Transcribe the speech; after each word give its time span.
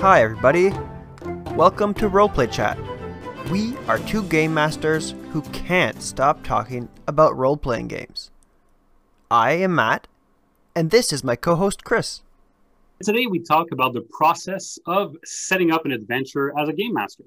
Hi, 0.00 0.22
everybody. 0.22 0.70
Welcome 1.54 1.92
to 1.92 2.08
Roleplay 2.08 2.50
Chat. 2.50 2.78
We 3.50 3.76
are 3.86 3.98
two 3.98 4.22
game 4.22 4.54
masters 4.54 5.14
who 5.30 5.42
can't 5.42 6.00
stop 6.00 6.42
talking 6.42 6.88
about 7.06 7.36
role 7.36 7.58
playing 7.58 7.88
games. 7.88 8.30
I 9.30 9.52
am 9.52 9.74
Matt, 9.74 10.08
and 10.74 10.90
this 10.90 11.12
is 11.12 11.22
my 11.22 11.36
co 11.36 11.54
host 11.54 11.84
Chris. 11.84 12.22
Today, 13.02 13.26
we 13.26 13.40
talk 13.40 13.72
about 13.72 13.92
the 13.92 14.00
process 14.00 14.78
of 14.86 15.14
setting 15.22 15.70
up 15.70 15.84
an 15.84 15.92
adventure 15.92 16.58
as 16.58 16.70
a 16.70 16.72
game 16.72 16.94
master. 16.94 17.24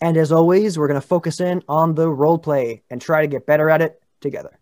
And 0.00 0.16
as 0.16 0.32
always, 0.32 0.76
we're 0.76 0.88
going 0.88 1.00
to 1.00 1.06
focus 1.06 1.38
in 1.38 1.62
on 1.68 1.94
the 1.94 2.08
role 2.08 2.38
play 2.38 2.82
and 2.90 3.00
try 3.00 3.20
to 3.20 3.28
get 3.28 3.46
better 3.46 3.70
at 3.70 3.80
it 3.80 4.02
together. 4.20 4.58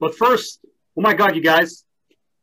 But 0.00 0.14
first, 0.14 0.60
oh 0.98 1.00
my 1.00 1.14
God, 1.14 1.34
you 1.34 1.40
guys, 1.40 1.86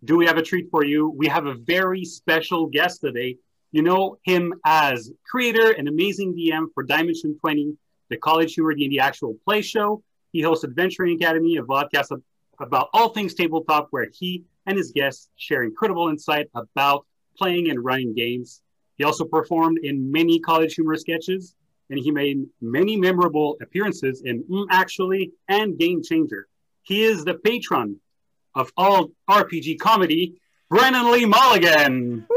do 0.04 0.18
we 0.18 0.26
have 0.26 0.38
a 0.40 0.42
treat 0.42 0.72
for 0.72 0.84
you? 0.84 1.10
We 1.16 1.28
have 1.28 1.46
a 1.46 1.54
very 1.54 2.04
special 2.06 2.66
guest 2.66 3.02
today. 3.02 3.38
You 3.72 3.82
know 3.82 4.18
him 4.24 4.54
as 4.66 5.12
creator 5.30 5.72
and 5.72 5.88
amazing 5.88 6.36
DM 6.36 6.66
for 6.74 6.84
Dimension 6.84 7.38
20, 7.40 7.78
the 8.10 8.18
College 8.18 8.54
Humor 8.56 8.74
D&D 8.74 9.00
actual 9.00 9.38
play 9.46 9.62
show. 9.62 10.04
He 10.34 10.42
hosts 10.42 10.66
Adventuring 10.66 11.16
Academy, 11.16 11.56
a 11.56 11.64
podcast 11.64 12.22
about 12.60 12.90
all 12.94 13.10
things 13.10 13.34
tabletop, 13.34 13.88
where 13.92 14.10
he 14.14 14.44
and 14.66 14.78
his 14.78 14.92
guests 14.92 15.30
share 15.38 15.64
incredible 15.64 16.10
insight 16.10 16.50
about 16.54 17.06
playing 17.38 17.70
and 17.70 17.84
running 17.84 18.14
games. 18.14 18.62
He 18.98 19.06
also 19.06 19.24
performed 19.24 19.80
in 19.84 20.12
many 20.12 20.40
College 20.40 20.76
Humor 20.76 20.98
sketches, 20.98 21.56
and 21.90 21.98
he 21.98 22.12
made 22.12 22.46
many 22.60 22.98
memorable 22.98 23.58
appearances 23.62 24.22
in 24.26 24.44
mm, 24.44 24.66
Actually 24.70 25.32
and 25.48 25.78
Game 25.78 26.04
Changer. 26.04 26.48
He 26.84 27.04
is 27.04 27.24
the 27.24 27.36
patron 27.36 28.02
of 28.54 28.72
all 28.76 29.12
RPG 29.30 29.80
comedy, 29.80 30.36
Brennan 30.70 31.12
Lee 31.12 31.26
Mulligan. 31.26 32.28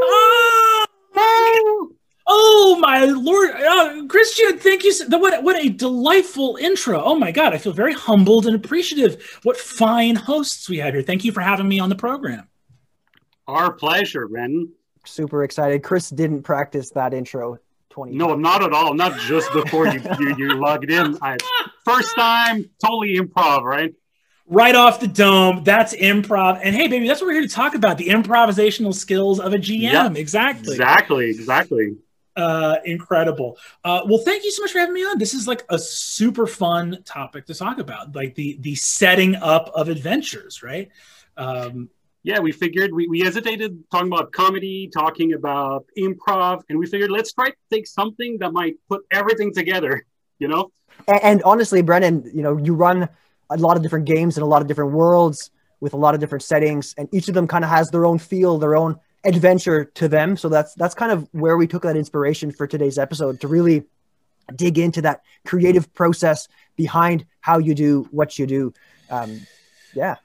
Oh, 2.36 2.78
my 2.80 3.04
lord, 3.04 3.50
uh, 3.50 4.06
Christian! 4.08 4.58
Thank 4.58 4.82
you. 4.82 4.92
So, 4.92 5.06
what 5.18 5.42
what 5.44 5.56
a 5.64 5.68
delightful 5.68 6.56
intro. 6.60 7.00
Oh 7.00 7.14
my 7.14 7.30
god, 7.30 7.54
I 7.54 7.58
feel 7.58 7.72
very 7.72 7.92
humbled 7.92 8.46
and 8.46 8.56
appreciative. 8.56 9.38
What 9.44 9.56
fine 9.56 10.16
hosts 10.16 10.68
we 10.68 10.78
have 10.78 10.94
here. 10.94 11.02
Thank 11.02 11.24
you 11.24 11.30
for 11.30 11.40
having 11.42 11.68
me 11.68 11.78
on 11.78 11.90
the 11.90 11.94
program. 11.94 12.48
Our 13.46 13.72
pleasure, 13.72 14.26
Brennan. 14.26 14.72
Super 15.04 15.44
excited. 15.44 15.84
Chris 15.84 16.10
didn't 16.10 16.42
practice 16.42 16.90
that 16.90 17.14
intro. 17.14 17.58
20 17.90 18.16
no, 18.16 18.34
not 18.34 18.64
at 18.64 18.72
all. 18.72 18.94
Not 18.94 19.16
just 19.20 19.52
before 19.52 19.86
you 19.86 20.00
you, 20.18 20.36
you 20.36 20.54
logged 20.60 20.90
in. 20.90 21.16
I, 21.22 21.36
first 21.84 22.16
time, 22.16 22.68
totally 22.82 23.16
improv, 23.16 23.62
right? 23.62 23.94
right 24.46 24.74
off 24.74 25.00
the 25.00 25.06
dome. 25.06 25.62
That's 25.64 25.94
improv. 25.94 26.60
And 26.62 26.74
hey, 26.74 26.88
baby, 26.88 27.06
that's 27.06 27.20
what 27.20 27.28
we're 27.28 27.34
here 27.34 27.42
to 27.42 27.48
talk 27.48 27.74
about 27.74 27.98
the 27.98 28.08
improvisational 28.08 28.94
skills 28.94 29.40
of 29.40 29.52
a 29.52 29.58
GM. 29.58 29.92
Yep. 29.92 30.16
Exactly. 30.16 30.74
Exactly. 30.74 31.30
Exactly. 31.30 31.96
Uh, 32.36 32.76
incredible. 32.84 33.56
Uh, 33.84 34.00
well, 34.06 34.18
thank 34.18 34.42
you 34.42 34.50
so 34.50 34.62
much 34.62 34.72
for 34.72 34.80
having 34.80 34.94
me 34.94 35.04
on. 35.04 35.18
This 35.18 35.34
is 35.34 35.46
like 35.46 35.64
a 35.68 35.78
super 35.78 36.46
fun 36.46 37.02
topic 37.04 37.46
to 37.46 37.54
talk 37.54 37.78
about, 37.78 38.14
like 38.14 38.34
the 38.34 38.56
the 38.60 38.74
setting 38.74 39.36
up 39.36 39.70
of 39.74 39.88
adventures, 39.88 40.62
right? 40.62 40.90
Um, 41.36 41.90
yeah, 42.24 42.40
we 42.40 42.52
figured 42.52 42.92
we, 42.92 43.06
we 43.06 43.20
hesitated 43.20 43.84
talking 43.90 44.08
about 44.08 44.32
comedy, 44.32 44.88
talking 44.92 45.34
about 45.34 45.84
improv, 45.96 46.62
and 46.68 46.78
we 46.78 46.86
figured 46.86 47.10
let's 47.10 47.32
try 47.32 47.50
to 47.50 47.56
take 47.70 47.86
something 47.86 48.38
that 48.38 48.52
might 48.52 48.76
put 48.88 49.02
everything 49.10 49.52
together, 49.52 50.04
you 50.38 50.48
know? 50.48 50.72
And, 51.06 51.22
and 51.22 51.42
honestly, 51.44 51.82
Brennan, 51.82 52.30
you 52.34 52.42
know, 52.42 52.56
you 52.56 52.74
run 52.74 53.08
a 53.50 53.56
lot 53.58 53.76
of 53.76 53.82
different 53.82 54.06
games 54.06 54.38
in 54.38 54.42
a 54.42 54.46
lot 54.46 54.62
of 54.62 54.68
different 54.68 54.92
worlds 54.92 55.50
with 55.80 55.92
a 55.92 55.98
lot 55.98 56.14
of 56.14 56.20
different 56.20 56.42
settings, 56.42 56.94
and 56.96 57.08
each 57.12 57.28
of 57.28 57.34
them 57.34 57.46
kind 57.46 57.62
of 57.62 57.68
has 57.68 57.90
their 57.90 58.06
own 58.06 58.18
feel, 58.18 58.58
their 58.58 58.74
own 58.74 58.98
adventure 59.24 59.84
to 59.84 60.08
them. 60.08 60.36
So 60.36 60.48
that's 60.48 60.74
that's 60.74 60.94
kind 60.94 61.12
of 61.12 61.28
where 61.32 61.56
we 61.56 61.66
took 61.66 61.82
that 61.82 61.96
inspiration 61.96 62.50
for 62.50 62.66
today's 62.66 62.98
episode 62.98 63.40
to 63.40 63.48
really 63.48 63.84
dig 64.54 64.78
into 64.78 65.02
that 65.02 65.22
creative 65.44 65.92
process 65.94 66.48
behind 66.76 67.26
how 67.40 67.58
you 67.58 67.74
do 67.74 68.08
what 68.10 68.38
you 68.38 68.46
do. 68.46 68.74
Um, 69.10 69.40
yeah. 69.94 70.16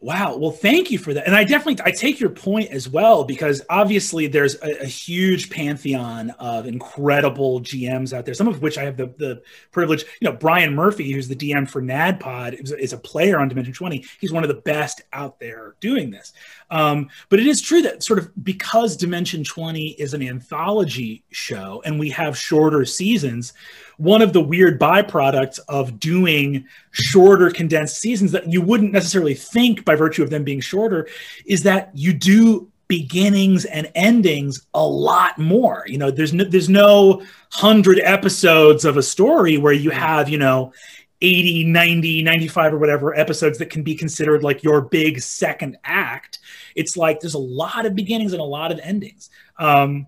Wow. 0.00 0.36
Well, 0.36 0.52
thank 0.52 0.92
you 0.92 0.98
for 0.98 1.12
that. 1.12 1.26
And 1.26 1.34
I 1.34 1.42
definitely 1.42 1.84
I 1.84 1.90
take 1.90 2.20
your 2.20 2.30
point 2.30 2.70
as 2.70 2.88
well 2.88 3.24
because 3.24 3.62
obviously 3.68 4.28
there's 4.28 4.54
a, 4.62 4.82
a, 4.82 4.86
huge 4.86 5.50
pantheon 5.50 6.30
of 6.38 6.66
incredible 6.66 7.60
GMs 7.62 8.12
out 8.12 8.24
there. 8.24 8.34
Some 8.34 8.46
of 8.46 8.62
which 8.62 8.78
I 8.78 8.84
have 8.84 8.96
the 8.96 9.06
the 9.18 9.42
privilege. 9.72 10.04
You 10.20 10.30
know, 10.30 10.36
Brian 10.36 10.72
Murphy, 10.72 11.10
who's 11.10 11.26
the 11.26 11.34
DM 11.34 11.68
for 11.68 11.82
NADPOD, 11.82 12.62
is, 12.62 12.70
is 12.70 12.92
a 12.92 12.98
player 12.98 13.40
on 13.40 13.48
Dimension 13.48 13.74
Twenty. 13.74 14.04
He's 14.20 14.32
one 14.32 14.44
of 14.44 14.48
the 14.48 14.62
best 14.62 15.02
out 15.12 15.40
there 15.40 15.74
doing 15.80 16.12
this. 16.12 16.32
Um, 16.70 17.08
but 17.28 17.40
it 17.40 17.46
is 17.46 17.62
true 17.62 17.82
that 17.82 18.02
sort 18.02 18.18
of 18.18 18.44
because 18.44 18.96
Dimension 18.96 19.44
20 19.44 19.88
is 19.90 20.14
an 20.14 20.22
anthology 20.22 21.24
show 21.30 21.82
and 21.84 21.98
we 21.98 22.10
have 22.10 22.36
shorter 22.36 22.84
seasons, 22.84 23.54
one 23.96 24.22
of 24.22 24.32
the 24.32 24.40
weird 24.40 24.78
byproducts 24.78 25.58
of 25.68 25.98
doing 25.98 26.66
shorter 26.90 27.50
condensed 27.50 28.00
seasons 28.00 28.32
that 28.32 28.50
you 28.50 28.60
wouldn't 28.60 28.92
necessarily 28.92 29.34
think 29.34 29.84
by 29.84 29.94
virtue 29.94 30.22
of 30.22 30.30
them 30.30 30.44
being 30.44 30.60
shorter 30.60 31.08
is 31.46 31.62
that 31.62 31.90
you 31.94 32.12
do 32.12 32.70
beginnings 32.88 33.66
and 33.66 33.90
endings 33.94 34.66
a 34.74 34.84
lot 34.84 35.38
more. 35.38 35.84
You 35.86 35.98
know 35.98 36.10
there's 36.10 36.32
no 36.32 36.44
there's 36.44 36.70
no 36.70 37.22
100 37.52 38.00
episodes 38.00 38.84
of 38.84 38.96
a 38.96 39.02
story 39.02 39.58
where 39.58 39.72
you 39.72 39.90
have 39.90 40.28
you 40.28 40.38
know 40.38 40.72
80 41.20 41.64
90 41.64 42.22
95 42.22 42.74
or 42.74 42.78
whatever 42.78 43.18
episodes 43.18 43.58
that 43.58 43.70
can 43.70 43.82
be 43.82 43.94
considered 43.94 44.42
like 44.42 44.62
your 44.62 44.82
big 44.82 45.20
second 45.20 45.76
act 45.84 46.38
it's 46.74 46.96
like 46.96 47.20
there's 47.20 47.34
a 47.34 47.38
lot 47.38 47.86
of 47.86 47.94
beginnings 47.94 48.32
and 48.32 48.40
a 48.40 48.44
lot 48.44 48.70
of 48.70 48.78
endings. 48.80 49.30
Um 49.58 50.06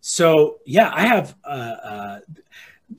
so 0.00 0.58
yeah 0.64 0.88
i 0.94 1.04
have 1.04 1.34
uh, 1.44 1.48
uh 1.48 2.20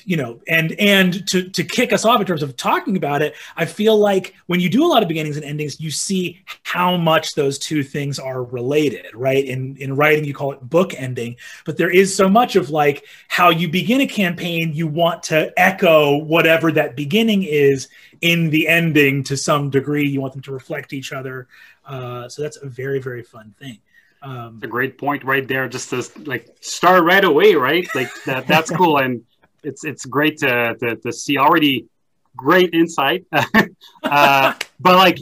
you 0.03 0.17
know 0.17 0.39
and 0.49 0.73
and 0.73 1.25
to 1.27 1.47
to 1.49 1.63
kick 1.63 1.93
us 1.93 2.03
off 2.03 2.19
in 2.19 2.27
terms 2.27 2.43
of 2.43 2.57
talking 2.57 2.97
about 2.97 3.21
it 3.21 3.35
i 3.55 3.63
feel 3.63 3.97
like 3.97 4.35
when 4.47 4.59
you 4.59 4.69
do 4.69 4.85
a 4.85 4.87
lot 4.87 5.01
of 5.01 5.07
beginnings 5.07 5.37
and 5.37 5.45
endings 5.45 5.79
you 5.79 5.89
see 5.89 6.43
how 6.63 6.97
much 6.97 7.35
those 7.35 7.57
two 7.57 7.83
things 7.83 8.19
are 8.19 8.43
related 8.43 9.05
right? 9.13 9.45
In 9.45 9.77
in 9.77 9.95
writing 9.95 10.25
you 10.25 10.33
call 10.33 10.51
it 10.51 10.61
book 10.61 10.93
ending 10.95 11.37
but 11.65 11.77
there 11.77 11.89
is 11.89 12.13
so 12.13 12.27
much 12.27 12.57
of 12.57 12.69
like 12.69 13.05
how 13.29 13.49
you 13.49 13.69
begin 13.69 14.01
a 14.01 14.07
campaign 14.07 14.73
you 14.73 14.87
want 14.87 15.23
to 15.23 15.53
echo 15.57 16.17
whatever 16.17 16.71
that 16.73 16.95
beginning 16.97 17.43
is 17.43 17.87
in 18.21 18.49
the 18.49 18.67
ending 18.67 19.23
to 19.23 19.37
some 19.37 19.69
degree. 19.69 20.07
You 20.07 20.21
want 20.21 20.33
them 20.33 20.41
to 20.43 20.51
reflect 20.51 20.93
each 20.93 21.13
other. 21.13 21.47
Uh, 21.85 22.27
so 22.29 22.41
that's 22.41 22.57
a 22.57 22.67
very 22.67 22.99
very 22.99 23.23
fun 23.23 23.53
thing. 23.59 23.79
Um, 24.21 24.59
a 24.63 24.67
great 24.67 24.97
point 24.97 25.23
right 25.23 25.47
there. 25.47 25.67
Just 25.69 25.89
to 25.91 26.03
like 26.25 26.55
start 26.59 27.03
right 27.03 27.23
away 27.23 27.55
right? 27.55 27.87
Like 27.95 28.09
that 28.25 28.47
that's 28.47 28.71
cool. 28.71 28.97
And 28.97 29.23
it's 29.63 29.83
it's 29.83 30.05
great 30.05 30.37
to 30.39 30.75
to, 30.79 30.95
to 30.97 31.11
see 31.11 31.37
already 31.37 31.87
great 32.35 32.73
insight. 32.73 33.25
uh, 34.03 34.53
but 34.79 34.95
like 34.95 35.19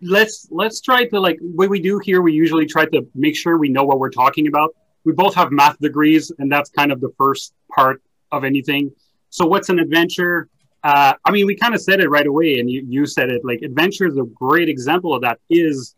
let's 0.00 0.48
let's 0.50 0.80
try 0.80 1.06
to 1.06 1.20
like 1.20 1.38
what 1.40 1.68
we 1.68 1.80
do 1.80 1.98
here. 1.98 2.22
We 2.22 2.32
usually 2.32 2.66
try 2.66 2.86
to 2.86 3.06
make 3.14 3.36
sure 3.36 3.56
we 3.58 3.68
know 3.68 3.84
what 3.84 3.98
we're 3.98 4.10
talking 4.10 4.48
about. 4.48 4.74
We 5.04 5.12
both 5.12 5.34
have 5.34 5.52
math 5.52 5.78
degrees, 5.78 6.32
and 6.38 6.50
that's 6.50 6.70
kind 6.70 6.90
of 6.90 7.00
the 7.00 7.12
first 7.18 7.52
part 7.74 8.02
of 8.32 8.44
anything. 8.44 8.90
So, 9.30 9.46
what's 9.46 9.68
an 9.68 9.78
adventure? 9.78 10.48
Uh, 10.82 11.14
I 11.24 11.30
mean, 11.30 11.46
we 11.46 11.56
kind 11.56 11.74
of 11.74 11.80
said 11.80 12.00
it 12.00 12.08
right 12.08 12.26
away, 12.26 12.58
and 12.58 12.70
you, 12.70 12.84
you 12.86 13.06
said 13.06 13.30
it. 13.30 13.44
Like, 13.44 13.62
adventure 13.62 14.06
is 14.06 14.16
a 14.18 14.24
great 14.24 14.68
example 14.68 15.14
of 15.14 15.22
that. 15.22 15.38
Is 15.50 15.94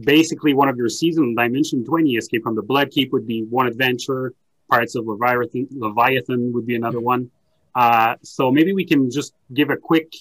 basically 0.00 0.54
one 0.54 0.68
of 0.68 0.76
your 0.76 0.88
seasons. 0.88 1.36
Dimension 1.36 1.84
20 1.84 2.16
Escape 2.16 2.42
from 2.42 2.54
the 2.54 2.62
Bloodkeep 2.62 3.12
would 3.12 3.26
be 3.26 3.44
one 3.44 3.66
adventure. 3.66 4.34
Pirates 4.70 4.94
of 4.94 5.06
Leviathan, 5.06 5.68
Leviathan 5.70 6.52
would 6.52 6.66
be 6.66 6.76
another 6.76 7.00
one. 7.00 7.30
Uh, 7.74 8.16
so 8.22 8.50
maybe 8.50 8.72
we 8.72 8.84
can 8.84 9.10
just 9.10 9.34
give 9.52 9.70
a 9.70 9.76
quick 9.76 10.12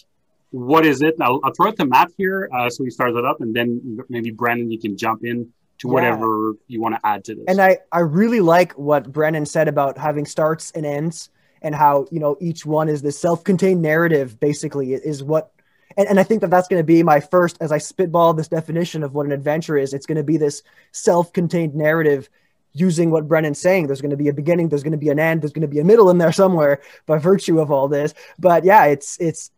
what 0.54 0.86
is 0.86 1.02
it? 1.02 1.16
I'll, 1.20 1.40
I'll 1.44 1.52
throw 1.52 1.70
it 1.70 1.78
to 1.78 1.86
Matt 1.86 2.12
here 2.16 2.48
uh, 2.54 2.70
so 2.70 2.84
he 2.84 2.92
starts 2.92 3.18
it 3.18 3.26
up, 3.26 3.42
and 3.42 3.56
then 3.56 3.98
maybe 4.08 4.30
Brennan, 4.30 4.70
you 4.70 4.80
can 4.80 4.96
jump 4.96 5.26
in 5.26 5.52
to 5.80 5.88
yeah. 5.88 5.94
whatever 5.94 6.54
you 6.68 6.80
want 6.80 6.94
to 6.94 7.02
add 7.04 7.26
to 7.26 7.36
this. 7.36 7.46
And 7.48 7.60
I, 7.60 7.80
I 7.92 8.02
really 8.02 8.40
like 8.40 8.74
what 8.74 9.12
Brennan 9.12 9.48
said 9.48 9.68
about 9.68 9.98
having 9.98 10.26
starts 10.26 10.70
and 10.72 10.86
ends 10.86 11.32
and 11.64 11.74
how, 11.74 12.06
you 12.12 12.20
know, 12.20 12.38
each 12.40 12.68
one 12.68 12.88
is 12.88 13.02
this 13.02 13.18
self-contained 13.18 13.82
narrative 13.82 14.40
basically 14.40 14.94
is 14.94 15.24
what 15.24 15.50
and, 15.98 16.08
and 16.08 16.20
I 16.20 16.24
think 16.24 16.42
that 16.42 16.50
that's 16.50 16.68
going 16.68 16.80
to 16.80 16.86
be 16.86 17.04
my 17.04 17.20
first 17.20 17.58
as 17.60 17.72
I 17.72 17.78
spitball 17.78 18.34
this 18.34 18.48
definition 18.48 19.04
of 19.04 19.14
what 19.14 19.26
an 19.26 19.32
adventure 19.32 19.78
is. 19.78 19.94
It's 19.94 20.06
going 20.06 20.18
to 20.18 20.24
be 20.24 20.38
this 20.38 20.64
self-contained 20.92 21.76
narrative 21.76 22.30
using 22.74 23.12
what 23.12 23.28
Brennan's 23.28 23.60
saying. 23.60 23.88
There's 23.88 24.02
going 24.02 24.12
to 24.12 24.18
be 24.18 24.30
a 24.30 24.34
beginning, 24.34 24.70
there's 24.70 24.84
going 24.84 24.92
to 24.92 24.98
be 24.98 25.10
an 25.10 25.20
end, 25.20 25.42
there's 25.42 25.54
going 25.54 25.62
to 25.62 25.68
be 25.68 25.80
a 25.80 25.84
middle 25.84 26.10
in 26.10 26.18
there 26.18 26.32
somewhere 26.32 26.82
by 27.06 27.18
virtue 27.18 27.60
of 27.60 27.72
all 27.72 27.88
this. 27.88 28.14
But 28.40 28.64
yeah, 28.64 28.86
it's 28.86 29.18
it's 29.20 29.52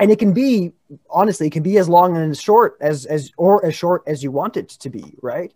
and 0.00 0.10
it 0.10 0.18
can 0.18 0.32
be 0.32 0.72
honestly, 1.10 1.46
it 1.46 1.52
can 1.52 1.62
be 1.62 1.78
as 1.78 1.88
long 1.88 2.16
and 2.16 2.30
as 2.30 2.40
short 2.40 2.76
as 2.80 3.06
as 3.06 3.30
or 3.36 3.64
as 3.64 3.74
short 3.74 4.02
as 4.06 4.22
you 4.22 4.32
want 4.32 4.56
it 4.56 4.68
to 4.70 4.90
be, 4.90 5.16
right? 5.22 5.52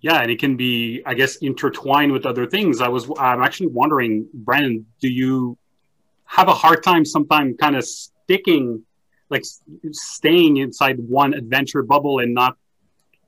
Yeah, 0.00 0.20
and 0.20 0.30
it 0.30 0.38
can 0.38 0.54
be, 0.56 1.02
I 1.06 1.14
guess, 1.14 1.36
intertwined 1.36 2.12
with 2.12 2.26
other 2.26 2.46
things. 2.46 2.82
I 2.82 2.88
was, 2.88 3.10
I'm 3.18 3.42
actually 3.42 3.68
wondering, 3.68 4.26
Brennan, 4.34 4.84
do 5.00 5.08
you 5.08 5.56
have 6.26 6.48
a 6.48 6.52
hard 6.52 6.82
time 6.82 7.06
sometimes 7.06 7.56
kind 7.58 7.74
of 7.74 7.86
sticking, 7.86 8.84
like 9.30 9.44
staying 9.92 10.58
inside 10.58 10.98
one 10.98 11.32
adventure 11.32 11.82
bubble 11.82 12.18
and 12.18 12.34
not 12.34 12.58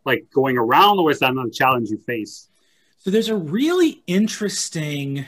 like 0.04 0.26
going 0.34 0.58
around, 0.58 0.98
or 0.98 1.10
is 1.10 1.20
that 1.20 1.34
not 1.34 1.46
a 1.46 1.50
challenge 1.50 1.88
you 1.88 1.96
face? 1.96 2.50
So 2.98 3.10
there's 3.10 3.28
a 3.28 3.36
really 3.36 4.02
interesting 4.06 5.26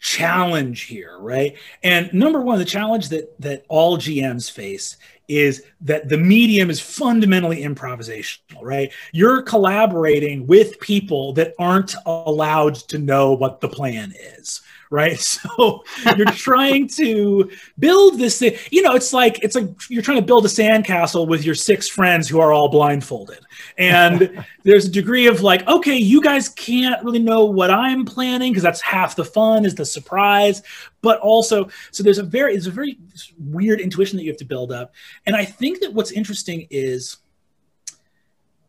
challenge 0.00 0.82
here, 0.82 1.16
right? 1.18 1.56
And 1.82 2.12
number 2.12 2.40
one, 2.40 2.58
the 2.58 2.64
challenge 2.64 3.08
that 3.10 3.40
that 3.40 3.64
all 3.68 3.98
GMs 3.98 4.50
face 4.50 4.96
is 5.28 5.62
that 5.82 6.08
the 6.08 6.16
medium 6.16 6.70
is 6.70 6.80
fundamentally 6.80 7.62
improvisational, 7.62 8.62
right? 8.62 8.92
You're 9.12 9.42
collaborating 9.42 10.46
with 10.46 10.80
people 10.80 11.34
that 11.34 11.54
aren't 11.58 11.94
allowed 12.06 12.76
to 12.76 12.98
know 12.98 13.32
what 13.32 13.60
the 13.60 13.68
plan 13.68 14.14
is, 14.38 14.62
right? 14.90 15.18
So 15.48 15.84
you're 16.16 16.26
trying 16.32 16.88
to 16.88 17.50
build 17.78 18.18
this 18.18 18.38
thing. 18.38 18.56
You 18.70 18.82
know, 18.82 18.94
it's 18.94 19.12
like 19.12 19.42
it's 19.42 19.54
like 19.54 19.68
you're 19.88 20.02
trying 20.02 20.18
to 20.18 20.26
build 20.26 20.44
a 20.46 20.48
sandcastle 20.48 21.28
with 21.28 21.44
your 21.44 21.54
six 21.54 21.88
friends 21.88 22.28
who 22.28 22.40
are 22.40 22.52
all 22.52 22.68
blindfolded. 22.68 23.40
And 23.76 24.44
there's 24.64 24.86
a 24.86 24.90
degree 24.90 25.26
of 25.26 25.42
like, 25.42 25.66
okay, 25.68 25.96
you 25.96 26.22
guys 26.22 26.48
can't 26.48 27.02
really 27.04 27.18
know 27.18 27.44
what 27.44 27.70
I'm 27.70 28.04
planning 28.04 28.52
because 28.52 28.62
that's 28.62 28.80
half 28.80 29.16
the 29.16 29.24
fun 29.24 29.64
is 29.64 29.74
the 29.74 29.84
surprise. 29.84 30.62
But 31.00 31.20
also, 31.20 31.68
so 31.90 32.02
there's 32.02 32.18
a 32.18 32.24
very 32.24 32.54
it's 32.54 32.66
a 32.66 32.70
very 32.70 32.98
weird 33.38 33.80
intuition 33.80 34.16
that 34.16 34.24
you 34.24 34.30
have 34.30 34.38
to 34.38 34.44
build 34.44 34.72
up. 34.72 34.94
And 35.26 35.36
I 35.36 35.44
think 35.44 35.80
that 35.80 35.92
what's 35.92 36.10
interesting 36.10 36.66
is 36.70 37.18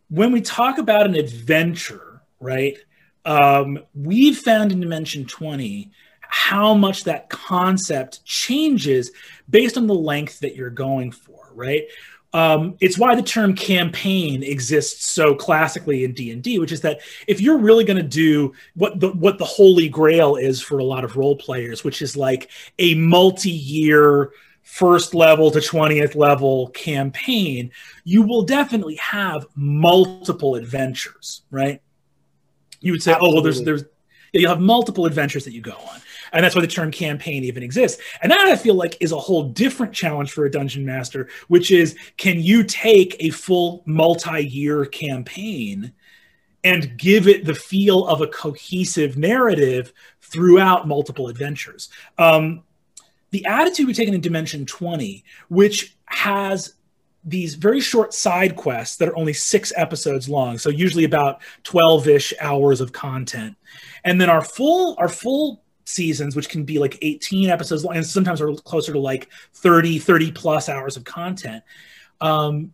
when 0.09 0.31
we 0.31 0.41
talk 0.41 0.77
about 0.77 1.05
an 1.05 1.15
adventure, 1.15 2.21
right? 2.39 2.77
Um, 3.25 3.79
we've 3.93 4.37
found 4.37 4.71
in 4.71 4.79
Dimension 4.79 5.25
20 5.25 5.91
how 6.21 6.75
much 6.75 7.03
that 7.05 7.29
concept 7.29 8.23
changes 8.23 9.11
based 9.49 9.77
on 9.77 9.87
the 9.87 9.95
length 9.95 10.39
that 10.41 10.55
you're 10.55 10.69
going 10.69 11.11
for, 11.11 11.51
right? 11.55 11.83
Um, 12.31 12.75
it's 12.79 12.97
why 12.97 13.15
the 13.15 13.23
term 13.23 13.55
campaign 13.55 14.43
exists 14.43 15.09
so 15.09 15.33
classically 15.33 16.03
in 16.03 16.11
D&D, 16.11 16.59
which 16.59 16.71
is 16.71 16.81
that 16.81 16.99
if 17.27 17.41
you're 17.41 17.57
really 17.57 17.83
going 17.83 17.97
to 17.97 18.03
do 18.03 18.53
what 18.75 18.99
the 18.99 19.09
what 19.09 19.39
the 19.39 19.45
holy 19.45 19.89
grail 19.89 20.35
is 20.35 20.61
for 20.61 20.77
a 20.77 20.83
lot 20.83 21.03
of 21.03 21.17
role 21.17 21.35
players, 21.35 21.83
which 21.83 22.01
is 22.01 22.15
like 22.15 22.51
a 22.77 22.93
multi-year 22.95 24.31
first 24.61 25.15
level 25.15 25.49
to 25.49 25.57
20th 25.57 26.15
level 26.15 26.67
campaign, 26.69 27.71
you 28.03 28.21
will 28.21 28.43
definitely 28.43 28.95
have 28.97 29.47
multiple 29.55 30.53
adventures, 30.53 31.41
right? 31.49 31.81
You 32.79 32.91
would 32.91 33.01
say, 33.01 33.13
Absolutely. 33.13 33.31
oh, 33.31 33.33
well, 33.33 33.43
there's 33.43 33.63
there's 33.63 33.83
you'll 34.33 34.51
have 34.51 34.61
multiple 34.61 35.07
adventures 35.07 35.45
that 35.45 35.53
you 35.53 35.61
go 35.61 35.71
on 35.71 35.99
and 36.31 36.43
that's 36.43 36.55
why 36.55 36.61
the 36.61 36.67
term 36.67 36.91
campaign 36.91 37.43
even 37.43 37.63
exists. 37.63 38.01
And 38.21 38.31
that 38.31 38.47
i 38.47 38.55
feel 38.55 38.75
like 38.75 38.97
is 38.99 39.11
a 39.11 39.17
whole 39.17 39.43
different 39.43 39.93
challenge 39.93 40.31
for 40.31 40.45
a 40.45 40.51
dungeon 40.51 40.85
master 40.85 41.29
which 41.47 41.71
is 41.71 41.97
can 42.17 42.39
you 42.39 42.63
take 42.63 43.15
a 43.19 43.29
full 43.29 43.83
multi-year 43.85 44.85
campaign 44.85 45.93
and 46.63 46.97
give 46.97 47.27
it 47.27 47.45
the 47.45 47.55
feel 47.55 48.05
of 48.07 48.21
a 48.21 48.27
cohesive 48.27 49.17
narrative 49.17 49.93
throughout 50.21 50.87
multiple 50.87 51.29
adventures? 51.29 51.89
Um, 52.17 52.63
the 53.31 53.45
attitude 53.45 53.87
we've 53.87 53.95
taken 53.95 54.13
in 54.13 54.21
dimension 54.21 54.65
20 54.65 55.23
which 55.49 55.95
has 56.05 56.73
these 57.25 57.55
very 57.55 57.81
short 57.81 58.13
side 58.13 58.55
quests 58.55 58.95
that 58.97 59.09
are 59.09 59.17
only 59.17 59.33
six 59.33 59.73
episodes 59.75 60.29
long 60.29 60.57
so 60.57 60.69
usually 60.69 61.03
about 61.03 61.41
12ish 61.63 62.33
hours 62.39 62.81
of 62.81 62.93
content. 62.93 63.55
And 64.03 64.19
then 64.19 64.29
our 64.29 64.43
full 64.43 64.95
our 64.97 65.09
full 65.09 65.61
seasons 65.89 66.35
which 66.35 66.49
can 66.49 66.63
be 66.63 66.79
like 66.79 66.97
18 67.01 67.49
episodes 67.49 67.83
long 67.83 67.95
and 67.95 68.05
sometimes 68.05 68.41
are 68.41 68.53
closer 68.53 68.93
to 68.93 68.99
like 68.99 69.29
30 69.53 69.99
30 69.99 70.31
plus 70.31 70.69
hours 70.69 70.97
of 70.97 71.03
content. 71.03 71.63
Um, 72.21 72.73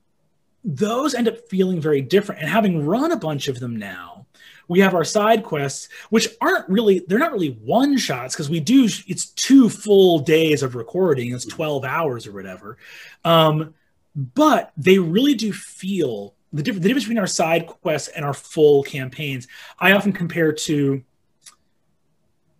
those 0.63 1.13
end 1.13 1.27
up 1.27 1.47
feeling 1.47 1.79
very 1.79 2.01
different 2.01 2.41
and 2.41 2.49
having 2.49 2.85
run 2.85 3.11
a 3.11 3.17
bunch 3.17 3.47
of 3.47 3.59
them 3.59 3.75
now 3.75 4.25
we 4.67 4.79
have 4.79 4.93
our 4.93 5.03
side 5.03 5.43
quests 5.43 5.89
which 6.09 6.27
aren't 6.41 6.67
really 6.69 7.03
they're 7.07 7.19
not 7.19 7.31
really 7.31 7.51
one 7.63 7.97
shots 7.97 8.33
because 8.33 8.49
we 8.49 8.59
do 8.59 8.85
it's 9.07 9.27
two 9.27 9.69
full 9.69 10.19
days 10.19 10.63
of 10.63 10.75
recording 10.75 11.33
it's 11.33 11.45
12 11.45 11.85
hours 11.85 12.27
or 12.27 12.31
whatever. 12.31 12.77
Um, 13.23 13.73
but 14.15 14.71
they 14.77 14.97
really 14.97 15.35
do 15.35 15.51
feel 15.51 16.33
the, 16.53 16.63
the 16.63 16.79
difference 16.79 17.03
between 17.03 17.19
our 17.19 17.27
side 17.27 17.67
quests 17.67 18.07
and 18.09 18.23
our 18.23 18.33
full 18.33 18.81
campaigns 18.83 19.47
i 19.79 19.91
often 19.91 20.13
compare 20.13 20.53
to 20.53 21.03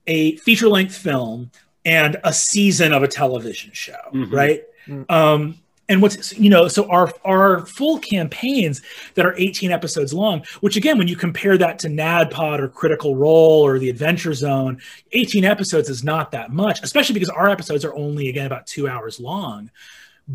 a 0.08 0.36
feature 0.38 0.70
length 0.70 0.96
film 0.96 1.52
and 1.84 2.18
a 2.24 2.34
season 2.34 2.94
of 2.94 3.04
a 3.04 3.08
television 3.08 3.72
show, 3.74 3.94
mm-hmm. 4.14 4.34
right? 4.34 4.64
Mm-hmm. 4.88 5.12
Um, 5.12 5.60
and 5.88 6.02
what's 6.02 6.38
you 6.38 6.50
know 6.50 6.68
so 6.68 6.90
our 6.90 7.12
our 7.24 7.66
full 7.66 8.00
campaigns 8.00 8.82
that 9.14 9.26
are 9.26 9.36
18 9.38 9.72
episodes 9.72 10.14
long 10.14 10.44
which 10.62 10.76
again 10.76 10.98
when 10.98 11.08
you 11.08 11.16
compare 11.16 11.58
that 11.58 11.80
to 11.80 11.88
nadpod 11.88 12.60
or 12.60 12.68
critical 12.68 13.16
role 13.16 13.62
or 13.62 13.78
the 13.80 13.90
adventure 13.90 14.34
zone 14.34 14.82
18 15.12 15.46
episodes 15.46 15.90
is 15.90 16.04
not 16.04 16.32
that 16.32 16.52
much 16.52 16.82
especially 16.82 17.14
because 17.14 17.30
our 17.30 17.50
episodes 17.50 17.86
are 17.86 17.94
only 17.96 18.30
again 18.30 18.46
about 18.46 18.66
two 18.66 18.88
hours 18.88 19.20
long 19.20 19.70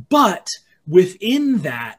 but 0.08 0.48
within 0.86 1.58
that 1.58 1.98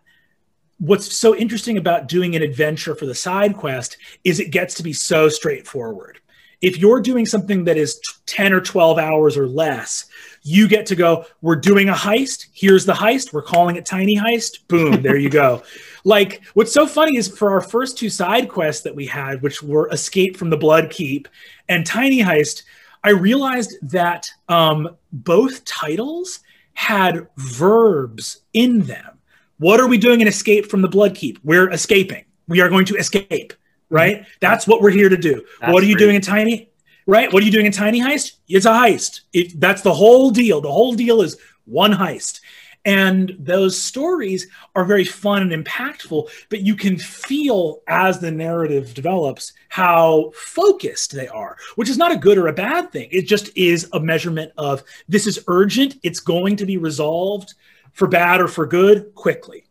what's 0.77 1.15
so 1.15 1.35
interesting 1.35 1.77
about 1.77 2.07
doing 2.07 2.35
an 2.35 2.41
adventure 2.41 2.95
for 2.95 3.06
the 3.06 3.15
side 3.15 3.56
quest 3.56 3.97
is 4.23 4.39
it 4.39 4.50
gets 4.50 4.73
to 4.75 4.83
be 4.83 4.94
so 4.94 5.27
straightforward 5.29 6.20
if 6.61 6.77
you're 6.77 7.01
doing 7.01 7.25
something 7.25 7.63
that 7.65 7.77
is 7.77 7.99
10 8.27 8.53
or 8.53 8.61
12 8.61 8.99
hours 8.99 9.35
or 9.35 9.47
less, 9.47 10.05
you 10.43 10.67
get 10.67 10.85
to 10.87 10.95
go, 10.95 11.25
we're 11.41 11.55
doing 11.55 11.89
a 11.89 11.93
heist. 11.93 12.47
Here's 12.53 12.85
the 12.85 12.93
heist. 12.93 13.33
We're 13.33 13.41
calling 13.41 13.75
it 13.75 13.85
Tiny 13.85 14.15
Heist. 14.15 14.67
Boom, 14.67 15.01
there 15.01 15.17
you 15.17 15.29
go. 15.29 15.63
like, 16.03 16.41
what's 16.53 16.71
so 16.71 16.87
funny 16.87 17.17
is 17.17 17.27
for 17.27 17.51
our 17.51 17.61
first 17.61 17.97
two 17.97 18.09
side 18.09 18.49
quests 18.49 18.83
that 18.83 18.95
we 18.95 19.05
had, 19.05 19.41
which 19.41 19.61
were 19.61 19.89
Escape 19.89 20.37
from 20.37 20.49
the 20.49 20.57
Bloodkeep 20.57 21.27
and 21.69 21.85
Tiny 21.85 22.19
Heist, 22.19 22.63
I 23.03 23.09
realized 23.09 23.77
that 23.89 24.29
um, 24.47 24.95
both 25.11 25.65
titles 25.65 26.39
had 26.73 27.27
verbs 27.37 28.41
in 28.53 28.81
them. 28.81 29.17
What 29.57 29.79
are 29.79 29.87
we 29.87 29.97
doing 29.97 30.21
in 30.21 30.27
Escape 30.27 30.67
from 30.67 30.81
the 30.81 30.89
Bloodkeep? 30.89 31.37
We're 31.43 31.69
escaping. 31.71 32.25
We 32.47 32.61
are 32.61 32.69
going 32.69 32.85
to 32.85 32.95
escape 32.95 33.53
right? 33.91 34.17
Mm-hmm. 34.17 34.29
That's 34.39 34.67
what 34.67 34.81
we're 34.81 34.89
here 34.89 35.09
to 35.09 35.17
do. 35.17 35.45
That's 35.59 35.71
what 35.71 35.83
are 35.83 35.85
you 35.85 35.95
great. 35.95 36.05
doing 36.05 36.15
in 36.15 36.21
Tiny? 36.21 36.69
Right? 37.05 37.31
What 37.31 37.43
are 37.43 37.45
you 37.45 37.51
doing 37.51 37.65
in 37.67 37.71
Tiny 37.71 37.99
Heist? 37.99 38.38
It's 38.47 38.65
a 38.65 38.69
heist. 38.69 39.21
It, 39.33 39.59
that's 39.59 39.81
the 39.81 39.93
whole 39.93 40.31
deal. 40.31 40.61
The 40.61 40.71
whole 40.71 40.93
deal 40.93 41.21
is 41.21 41.38
one 41.65 41.91
heist. 41.91 42.39
And 42.83 43.35
those 43.38 43.79
stories 43.79 44.47
are 44.75 44.85
very 44.85 45.05
fun 45.05 45.51
and 45.51 45.66
impactful, 45.66 46.30
but 46.49 46.61
you 46.61 46.75
can 46.75 46.97
feel 46.97 47.81
as 47.87 48.19
the 48.19 48.31
narrative 48.31 48.95
develops 48.95 49.54
how 49.69 50.31
focused 50.33 51.11
they 51.11 51.27
are, 51.27 51.57
which 51.75 51.89
is 51.89 51.97
not 51.97 52.11
a 52.11 52.18
good 52.18 52.39
or 52.39 52.47
a 52.47 52.54
bad 52.54 52.92
thing. 52.92 53.07
It 53.11 53.27
just 53.27 53.56
is 53.56 53.87
a 53.94 53.99
measurement 53.99 54.51
of 54.57 54.83
this 55.07 55.27
is 55.27 55.44
urgent, 55.47 55.97
it's 56.01 56.19
going 56.19 56.56
to 56.56 56.66
be 56.66 56.77
resolved 56.77 57.54
for 57.94 58.07
bad 58.07 58.42
or 58.42 58.47
for 58.47 58.66
good 58.66 59.13
quickly 59.13 59.66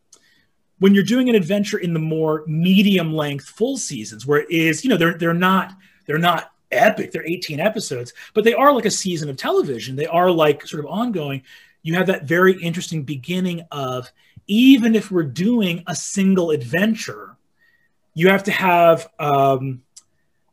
when 0.80 0.94
you're 0.94 1.04
doing 1.04 1.28
an 1.28 1.34
adventure 1.34 1.78
in 1.78 1.94
the 1.94 2.00
more 2.00 2.44
medium 2.46 3.14
length 3.14 3.48
full 3.48 3.76
seasons 3.78 4.26
where 4.26 4.40
it 4.40 4.50
is 4.50 4.82
you 4.84 4.90
know 4.90 4.96
they're 4.96 5.16
they're 5.16 5.32
not 5.32 5.76
they're 6.06 6.18
not 6.18 6.52
epic 6.72 7.12
they're 7.12 7.26
18 7.26 7.60
episodes 7.60 8.12
but 8.34 8.44
they 8.44 8.54
are 8.54 8.72
like 8.72 8.84
a 8.84 8.90
season 8.90 9.28
of 9.28 9.36
television. 9.36 9.96
They 9.96 10.06
are 10.06 10.30
like 10.30 10.66
sort 10.66 10.84
of 10.84 10.90
ongoing. 10.90 11.42
You 11.82 11.94
have 11.94 12.08
that 12.08 12.24
very 12.24 12.60
interesting 12.60 13.02
beginning 13.02 13.62
of 13.70 14.10
even 14.46 14.94
if 14.94 15.10
we're 15.10 15.22
doing 15.22 15.82
a 15.86 15.94
single 15.94 16.50
adventure 16.50 17.36
you 18.14 18.28
have 18.28 18.44
to 18.44 18.50
have 18.50 19.08
um, 19.18 19.82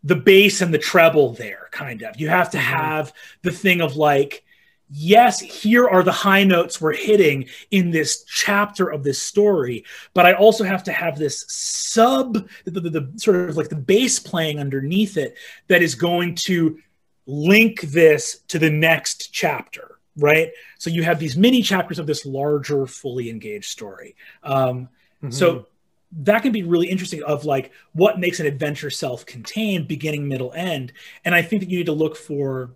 the 0.03 0.15
bass 0.15 0.61
and 0.61 0.73
the 0.73 0.77
treble 0.77 1.33
there 1.33 1.67
kind 1.71 2.01
of. 2.01 2.19
You 2.19 2.29
have 2.29 2.51
to 2.51 2.57
mm-hmm. 2.57 2.75
have 2.75 3.13
the 3.41 3.51
thing 3.51 3.81
of 3.81 3.95
like 3.95 4.43
yes, 4.89 5.39
here 5.39 5.87
are 5.87 6.03
the 6.03 6.11
high 6.11 6.43
notes 6.43 6.79
we're 6.79 6.93
hitting 6.93 7.47
in 7.71 7.91
this 7.91 8.23
chapter 8.23 8.89
of 8.89 9.03
this 9.03 9.21
story, 9.21 9.83
but 10.13 10.25
I 10.25 10.33
also 10.33 10.63
have 10.63 10.83
to 10.85 10.91
have 10.91 11.17
this 11.17 11.45
sub, 11.47 12.47
the, 12.65 12.71
the, 12.71 12.89
the, 12.89 13.11
sort 13.17 13.49
of 13.49 13.57
like 13.57 13.69
the 13.69 13.75
bass 13.75 14.19
playing 14.19 14.59
underneath 14.59 15.17
it 15.17 15.35
that 15.67 15.81
is 15.81 15.95
going 15.95 16.35
to 16.35 16.79
link 17.25 17.81
this 17.81 18.39
to 18.47 18.59
the 18.59 18.69
next 18.69 19.33
chapter, 19.33 19.97
right? 20.17 20.51
So 20.79 20.89
you 20.89 21.03
have 21.03 21.19
these 21.19 21.35
mini 21.35 21.61
chapters 21.61 21.99
of 21.99 22.07
this 22.07 22.25
larger, 22.25 22.87
fully 22.87 23.29
engaged 23.29 23.69
story. 23.69 24.15
Um, 24.43 24.89
mm-hmm. 25.21 25.31
So 25.31 25.67
that 26.11 26.41
can 26.41 26.51
be 26.51 26.63
really 26.63 26.87
interesting 26.87 27.21
of 27.23 27.43
like 27.45 27.71
what 27.93 28.19
makes 28.19 28.39
an 28.39 28.45
adventure 28.45 28.89
self-contained 28.89 29.87
beginning 29.87 30.25
middle 30.25 30.53
end 30.53 30.93
and 31.25 31.35
i 31.35 31.41
think 31.41 31.61
that 31.61 31.69
you 31.69 31.77
need 31.77 31.85
to 31.85 31.91
look 31.91 32.15
for 32.15 32.71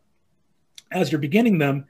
as 0.92 1.12
you're 1.12 1.20
beginning 1.20 1.58
them 1.58 1.86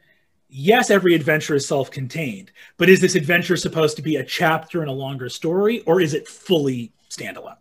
yes, 0.51 0.91
every 0.91 1.15
adventure 1.15 1.55
is 1.55 1.65
self 1.65 1.89
contained, 1.89 2.51
but 2.77 2.89
is 2.89 3.01
this 3.01 3.15
adventure 3.15 3.57
supposed 3.57 3.95
to 3.95 4.01
be 4.01 4.17
a 4.17 4.23
chapter 4.23 4.83
in 4.83 4.89
a 4.89 4.93
longer 4.93 5.29
story 5.29 5.79
or 5.81 6.01
is 6.01 6.13
it 6.13 6.27
fully 6.27 6.91
standalone? 7.09 7.55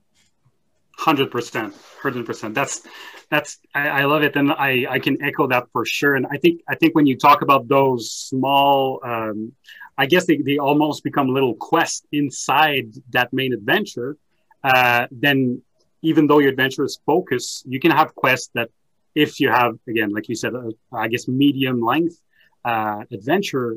100%. 0.98 1.30
100%. 1.30 2.54
That's, 2.54 2.82
that's, 3.30 3.58
I, 3.74 3.88
I, 3.88 4.04
love 4.04 4.22
it. 4.22 4.36
And 4.36 4.52
I, 4.52 4.86
I 4.90 4.98
can 4.98 5.22
echo 5.22 5.46
that 5.46 5.64
for 5.72 5.86
sure. 5.86 6.14
And 6.14 6.26
I 6.30 6.36
think, 6.36 6.60
I 6.68 6.74
think 6.74 6.94
when 6.94 7.06
you 7.06 7.16
talk 7.16 7.40
about 7.40 7.68
those 7.68 8.10
small, 8.10 9.00
um, 9.02 9.52
I 9.96 10.04
guess 10.04 10.26
they, 10.26 10.36
they 10.38 10.58
almost 10.58 11.02
become 11.02 11.28
little 11.28 11.54
quests 11.54 12.06
inside 12.12 12.92
that 13.10 13.32
main 13.32 13.54
adventure. 13.54 14.18
Uh, 14.62 15.06
then 15.10 15.62
even 16.02 16.26
though 16.26 16.38
your 16.38 16.50
adventure 16.50 16.84
is 16.84 17.00
focused, 17.06 17.64
you 17.66 17.80
can 17.80 17.92
have 17.92 18.14
quests 18.14 18.50
that 18.54 18.68
if 19.14 19.40
you 19.40 19.48
have 19.48 19.78
again, 19.88 20.10
like 20.10 20.28
you 20.28 20.34
said, 20.34 20.54
uh, 20.54 20.70
I 20.92 21.08
guess 21.08 21.28
medium 21.28 21.80
length 21.80 22.20
uh, 22.64 23.04
adventure, 23.12 23.76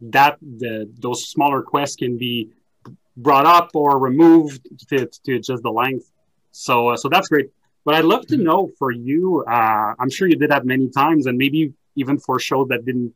that 0.00 0.38
the 0.40 0.90
those 0.98 1.28
smaller 1.28 1.62
quests 1.62 1.96
can 1.96 2.18
be 2.18 2.50
brought 3.16 3.46
up 3.46 3.70
or 3.74 3.98
removed 3.98 4.66
to, 4.88 5.06
to 5.24 5.36
adjust 5.36 5.62
the 5.62 5.70
length. 5.70 6.10
So 6.52 6.88
uh, 6.90 6.96
so 6.96 7.08
that's 7.08 7.28
great. 7.28 7.46
But 7.84 7.94
I'd 7.94 8.04
love 8.04 8.26
to 8.28 8.36
Mm-hmm. 8.36 8.44
know 8.48 8.70
for 8.78 8.90
you. 8.90 9.44
Uh, 9.46 9.94
I'm 9.98 10.10
sure 10.10 10.28
you 10.28 10.36
did 10.36 10.50
that 10.50 10.64
many 10.64 10.88
times, 10.90 11.26
and 11.26 11.36
maybe 11.38 11.72
even 11.96 12.18
for 12.18 12.38
shows 12.38 12.68
that 12.68 12.84
didn't 12.84 13.14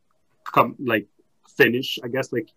come 0.53 0.75
like 0.79 1.07
finish. 1.57 1.99
I 2.03 2.07
guess 2.07 2.31
like 2.31 2.49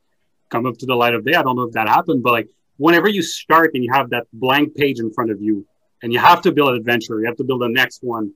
come 0.50 0.66
up 0.66 0.76
to 0.78 0.86
the 0.86 0.94
light 0.94 1.14
of 1.14 1.24
day. 1.24 1.34
I 1.34 1.42
don't 1.42 1.56
know 1.56 1.62
if 1.64 1.72
that 1.72 1.88
happened, 1.88 2.22
but 2.22 2.32
like 2.32 2.48
whenever 2.76 3.08
you 3.08 3.22
start 3.22 3.70
and 3.74 3.84
you 3.84 3.92
have 3.92 4.10
that 4.10 4.26
blank 4.32 4.74
page 4.76 4.98
in 5.00 5.12
front 5.12 5.30
of 5.30 5.40
you, 5.40 5.66
and 6.02 6.12
you 6.12 6.18
have 6.18 6.42
to 6.42 6.52
build 6.52 6.70
an 6.70 6.76
adventure, 6.76 7.20
you 7.20 7.26
have 7.26 7.36
to 7.36 7.44
build 7.44 7.62
the 7.62 7.68
next 7.68 8.02
one. 8.02 8.32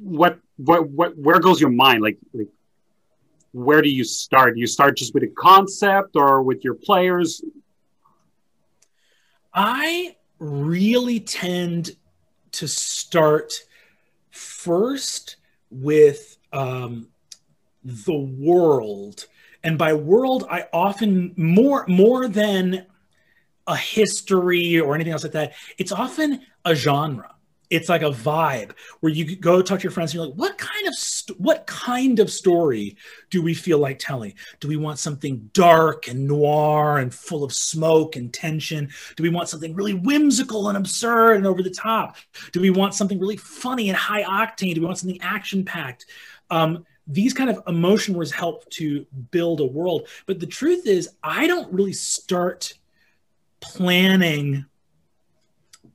What 0.00 0.38
what 0.56 0.88
what 0.88 1.16
where 1.18 1.38
goes 1.40 1.60
your 1.60 1.70
mind? 1.70 2.02
Like 2.02 2.18
like 2.32 2.48
where 3.52 3.82
do 3.82 3.88
you 3.88 4.04
start? 4.04 4.54
Do 4.54 4.60
you 4.60 4.66
start 4.66 4.96
just 4.96 5.14
with 5.14 5.22
a 5.22 5.28
concept 5.28 6.16
or 6.16 6.42
with 6.42 6.64
your 6.64 6.74
players? 6.74 7.42
I 9.54 10.16
really 10.38 11.20
tend 11.20 11.90
to 12.52 12.66
start 12.66 13.52
first 14.30 15.36
with 15.70 16.38
um, 16.52 17.08
the 17.84 18.18
world, 18.18 19.26
and 19.62 19.78
by 19.78 19.92
world, 19.92 20.46
I 20.50 20.66
often 20.72 21.34
more 21.36 21.84
more 21.86 22.28
than 22.28 22.86
a 23.66 23.76
history 23.76 24.80
or 24.80 24.94
anything 24.94 25.12
else 25.12 25.22
like 25.22 25.32
that. 25.32 25.52
It's 25.78 25.92
often 25.92 26.40
a 26.64 26.74
genre. 26.74 27.31
It's 27.72 27.88
like 27.88 28.02
a 28.02 28.10
vibe 28.10 28.72
where 29.00 29.10
you 29.10 29.34
go 29.34 29.62
talk 29.62 29.78
to 29.78 29.82
your 29.82 29.92
friends 29.92 30.10
and 30.10 30.16
you're 30.16 30.26
like, 30.26 30.36
what 30.36 30.58
kind 30.58 30.86
of 30.86 30.94
st- 30.94 31.40
what 31.40 31.66
kind 31.66 32.20
of 32.20 32.30
story 32.30 32.98
do 33.30 33.40
we 33.42 33.54
feel 33.54 33.78
like 33.78 33.98
telling? 33.98 34.34
Do 34.60 34.68
we 34.68 34.76
want 34.76 34.98
something 34.98 35.48
dark 35.54 36.06
and 36.06 36.28
noir 36.28 36.98
and 36.98 37.14
full 37.14 37.44
of 37.44 37.54
smoke 37.54 38.14
and 38.16 38.30
tension? 38.30 38.90
Do 39.16 39.22
we 39.22 39.30
want 39.30 39.48
something 39.48 39.74
really 39.74 39.94
whimsical 39.94 40.68
and 40.68 40.76
absurd 40.76 41.36
and 41.36 41.46
over 41.46 41.62
the 41.62 41.70
top? 41.70 42.16
Do 42.52 42.60
we 42.60 42.68
want 42.68 42.92
something 42.92 43.18
really 43.18 43.38
funny 43.38 43.88
and 43.88 43.96
high 43.96 44.22
octane? 44.22 44.74
Do 44.74 44.82
we 44.82 44.86
want 44.86 44.98
something 44.98 45.22
action 45.22 45.64
packed? 45.64 46.04
Um, 46.50 46.84
these 47.06 47.32
kind 47.32 47.48
of 47.48 47.62
emotion 47.66 48.14
words 48.14 48.32
help 48.32 48.68
to 48.70 49.06
build 49.30 49.60
a 49.60 49.64
world. 49.64 50.08
But 50.26 50.40
the 50.40 50.46
truth 50.46 50.86
is, 50.86 51.08
I 51.22 51.46
don't 51.46 51.72
really 51.72 51.94
start 51.94 52.74
planning 53.60 54.66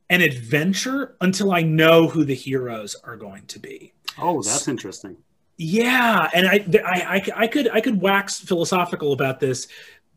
an 0.09 0.21
adventure 0.21 1.15
until 1.21 1.51
I 1.51 1.61
know 1.61 2.07
who 2.07 2.23
the 2.23 2.35
heroes 2.35 2.95
are 3.03 3.17
going 3.17 3.45
to 3.47 3.59
be. 3.59 3.93
Oh, 4.17 4.41
that's 4.41 4.67
interesting. 4.67 5.17
Yeah, 5.57 6.29
and 6.33 6.47
I, 6.47 6.65
I, 6.85 7.15
I, 7.15 7.43
I 7.43 7.47
could, 7.47 7.69
I 7.69 7.81
could 7.81 7.99
wax 7.99 8.39
philosophical 8.39 9.11
about 9.13 9.39
this, 9.39 9.67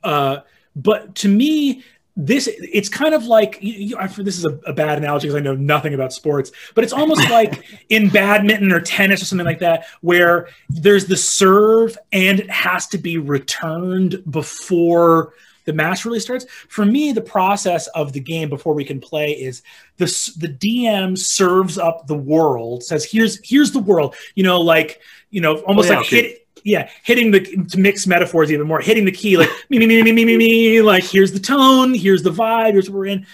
uh, 0.02 0.38
but 0.76 1.14
to 1.16 1.28
me, 1.28 1.82
this 2.16 2.49
it's 2.49 2.88
kind 2.88 3.14
of 3.14 3.25
like 3.25 3.59
you, 3.62 3.73
you, 3.73 3.97
I, 3.97 4.06
this 4.06 4.37
is 4.37 4.44
a, 4.44 4.59
a 4.66 4.73
bad 4.73 4.99
analogy 4.99 5.28
because 5.28 5.40
I 5.40 5.42
know 5.42 5.54
nothing 5.54 5.94
about 5.94 6.12
sports, 6.12 6.52
but 6.75 6.85
it's 6.85 6.92
almost 6.92 7.28
like 7.30 7.64
in 7.88 8.11
badminton 8.11 8.73
or 8.73 8.80
tennis 8.80 9.23
or 9.23 9.25
something 9.25 9.47
like 9.47 9.61
that, 9.61 9.87
where 10.00 10.49
there's 10.68 11.06
the 11.06 11.16
serve 11.16 11.97
and 12.12 12.40
it 12.40 12.50
has 12.50 12.87
to 12.88 12.99
be 12.99 13.18
returned 13.18 14.23
before 14.30 15.35
the 15.64 15.73
match 15.73 16.05
really 16.05 16.21
starts. 16.21 16.47
For 16.69 16.85
me, 16.85 17.12
the 17.12 17.21
process 17.21 17.87
of 17.88 18.12
the 18.12 18.21
game 18.21 18.49
before 18.49 18.75
we 18.75 18.85
can 18.85 19.00
play 19.00 19.33
is 19.33 19.62
the 19.97 20.07
the 20.38 20.49
DM 20.49 21.17
serves 21.17 21.79
up 21.79 22.07
the 22.07 22.17
world, 22.17 22.83
says 22.85 23.05
here's 23.05 23.40
here's 23.49 23.73
the 23.73 23.79
world, 23.79 24.14
you 24.35 24.43
know, 24.43 24.61
like 24.61 25.00
you 25.31 25.40
know, 25.40 25.59
almost 25.61 25.88
Oh, 25.88 25.93
yeah, 25.93 25.99
like 25.99 26.07
okay. 26.07 26.23
hit 26.23 26.47
yeah, 26.62 26.90
hitting 27.05 27.31
the 27.31 27.40
to 27.40 27.79
mix 27.79 28.07
metaphors 28.07 28.52
even 28.52 28.67
more, 28.67 28.81
hitting 28.81 29.05
the 29.05 29.12
key 29.12 29.37
like 29.37 29.49
me 29.71 29.79
me 29.79 29.87
me 29.87 30.02
me 30.02 30.12
me 30.12 30.25
me 30.25 30.37
me 30.37 30.83
like 30.83 31.05
here's 31.05 31.33
the 31.33 31.40
tone, 31.40 31.95
here's 31.95 32.23
the 32.23 32.31
vibe, 32.31 32.73
here's 32.73 32.90
what 32.90 32.99
we're 32.99 33.07
in. 33.07 33.26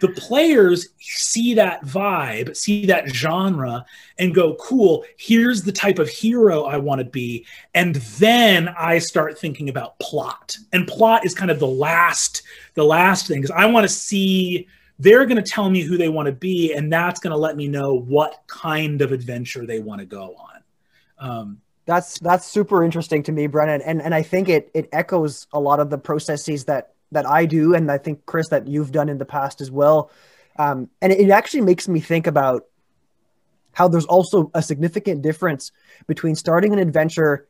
The 0.00 0.08
players 0.08 0.88
see 0.98 1.54
that 1.54 1.84
vibe, 1.84 2.56
see 2.56 2.86
that 2.86 3.08
genre, 3.08 3.84
and 4.18 4.34
go, 4.34 4.54
cool, 4.54 5.04
here's 5.16 5.62
the 5.62 5.72
type 5.72 5.98
of 5.98 6.08
hero 6.08 6.64
I 6.64 6.78
want 6.78 7.00
to 7.00 7.04
be. 7.04 7.46
And 7.74 7.96
then 7.96 8.68
I 8.68 8.98
start 8.98 9.38
thinking 9.38 9.68
about 9.68 9.98
plot. 9.98 10.56
And 10.72 10.86
plot 10.86 11.24
is 11.24 11.34
kind 11.34 11.50
of 11.50 11.58
the 11.58 11.66
last, 11.66 12.42
the 12.74 12.84
last 12.84 13.26
thing, 13.26 13.40
because 13.40 13.54
I 13.56 13.66
want 13.66 13.84
to 13.84 13.92
see 13.92 14.66
they're 14.98 15.26
going 15.26 15.42
to 15.42 15.50
tell 15.50 15.70
me 15.70 15.82
who 15.82 15.96
they 15.96 16.08
want 16.08 16.26
to 16.26 16.32
be, 16.32 16.74
and 16.74 16.92
that's 16.92 17.20
going 17.20 17.32
to 17.32 17.36
let 17.36 17.56
me 17.56 17.68
know 17.68 17.94
what 17.94 18.42
kind 18.46 19.00
of 19.02 19.12
adventure 19.12 19.64
they 19.64 19.80
want 19.80 20.00
to 20.00 20.06
go 20.06 20.34
on. 20.36 20.62
Um, 21.18 21.60
That's 21.86 22.18
that's 22.20 22.46
super 22.46 22.84
interesting 22.84 23.22
to 23.24 23.32
me, 23.32 23.46
Brennan, 23.48 23.82
and 23.82 24.00
and 24.00 24.14
I 24.14 24.22
think 24.22 24.48
it 24.48 24.70
it 24.74 24.88
echoes 24.92 25.46
a 25.52 25.58
lot 25.58 25.80
of 25.80 25.90
the 25.90 25.98
processes 25.98 26.64
that 26.66 26.94
that 27.12 27.26
I 27.26 27.46
do, 27.46 27.74
and 27.74 27.90
I 27.90 27.98
think 27.98 28.26
Chris 28.26 28.48
that 28.48 28.68
you've 28.68 28.92
done 28.92 29.08
in 29.08 29.18
the 29.18 29.24
past 29.24 29.60
as 29.60 29.70
well. 29.70 30.10
Um, 30.58 30.88
and 31.00 31.12
it 31.12 31.30
actually 31.30 31.62
makes 31.62 31.88
me 31.88 32.00
think 32.00 32.26
about 32.26 32.66
how 33.72 33.88
there's 33.88 34.06
also 34.06 34.50
a 34.54 34.62
significant 34.62 35.22
difference 35.22 35.72
between 36.06 36.34
starting 36.34 36.72
an 36.72 36.78
adventure 36.78 37.48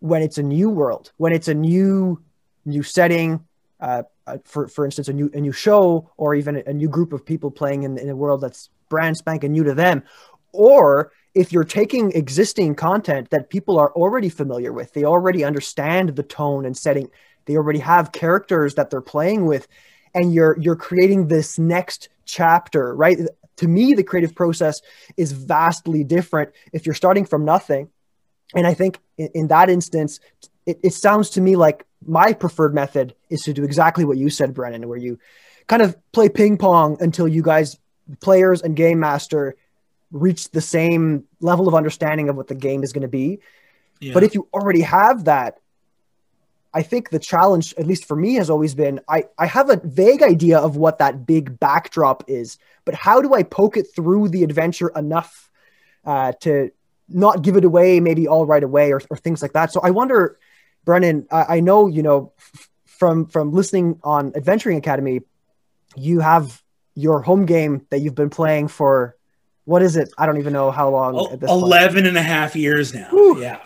when 0.00 0.22
it's 0.22 0.38
a 0.38 0.42
new 0.42 0.70
world, 0.70 1.12
when 1.16 1.32
it's 1.32 1.48
a 1.48 1.54
new 1.54 2.22
new 2.64 2.82
setting, 2.82 3.40
uh, 3.80 4.02
uh, 4.26 4.38
for 4.44 4.68
for 4.68 4.84
instance, 4.84 5.08
a 5.08 5.12
new 5.12 5.30
a 5.34 5.40
new 5.40 5.52
show, 5.52 6.10
or 6.16 6.34
even 6.34 6.56
a, 6.56 6.62
a 6.66 6.72
new 6.72 6.88
group 6.88 7.12
of 7.12 7.24
people 7.24 7.50
playing 7.50 7.82
in, 7.84 7.98
in 7.98 8.08
a 8.08 8.16
world 8.16 8.40
that's 8.40 8.70
brand 8.88 9.16
spanking 9.16 9.52
new 9.52 9.64
to 9.64 9.74
them, 9.74 10.02
or 10.52 11.12
if 11.34 11.52
you're 11.52 11.64
taking 11.64 12.10
existing 12.12 12.74
content 12.74 13.30
that 13.30 13.50
people 13.50 13.78
are 13.78 13.92
already 13.92 14.28
familiar 14.28 14.72
with, 14.72 14.92
they 14.92 15.04
already 15.04 15.44
understand 15.44 16.16
the 16.16 16.22
tone 16.22 16.66
and 16.66 16.76
setting, 16.76 17.08
they 17.46 17.56
already 17.56 17.78
have 17.80 18.12
characters 18.12 18.74
that 18.74 18.90
they're 18.90 19.00
playing 19.00 19.46
with, 19.46 19.66
and 20.14 20.32
you're 20.32 20.56
you're 20.58 20.76
creating 20.76 21.28
this 21.28 21.58
next 21.58 22.08
chapter, 22.24 22.94
right? 22.94 23.18
To 23.56 23.68
me, 23.68 23.94
the 23.94 24.04
creative 24.04 24.34
process 24.34 24.80
is 25.16 25.32
vastly 25.32 26.04
different 26.04 26.52
if 26.72 26.86
you're 26.86 26.94
starting 26.94 27.26
from 27.26 27.44
nothing. 27.44 27.90
And 28.54 28.66
I 28.66 28.74
think 28.74 28.98
in, 29.18 29.28
in 29.34 29.46
that 29.48 29.68
instance, 29.68 30.18
it, 30.66 30.80
it 30.82 30.94
sounds 30.94 31.30
to 31.30 31.40
me 31.40 31.56
like 31.56 31.84
my 32.06 32.32
preferred 32.32 32.74
method 32.74 33.14
is 33.28 33.42
to 33.42 33.52
do 33.52 33.64
exactly 33.64 34.04
what 34.04 34.16
you 34.16 34.30
said, 34.30 34.54
Brennan, 34.54 34.88
where 34.88 34.98
you 34.98 35.18
kind 35.66 35.82
of 35.82 35.96
play 36.12 36.28
ping 36.28 36.56
pong 36.56 36.96
until 37.00 37.28
you 37.28 37.42
guys, 37.42 37.78
players 38.20 38.62
and 38.62 38.74
game 38.74 39.00
master, 39.00 39.56
reach 40.10 40.50
the 40.50 40.60
same 40.60 41.24
level 41.40 41.68
of 41.68 41.74
understanding 41.74 42.28
of 42.28 42.36
what 42.36 42.48
the 42.48 42.54
game 42.54 42.82
is 42.82 42.92
going 42.92 43.02
to 43.02 43.08
be. 43.08 43.40
yeah. 44.00 44.14
But 44.14 44.24
if 44.24 44.34
you 44.34 44.48
already 44.52 44.80
have 44.80 45.24
that, 45.24 45.58
I 46.72 46.82
think 46.82 47.10
the 47.10 47.18
challenge, 47.18 47.74
at 47.78 47.86
least 47.86 48.04
for 48.04 48.16
me, 48.16 48.34
has 48.34 48.48
always 48.48 48.74
been 48.74 49.00
I, 49.08 49.24
I 49.38 49.46
have 49.46 49.70
a 49.70 49.80
vague 49.82 50.22
idea 50.22 50.58
of 50.58 50.76
what 50.76 50.98
that 50.98 51.26
big 51.26 51.58
backdrop 51.58 52.24
is, 52.28 52.58
but 52.84 52.94
how 52.94 53.20
do 53.20 53.34
I 53.34 53.42
poke 53.42 53.76
it 53.76 53.88
through 53.94 54.28
the 54.28 54.44
adventure 54.44 54.88
enough 54.94 55.50
uh, 56.04 56.32
to 56.40 56.70
not 57.08 57.42
give 57.42 57.56
it 57.56 57.64
away 57.64 57.98
maybe 57.98 58.28
all 58.28 58.46
right 58.46 58.62
away 58.62 58.92
or, 58.92 59.00
or 59.10 59.16
things 59.16 59.42
like 59.42 59.52
that? 59.54 59.72
So 59.72 59.80
I 59.82 59.90
wonder, 59.90 60.38
Brennan, 60.84 61.26
I, 61.30 61.56
I 61.56 61.60
know, 61.60 61.88
you 61.88 62.02
know, 62.02 62.32
f- 62.38 62.68
from 62.86 63.26
from 63.26 63.52
listening 63.52 63.98
on 64.04 64.32
Adventuring 64.36 64.78
Academy, 64.78 65.22
you 65.96 66.20
have 66.20 66.62
your 66.94 67.20
home 67.22 67.46
game 67.46 67.86
that 67.90 67.98
you've 67.98 68.14
been 68.14 68.30
playing 68.30 68.68
for 68.68 69.16
what 69.64 69.82
is 69.82 69.96
it? 69.96 70.12
I 70.18 70.26
don't 70.26 70.38
even 70.38 70.52
know 70.52 70.70
how 70.70 70.90
long 70.90 71.16
El- 71.16 71.32
at 71.32 71.40
this 71.40 71.50
point. 71.50 71.62
11 71.62 72.06
and 72.06 72.16
a 72.16 72.22
half 72.22 72.54
years 72.56 72.94
now. 72.94 73.08
Whew. 73.10 73.40
Yeah. 73.40 73.60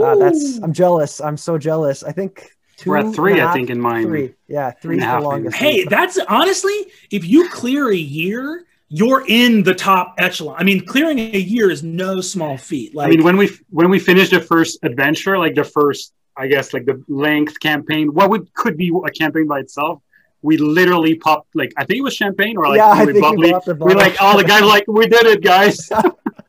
Uh, 0.00 0.16
that's 0.16 0.58
I'm 0.58 0.72
jealous. 0.72 1.20
I'm 1.20 1.36
so 1.36 1.58
jealous. 1.58 2.02
I 2.02 2.12
think 2.12 2.50
2 2.78 2.90
We're 2.90 2.96
at 2.98 3.14
three, 3.14 3.32
and 3.32 3.40
a 3.40 3.42
I 3.42 3.46
half- 3.46 3.54
think, 3.54 3.70
in 3.70 3.80
mine. 3.80 4.04
Three, 4.06 4.34
yeah, 4.48 4.70
three 4.70 4.98
is 4.98 5.04
the 5.04 5.20
longest. 5.20 5.56
Hey, 5.56 5.84
that's 5.84 6.18
honestly, 6.28 6.86
if 7.10 7.24
you 7.26 7.48
clear 7.50 7.90
a 7.90 7.96
year, 7.96 8.64
you're 8.88 9.24
in 9.28 9.62
the 9.62 9.74
top 9.74 10.14
echelon. 10.18 10.56
I 10.58 10.64
mean, 10.64 10.84
clearing 10.86 11.18
a 11.18 11.38
year 11.38 11.70
is 11.70 11.82
no 11.82 12.20
small 12.20 12.56
feat. 12.56 12.94
Like, 12.94 13.06
I 13.08 13.10
mean, 13.10 13.22
when 13.22 13.36
we 13.36 13.50
when 13.68 13.90
we 13.90 13.98
finished 13.98 14.30
the 14.32 14.40
first 14.40 14.78
adventure, 14.82 15.38
like 15.38 15.54
the 15.54 15.64
first, 15.64 16.12
I 16.36 16.46
guess, 16.48 16.72
like 16.72 16.86
the 16.86 17.02
length 17.08 17.60
campaign, 17.60 18.14
what 18.14 18.30
would 18.30 18.52
could 18.54 18.76
be 18.76 18.90
a 19.06 19.10
campaign 19.10 19.46
by 19.46 19.60
itself, 19.60 20.00
we 20.42 20.56
literally 20.56 21.14
popped 21.16 21.54
like 21.54 21.72
I 21.76 21.84
think 21.84 21.98
it 21.98 22.02
was 22.02 22.14
champagne 22.14 22.56
or 22.56 22.66
like 22.68 22.78
Yeah, 22.78 22.86
I 22.88 23.04
we 23.04 23.12
think 23.12 23.16
we 23.16 23.20
bubbly. 23.20 23.52
popped 23.52 23.66
the 23.66 23.74
we 23.74 23.78
bottle. 23.78 23.96
like 23.98 24.22
all 24.22 24.36
the 24.38 24.44
guys 24.44 24.62
like 24.62 24.86
we 24.88 25.06
did 25.06 25.26
it, 25.26 25.42
guys. 25.42 25.88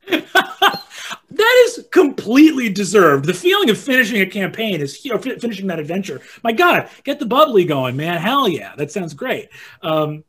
that 1.31 1.63
is 1.65 1.87
completely 1.91 2.69
deserved. 2.69 3.25
The 3.25 3.33
feeling 3.33 3.69
of 3.69 3.77
finishing 3.77 4.21
a 4.21 4.25
campaign 4.25 4.81
is 4.81 5.03
you 5.05 5.11
know, 5.13 5.17
fi- 5.17 5.37
finishing 5.37 5.67
that 5.67 5.79
adventure. 5.79 6.21
My 6.43 6.51
God, 6.51 6.89
get 7.03 7.19
the 7.19 7.25
bubbly 7.25 7.65
going, 7.65 7.95
man! 7.95 8.19
Hell 8.19 8.47
yeah, 8.47 8.75
that 8.75 8.91
sounds 8.91 9.13
great. 9.13 9.49
Um, 9.81 10.23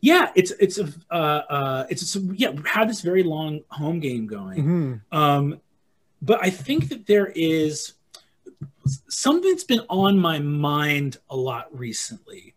yeah, 0.00 0.30
it's 0.34 0.50
it's 0.52 0.78
a 0.78 0.88
uh, 1.10 1.14
uh, 1.14 1.86
it's 1.88 2.16
a, 2.16 2.20
yeah. 2.20 2.52
Had 2.66 2.88
this 2.88 3.00
very 3.00 3.22
long 3.22 3.60
home 3.68 4.00
game 4.00 4.26
going. 4.26 4.64
Mhm. 5.12 5.16
Um, 5.16 5.60
but 6.20 6.38
I 6.42 6.50
think 6.50 6.88
that 6.90 7.06
there 7.06 7.32
is 7.34 7.94
something 9.08 9.50
that's 9.50 9.64
been 9.64 9.84
on 9.88 10.18
my 10.18 10.38
mind 10.38 11.18
a 11.30 11.36
lot 11.36 11.66
recently 11.76 12.54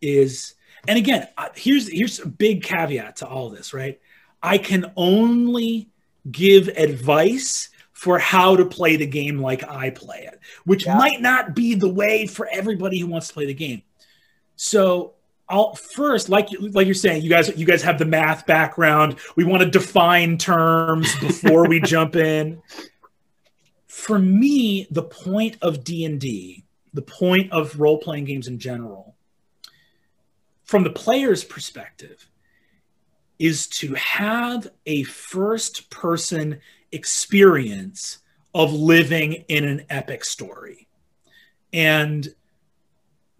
is, 0.00 0.54
and 0.86 0.98
again, 0.98 1.28
here's 1.54 1.88
here's 1.88 2.20
a 2.20 2.28
big 2.28 2.62
caveat 2.62 3.16
to 3.16 3.26
all 3.26 3.50
this, 3.50 3.74
right? 3.74 4.00
I 4.42 4.58
can 4.58 4.92
only 4.96 5.88
give 6.30 6.68
advice 6.68 7.68
for 7.92 8.18
how 8.18 8.56
to 8.56 8.64
play 8.64 8.96
the 8.96 9.06
game 9.06 9.38
like 9.38 9.62
I 9.68 9.90
play 9.90 10.28
it, 10.30 10.38
which 10.64 10.84
Yeah. 10.86 10.96
might 10.98 11.20
not 11.20 11.54
be 11.54 11.74
the 11.74 11.88
way 11.88 12.26
for 12.26 12.48
everybody 12.52 12.98
who 12.98 13.06
wants 13.06 13.28
to 13.28 13.34
play 13.34 13.46
the 13.46 13.54
game. 13.54 13.82
So 14.56 15.14
I'll 15.48 15.74
first, 15.74 16.28
like 16.28 16.50
you- 16.52 16.68
like 16.70 16.86
you're 16.86 16.94
saying, 16.94 17.22
you 17.22 17.30
guys 17.30 17.50
you 17.56 17.66
guys 17.66 17.82
have 17.82 17.98
the 17.98 18.04
math 18.06 18.46
background. 18.46 19.16
We 19.36 19.44
want 19.44 19.62
to 19.62 19.70
define 19.70 20.38
terms 20.38 21.14
before 21.20 21.68
we 21.68 21.80
jump 21.94 22.16
in. 22.16 22.62
For 23.86 24.18
me, 24.18 24.86
the 24.90 25.02
point 25.02 25.56
of 25.62 25.84
D 25.84 26.04
and 26.04 26.20
D, 26.20 26.64
the 26.92 27.02
point 27.02 27.52
of 27.52 27.78
role 27.78 27.98
playing 27.98 28.24
games 28.24 28.48
in 28.48 28.58
general, 28.58 29.14
from 30.64 30.82
the 30.84 30.90
player's 30.90 31.44
perspective, 31.44 32.28
is 33.38 33.66
to 33.66 33.94
have 33.94 34.68
a 34.86 35.02
first 35.04 35.90
person 35.90 36.60
experience 36.92 38.18
of 38.54 38.72
living 38.72 39.44
in 39.48 39.64
an 39.64 39.84
epic 39.90 40.24
story. 40.24 40.86
And 41.72 42.32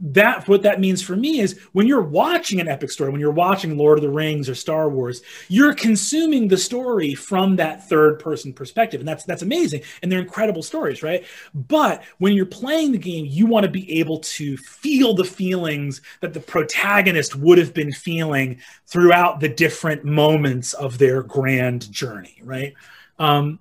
that 0.00 0.48
what 0.48 0.62
that 0.62 0.80
means 0.80 1.00
for 1.00 1.14
me 1.14 1.38
is 1.38 1.58
when 1.72 1.86
you're 1.86 2.02
watching 2.02 2.60
an 2.60 2.68
epic 2.68 2.90
story 2.90 3.10
when 3.10 3.20
you're 3.20 3.30
watching 3.30 3.78
lord 3.78 3.96
of 3.96 4.02
the 4.02 4.10
rings 4.10 4.48
or 4.48 4.54
star 4.54 4.88
wars 4.88 5.22
you're 5.48 5.72
consuming 5.72 6.48
the 6.48 6.56
story 6.56 7.14
from 7.14 7.56
that 7.56 7.88
third 7.88 8.18
person 8.18 8.52
perspective. 8.52 9.00
And 9.00 9.08
that's 9.08 9.24
that's 9.24 9.42
amazing. 9.42 9.82
And 10.02 10.10
they're 10.10 10.20
incredible 10.20 10.62
stories 10.62 11.02
right? 11.02 11.24
But 11.54 12.02
when 12.18 12.32
you're 12.32 12.46
playing 12.46 12.92
the 12.92 12.98
game 12.98 13.26
you 13.26 13.46
want 13.46 13.64
to 13.64 13.70
be 13.70 14.00
able 14.00 14.18
to 14.18 14.56
feel 14.56 15.14
the 15.14 15.24
feelings 15.24 16.00
that 16.20 16.34
the 16.34 16.40
protagonist 16.40 17.36
would 17.36 17.58
have 17.58 17.72
been 17.72 17.92
feeling 17.92 18.60
throughout 18.86 19.40
the 19.40 19.48
different 19.48 20.04
moments 20.04 20.72
of 20.74 20.98
their 20.98 21.22
grand 21.22 21.90
journey 21.92 22.40
right? 22.42 22.74
Um, 23.18 23.60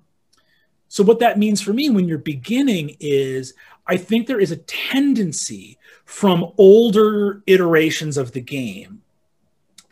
so 0.88 1.02
what 1.02 1.20
that 1.20 1.38
means 1.38 1.60
for 1.60 1.72
me 1.72 1.90
when 1.90 2.06
you're 2.06 2.18
beginning 2.18 2.96
is 3.00 3.54
i 3.86 3.96
think 3.96 4.26
there 4.26 4.40
is 4.40 4.52
a 4.52 4.56
tendency 4.56 5.76
from 6.04 6.52
older 6.58 7.42
iterations 7.46 8.16
of 8.16 8.32
the 8.32 8.40
game. 8.40 9.00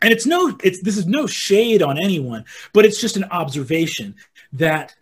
And 0.01 0.11
it's 0.11 0.25
no 0.25 0.57
it's 0.63 0.81
this 0.81 0.97
is 0.97 1.05
no 1.07 1.25
shade 1.25 1.81
on 1.81 1.97
anyone 1.97 2.43
but 2.73 2.83
it's 2.85 2.99
just 2.99 3.15
an 3.15 3.23
observation 3.31 4.15
that 4.51 4.93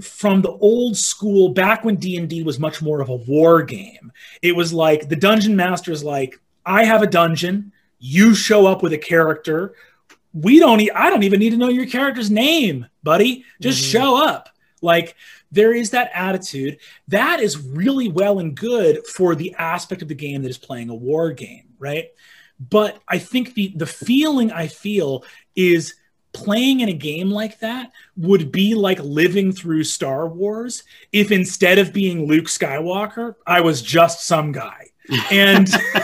from 0.00 0.40
the 0.40 0.52
old 0.52 0.96
school 0.96 1.50
back 1.50 1.84
when 1.84 1.96
d&d 1.96 2.42
was 2.42 2.58
much 2.58 2.80
more 2.80 3.00
of 3.02 3.10
a 3.10 3.14
war 3.14 3.62
game 3.62 4.10
it 4.40 4.56
was 4.56 4.72
like 4.72 5.08
the 5.10 5.14
dungeon 5.16 5.54
master 5.54 5.92
is 5.92 6.02
like 6.02 6.40
i 6.64 6.82
have 6.84 7.02
a 7.02 7.06
dungeon. 7.06 7.72
You 8.00 8.34
show 8.34 8.64
up 8.66 8.82
with 8.82 8.92
a 8.92 8.98
character. 8.98 9.74
We 10.32 10.58
don't 10.60 10.80
e- 10.80 10.90
i 10.92 11.10
don't 11.10 11.24
even 11.24 11.40
need 11.40 11.50
to 11.50 11.56
know 11.58 11.68
your 11.68 11.86
character's 11.86 12.30
name 12.30 12.86
buddy. 13.02 13.44
Just 13.60 13.84
Mhm. 13.84 13.92
show 13.92 14.16
up 14.26 14.48
like 14.82 15.16
there 15.50 15.72
is 15.72 15.90
that 15.90 16.10
attitude. 16.14 16.78
That 17.08 17.40
is 17.40 17.58
really 17.58 18.08
well 18.08 18.38
and 18.38 18.54
good 18.54 19.06
for 19.06 19.34
the 19.34 19.54
aspect 19.58 20.02
of 20.02 20.08
the 20.08 20.14
game 20.14 20.42
that 20.42 20.50
is 20.50 20.58
playing 20.58 20.90
a 20.90 20.94
war 20.94 21.32
game 21.32 21.68
right? 21.78 22.10
But 22.70 23.00
i 23.06 23.18
think 23.18 23.54
the 23.54 23.72
the 23.76 23.86
feeling 23.86 24.50
i 24.50 24.66
feel 24.66 25.24
is 25.54 25.94
playing 26.32 26.80
in 26.80 26.88
a 26.88 26.92
game 26.92 27.30
like 27.30 27.60
that 27.60 27.92
would 28.16 28.50
be 28.50 28.74
like 28.74 28.98
living 29.00 29.52
through 29.52 29.84
star 29.84 30.26
wars 30.26 30.82
if 31.12 31.30
instead 31.30 31.78
of 31.78 31.92
being 31.92 32.26
luke 32.26 32.46
skywalker 32.46 33.36
i 33.46 33.60
was 33.60 33.80
just 33.80 34.26
some 34.26 34.52
guy. 34.52 34.86
And 35.30 35.68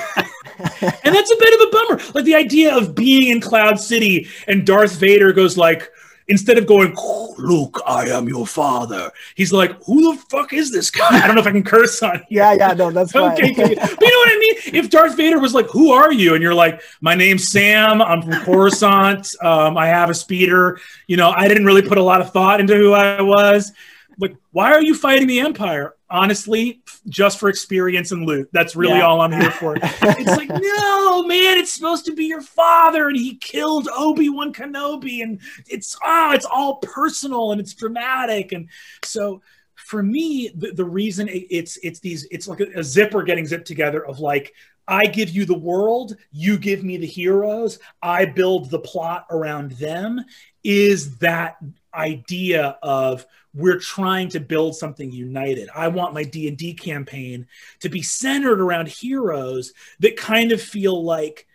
and 1.02 1.14
that's 1.14 1.30
a 1.30 1.36
bit 1.36 1.54
of 1.54 1.68
a 1.68 1.70
bummer. 1.70 2.12
Like 2.14 2.24
the 2.24 2.36
idea 2.36 2.74
of 2.74 2.94
being 2.94 3.28
in 3.30 3.40
cloud 3.40 3.80
city 3.80 4.28
and 4.46 4.64
darth 4.64 4.96
vader 4.96 5.32
goes 5.32 5.58
like 5.58 5.90
instead 6.28 6.58
of 6.58 6.66
going 6.66 6.94
luke 7.38 7.80
i 7.86 8.06
am 8.06 8.28
your 8.28 8.46
father 8.46 9.10
he's 9.34 9.52
like 9.52 9.72
who 9.84 10.14
the 10.14 10.22
fuck 10.28 10.52
is 10.52 10.70
this 10.70 10.90
guy 10.90 11.22
i 11.22 11.26
don't 11.26 11.34
know 11.34 11.40
if 11.40 11.46
i 11.46 11.50
can 11.50 11.64
curse 11.64 12.02
on 12.02 12.22
here 12.28 12.44
yeah, 12.44 12.52
yeah, 12.52 12.72
no, 12.74 12.90
that's 12.90 13.14
okay. 13.14 13.54
but 13.54 13.70
you 13.70 13.76
know 13.76 13.82
what 13.82 14.28
I 14.28 14.38
mean? 14.38 14.54
If 14.74 14.90
Darth 14.90 15.16
Vader 15.16 15.38
was 15.38 15.54
like, 15.54 15.68
"Who 15.70 15.92
are 15.92 16.12
you?" 16.12 16.34
and 16.34 16.42
you're 16.42 16.54
like, 16.54 16.82
"My 17.00 17.14
name's 17.14 17.48
Sam. 17.48 18.02
I'm 18.02 18.22
from 18.22 18.44
Coruscant. 18.44 19.34
Um, 19.40 19.76
I 19.76 19.86
have 19.86 20.10
a 20.10 20.14
speeder." 20.14 20.78
You 21.06 21.16
know, 21.16 21.30
I 21.30 21.48
didn't 21.48 21.64
really 21.64 21.82
put 21.82 21.98
a 21.98 22.02
lot 22.02 22.20
of 22.20 22.32
thought 22.32 22.60
into 22.60 22.74
who 22.74 22.92
I 22.92 23.22
was. 23.22 23.72
Like, 24.18 24.36
why 24.52 24.72
are 24.72 24.82
you 24.82 24.94
fighting 24.94 25.26
the 25.26 25.40
Empire? 25.40 25.94
Honestly, 26.10 26.80
just 27.08 27.38
for 27.38 27.48
experience 27.48 28.12
and 28.12 28.24
loot. 28.24 28.48
That's 28.52 28.76
really 28.76 28.98
Yeah. 28.98 29.06
all 29.06 29.20
I'm 29.20 29.32
here 29.32 29.50
for. 29.50 29.76
it's 29.82 30.36
like, 30.36 30.48
no, 30.48 31.24
man, 31.24 31.58
it's 31.58 31.72
supposed 31.72 32.04
to 32.06 32.14
be 32.14 32.26
your 32.26 32.42
father, 32.42 33.08
and 33.08 33.16
he 33.16 33.36
killed 33.36 33.88
Obi 33.96 34.28
Wan 34.28 34.52
Kenobi, 34.52 35.22
and 35.22 35.40
it's 35.66 35.96
ah, 36.02 36.32
it's 36.32 36.46
all 36.46 36.76
personal 36.76 37.52
and 37.52 37.60
it's 37.60 37.74
dramatic, 37.74 38.52
and 38.52 38.68
so 39.02 39.42
for 39.74 40.02
me, 40.02 40.50
the, 40.54 40.72
the 40.72 40.84
reason 40.84 41.28
it, 41.28 41.46
it's 41.50 41.76
it's 41.82 42.00
these 42.00 42.26
it's 42.30 42.48
like 42.48 42.60
a, 42.60 42.66
a 42.78 42.84
zipper 42.84 43.22
getting 43.22 43.46
zipped 43.46 43.66
together 43.66 44.04
of 44.06 44.20
like 44.20 44.54
I 44.86 45.06
give 45.06 45.30
you 45.30 45.44
the 45.46 45.58
world, 45.58 46.16
you 46.30 46.58
give 46.58 46.84
me 46.84 46.96
the 46.96 47.06
heroes, 47.06 47.78
I 48.02 48.26
build 48.26 48.70
the 48.70 48.78
plot 48.78 49.26
around 49.30 49.72
them 49.72 50.24
is 50.62 51.18
that 51.18 51.56
idea 51.94 52.78
of 52.82 53.26
we're 53.54 53.78
trying 53.78 54.28
to 54.30 54.40
build 54.40 54.76
something 54.76 55.10
united. 55.10 55.68
I 55.74 55.88
want 55.88 56.14
my 56.14 56.24
D&D 56.24 56.74
campaign 56.74 57.46
to 57.80 57.88
be 57.88 58.02
centered 58.02 58.60
around 58.60 58.88
heroes 58.88 59.72
that 60.00 60.16
kind 60.16 60.52
of 60.52 60.60
feel 60.60 61.02
like 61.02 61.46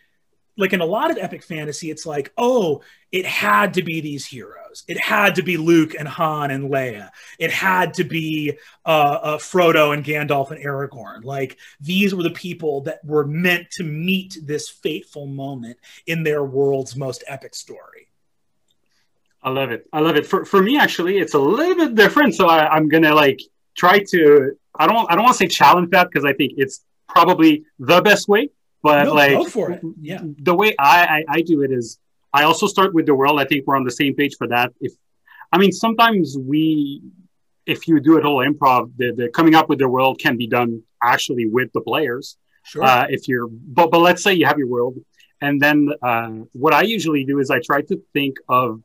like 0.57 0.73
in 0.73 0.81
a 0.81 0.85
lot 0.85 1.09
of 1.09 1.17
epic 1.17 1.41
fantasy 1.41 1.89
it's 1.89 2.05
like 2.05 2.33
oh 2.37 2.81
it 3.11 3.25
had 3.25 3.73
to 3.73 3.81
be 3.81 4.01
these 4.01 4.25
heroes. 4.25 4.83
It 4.87 4.99
had 4.99 5.35
to 5.35 5.43
be 5.43 5.57
luke 5.57 5.95
and 5.97 6.07
han 6.07 6.51
and 6.51 6.69
leia. 6.69 7.09
It 7.39 7.49
had 7.49 7.95
to 7.95 8.03
be 8.03 8.53
uh, 8.85 9.19
uh, 9.21 9.37
frodo 9.37 9.95
and 9.95 10.05
gandalf 10.05 10.51
and 10.51 10.63
aragorn. 10.63 11.23
Like 11.23 11.57
these 11.81 12.13
were 12.13 12.21
the 12.21 12.29
people 12.29 12.81
that 12.81 13.03
were 13.03 13.25
meant 13.25 13.71
to 13.71 13.83
meet 13.83 14.37
this 14.43 14.69
fateful 14.69 15.25
moment 15.25 15.79
in 16.05 16.21
their 16.21 16.43
world's 16.43 16.95
most 16.95 17.23
epic 17.27 17.55
story 17.55 18.08
I 19.41 19.49
love 19.49 19.71
it. 19.71 19.87
I 19.93 19.99
love 19.99 20.15
it. 20.15 20.25
For 20.25 20.45
for 20.45 20.61
me, 20.61 20.77
actually, 20.77 21.17
it's 21.17 21.33
a 21.33 21.39
little 21.39 21.75
bit 21.75 21.95
different. 21.95 22.35
So 22.35 22.47
I, 22.47 22.67
I'm 22.75 22.87
gonna 22.89 23.13
like 23.13 23.41
try 23.75 23.99
to. 23.99 24.51
I 24.77 24.87
don't. 24.87 25.09
I 25.09 25.15
don't 25.15 25.23
want 25.23 25.37
to 25.37 25.43
say 25.43 25.47
challenge 25.47 25.89
that 25.91 26.09
because 26.09 26.25
I 26.25 26.33
think 26.33 26.53
it's 26.57 26.83
probably 27.07 27.63
the 27.79 28.01
best 28.01 28.27
way. 28.27 28.49
But 28.81 29.05
No, 29.05 29.13
like 29.13 29.31
go 29.31 29.45
for 29.45 29.71
it 29.71 29.81
yeah 29.99 30.21
the 30.49 30.55
way 30.55 30.73
I, 30.79 31.05
I 31.15 31.23
I 31.37 31.41
do 31.41 31.63
it 31.63 31.71
is 31.71 31.99
I 32.33 32.43
also 32.43 32.67
start 32.67 32.93
with 32.93 33.05
the 33.05 33.15
world. 33.15 33.39
I 33.39 33.45
think 33.45 33.67
we're 33.67 33.75
on 33.75 33.83
the 33.83 33.91
same 33.91 34.15
page 34.15 34.35
for 34.37 34.47
that. 34.47 34.71
If 34.79 34.93
I 35.51 35.57
mean, 35.57 35.71
sometimes 35.71 36.37
we, 36.37 37.01
if 37.65 37.87
you 37.87 37.99
do 37.99 38.17
it 38.17 38.23
all 38.25 38.37
improv, 38.37 38.91
the, 38.97 39.11
the 39.11 39.29
coming 39.29 39.55
up 39.55 39.67
with 39.67 39.79
the 39.79 39.89
world 39.89 40.19
can 40.19 40.37
be 40.37 40.47
done 40.47 40.83
actually 41.01 41.47
with 41.47 41.71
the 41.73 41.81
players 41.81 42.37
sure 42.63 42.83
uh, 42.83 43.05
if 43.09 43.27
you're 43.27 43.47
but 43.49 43.91
but 43.91 43.99
let's 43.99 44.23
say 44.23 44.33
you 44.33 44.45
have 44.45 44.57
your 44.57 44.67
world 44.67 44.95
and 45.41 45.61
then 45.61 45.89
uh, 46.01 46.29
what 46.53 46.73
i 46.73 46.81
usually 46.81 47.23
do 47.23 47.39
is 47.39 47.49
i 47.49 47.59
try 47.59 47.81
to 47.81 48.01
think 48.13 48.35
of 48.47 48.81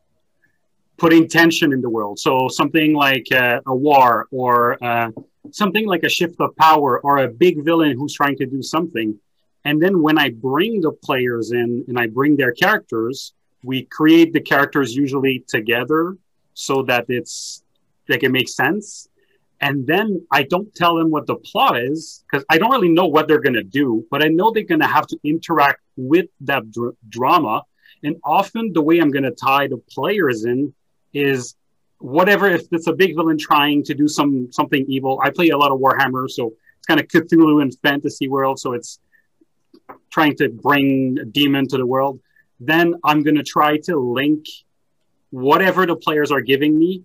putting 0.96 1.28
tension 1.28 1.72
in 1.72 1.80
the 1.80 1.90
world. 1.90 2.18
So 2.18 2.48
something 2.48 2.94
like 2.94 3.26
uh, 3.32 3.60
a 3.66 3.74
war 3.74 4.26
or 4.30 4.82
uh, 4.82 5.10
something 5.50 5.86
like 5.86 6.04
a 6.04 6.08
shift 6.08 6.40
of 6.40 6.54
power 6.56 7.00
or 7.00 7.18
a 7.18 7.28
big 7.28 7.64
villain 7.64 7.96
who's 7.96 8.14
trying 8.14 8.36
to 8.36 8.46
do 8.46 8.62
something. 8.62 9.18
And 9.66 9.82
then 9.82 10.02
when 10.02 10.18
i 10.18 10.28
bring 10.28 10.82
the 10.82 10.92
players 10.92 11.52
in 11.52 11.84
and 11.88 11.98
i 11.98 12.06
bring 12.06 12.36
their 12.36 12.52
characters 12.52 13.32
we 13.64 13.84
create 13.84 14.32
the 14.32 14.40
characters 14.40 14.94
usually 14.94 15.44
together 15.48 16.16
so 16.52 16.82
that 16.82 17.06
it's 17.08 17.64
like 18.08 18.22
it 18.22 18.30
makes 18.30 18.54
sense. 18.54 19.08
And 19.60 19.86
then 19.86 20.26
I 20.30 20.42
don't 20.42 20.72
tell 20.74 20.96
them 20.96 21.10
what 21.10 21.26
the 21.26 21.36
plot 21.36 21.78
is 21.78 22.22
because 22.30 22.44
I 22.50 22.58
don't 22.58 22.70
really 22.70 22.90
know 22.90 23.06
what 23.06 23.26
they're 23.26 23.40
going 23.40 23.54
to 23.54 23.64
do, 23.64 24.06
but 24.10 24.22
I 24.22 24.28
know 24.28 24.50
they're 24.50 24.64
going 24.64 24.82
to 24.82 24.86
have 24.86 25.06
to 25.06 25.18
interact 25.24 25.80
with 25.96 26.26
that 26.42 26.70
dr- 26.70 26.96
drama. 27.08 27.62
And 28.02 28.16
often 28.22 28.72
the 28.74 28.82
way 28.82 28.98
I'm 28.98 29.10
going 29.10 29.24
to 29.24 29.30
tie 29.30 29.66
the 29.66 29.78
players 29.90 30.44
in 30.44 30.74
is 31.14 31.54
whatever 31.98 32.48
if 32.48 32.66
it's 32.72 32.86
a 32.86 32.92
big 32.92 33.14
villain 33.16 33.38
trying 33.38 33.82
to 33.84 33.94
do 33.94 34.08
some 34.08 34.52
something 34.52 34.84
evil. 34.88 35.20
I 35.22 35.30
play 35.30 35.48
a 35.48 35.56
lot 35.56 35.72
of 35.72 35.78
Warhammer, 35.80 36.28
so 36.28 36.52
it's 36.76 36.86
kind 36.86 37.00
of 37.00 37.06
Cthulhu 37.06 37.62
and 37.62 37.74
fantasy 37.82 38.28
world, 38.28 38.58
so 38.58 38.72
it's 38.72 38.98
trying 40.10 40.36
to 40.36 40.48
bring 40.48 41.18
a 41.20 41.24
demon 41.24 41.66
to 41.68 41.78
the 41.78 41.86
world. 41.86 42.20
Then 42.60 42.94
I'm 43.04 43.22
going 43.22 43.36
to 43.36 43.42
try 43.42 43.78
to 43.84 43.98
link 43.98 44.46
whatever 45.30 45.86
the 45.86 45.96
players 45.96 46.30
are 46.30 46.40
giving 46.40 46.78
me 46.78 47.02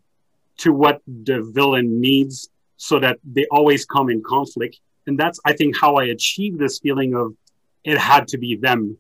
to 0.58 0.74
what 0.74 1.02
the 1.08 1.42
villain 1.54 2.02
needs 2.02 2.50
so 2.78 3.00
that 3.00 3.18
they 3.24 3.46
always 3.50 3.86
come 3.86 4.10
in 4.10 4.22
conflict. 4.24 4.80
And 5.08 5.18
that's, 5.18 5.40
I 5.46 5.54
think, 5.54 5.80
how 5.80 5.96
I 5.96 6.06
achieve 6.06 6.58
this 6.58 6.80
feeling 6.80 7.16
of 7.16 7.36
it 7.84 7.98
had 7.98 8.28
to 8.30 8.38
be 8.38 8.56
them 8.56 8.98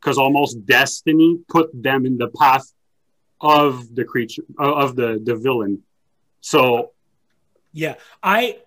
because 0.00 0.18
almost 0.18 0.66
destiny 0.66 1.38
put 1.48 1.70
them 1.72 2.06
in 2.06 2.18
the 2.18 2.28
path 2.28 2.72
of 3.42 3.94
the 3.94 4.04
creature, 4.04 4.42
of 4.58 4.96
the, 4.96 5.20
the 5.22 5.34
villain. 5.34 5.82
So, 6.40 6.92
Yeah, 7.72 7.96
I, 8.22 8.58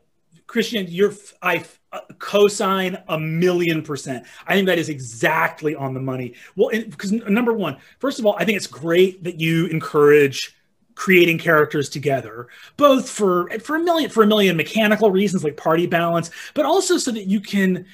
Christian, 0.47 0.85
you're 0.89 1.13
I 1.41 1.63
uh, 1.91 2.01
co-sign 2.19 3.01
a 3.07 3.17
million 3.17 3.81
percent. 3.81 4.25
I 4.45 4.53
think 4.53 4.67
that 4.67 4.77
is 4.77 4.89
exactly 4.89 5.75
on 5.75 5.93
the 5.93 5.99
money. 5.99 6.33
Well, 6.55 6.69
because 6.71 7.11
number 7.11 7.53
one, 7.53 7.77
first 7.99 8.19
of 8.19 8.25
all, 8.25 8.35
I 8.37 8.45
think 8.45 8.57
it's 8.57 8.67
great 8.67 9.23
that 9.23 9.39
you 9.39 9.67
encourage 9.67 10.55
creating 10.95 11.37
characters 11.37 11.89
together, 11.89 12.47
both 12.77 13.09
for 13.09 13.49
for 13.59 13.75
a 13.75 13.79
million 13.79 14.09
for 14.09 14.23
a 14.23 14.27
million 14.27 14.55
mechanical 14.57 15.11
reasons 15.11 15.43
like 15.43 15.57
party 15.57 15.87
balance, 15.87 16.31
but 16.53 16.65
also 16.65 16.97
so 16.97 17.11
that 17.11 17.25
you 17.25 17.39
can 17.39 17.85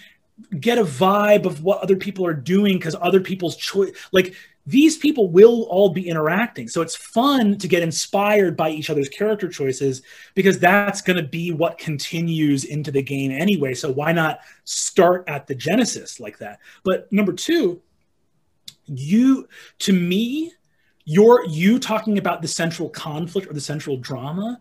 get 0.59 0.77
a 0.77 0.83
vibe 0.83 1.45
of 1.45 1.63
what 1.63 1.81
other 1.81 1.95
people 1.95 2.25
are 2.25 2.33
doing 2.33 2.77
because 2.77 2.95
other 2.99 3.19
people's 3.19 3.55
choice 3.55 3.91
like 4.11 4.33
these 4.65 4.97
people 4.97 5.29
will 5.29 5.63
all 5.63 5.89
be 5.89 6.07
interacting. 6.07 6.67
So 6.67 6.81
it's 6.81 6.95
fun 6.95 7.57
to 7.57 7.67
get 7.67 7.81
inspired 7.81 8.55
by 8.55 8.69
each 8.69 8.89
other's 8.89 9.09
character 9.09 9.49
choices 9.49 10.01
because 10.35 10.59
that's 10.59 11.01
going 11.01 11.17
to 11.17 11.27
be 11.27 11.51
what 11.51 11.77
continues 11.77 12.63
into 12.63 12.91
the 12.91 13.01
game 13.01 13.31
anyway. 13.31 13.73
So 13.73 13.91
why 13.91 14.11
not 14.11 14.41
start 14.63 15.23
at 15.27 15.47
the 15.47 15.55
genesis 15.55 16.19
like 16.19 16.37
that? 16.39 16.59
But 16.83 17.11
number 17.11 17.33
2, 17.33 17.81
you 18.87 19.47
to 19.79 19.93
me 19.93 20.53
your 21.05 21.45
you 21.45 21.79
talking 21.79 22.17
about 22.17 22.41
the 22.41 22.47
central 22.47 22.89
conflict 22.89 23.49
or 23.49 23.53
the 23.53 23.61
central 23.61 23.97
drama 23.97 24.59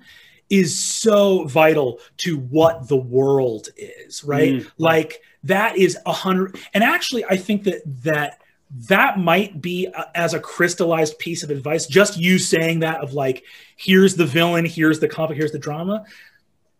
is 0.48 0.76
so 0.76 1.44
vital 1.44 2.00
to 2.18 2.38
what 2.38 2.88
the 2.88 2.96
world 2.96 3.68
is, 3.76 4.24
right? 4.24 4.54
Mm. 4.54 4.70
Like 4.78 5.22
that 5.44 5.76
is 5.76 5.96
a 6.06 6.12
hundred. 6.12 6.58
And 6.74 6.82
actually, 6.82 7.24
I 7.24 7.36
think 7.36 7.64
that 7.64 7.82
that 8.02 8.40
that 8.72 9.18
might 9.18 9.60
be 9.60 9.88
as 10.14 10.34
a 10.34 10.40
crystallized 10.40 11.18
piece 11.18 11.42
of 11.42 11.50
advice. 11.50 11.86
Just 11.86 12.18
you 12.18 12.38
saying 12.38 12.80
that 12.80 13.00
of 13.00 13.14
like, 13.14 13.44
here's 13.76 14.14
the 14.14 14.26
villain, 14.26 14.64
here's 14.64 15.00
the 15.00 15.08
conflict, 15.08 15.38
here's 15.38 15.52
the 15.52 15.58
drama. 15.58 16.04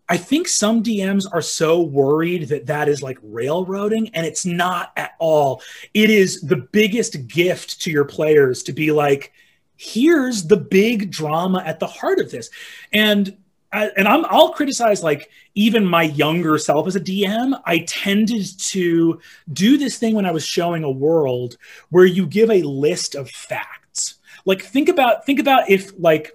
I 0.09 0.17
think 0.17 0.49
some 0.49 0.83
DMs 0.83 1.25
are 1.33 1.43
so 1.43 1.81
worried 1.81 2.49
that 2.49 2.67
that 2.67 2.89
is 2.89 3.01
like 3.03 3.19
railroading, 3.23 4.09
and 4.15 4.27
it's 4.27 4.45
not 4.45 4.93
at 4.97 5.13
all. 5.21 5.63
It 5.95 6.11
is 6.11 6.41
the 6.41 6.57
biggest 6.57 7.29
gift 7.29 7.81
to 7.83 7.91
your 7.93 8.05
players 8.05 8.65
to 8.65 8.73
be 8.73 8.91
like, 8.91 9.33
here's 9.77 10.47
the 10.47 10.57
big 10.57 11.11
drama 11.11 11.63
at 11.65 11.79
the 11.79 11.87
heart 11.87 12.19
of 12.19 12.31
this. 12.31 12.51
And 12.93 13.37
and 13.73 14.09
I'm 14.09 14.25
I'll 14.27 14.53
criticize 14.53 15.03
like 15.03 15.31
even 15.55 15.85
my 15.85 16.03
younger 16.03 16.59
self 16.59 16.87
as 16.87 16.97
a 16.97 17.01
DM. 17.01 17.61
I 17.65 17.81
tended 17.81 18.47
to 18.59 19.21
do 19.53 19.77
this 19.77 19.99
thing 19.99 20.15
when 20.15 20.27
I 20.27 20.33
was 20.33 20.45
showing 20.45 20.85
a 20.85 20.91
world 20.91 21.57
where 21.91 22.05
you 22.05 22.27
give 22.27 22.51
a 22.51 22.63
list 22.63 23.15
of 23.15 23.31
facts. 23.31 24.17
Like 24.45 24.63
think 24.63 24.89
about 24.89 25.27
think 25.27 25.39
about 25.39 25.71
if 25.71 25.93
like 25.99 26.33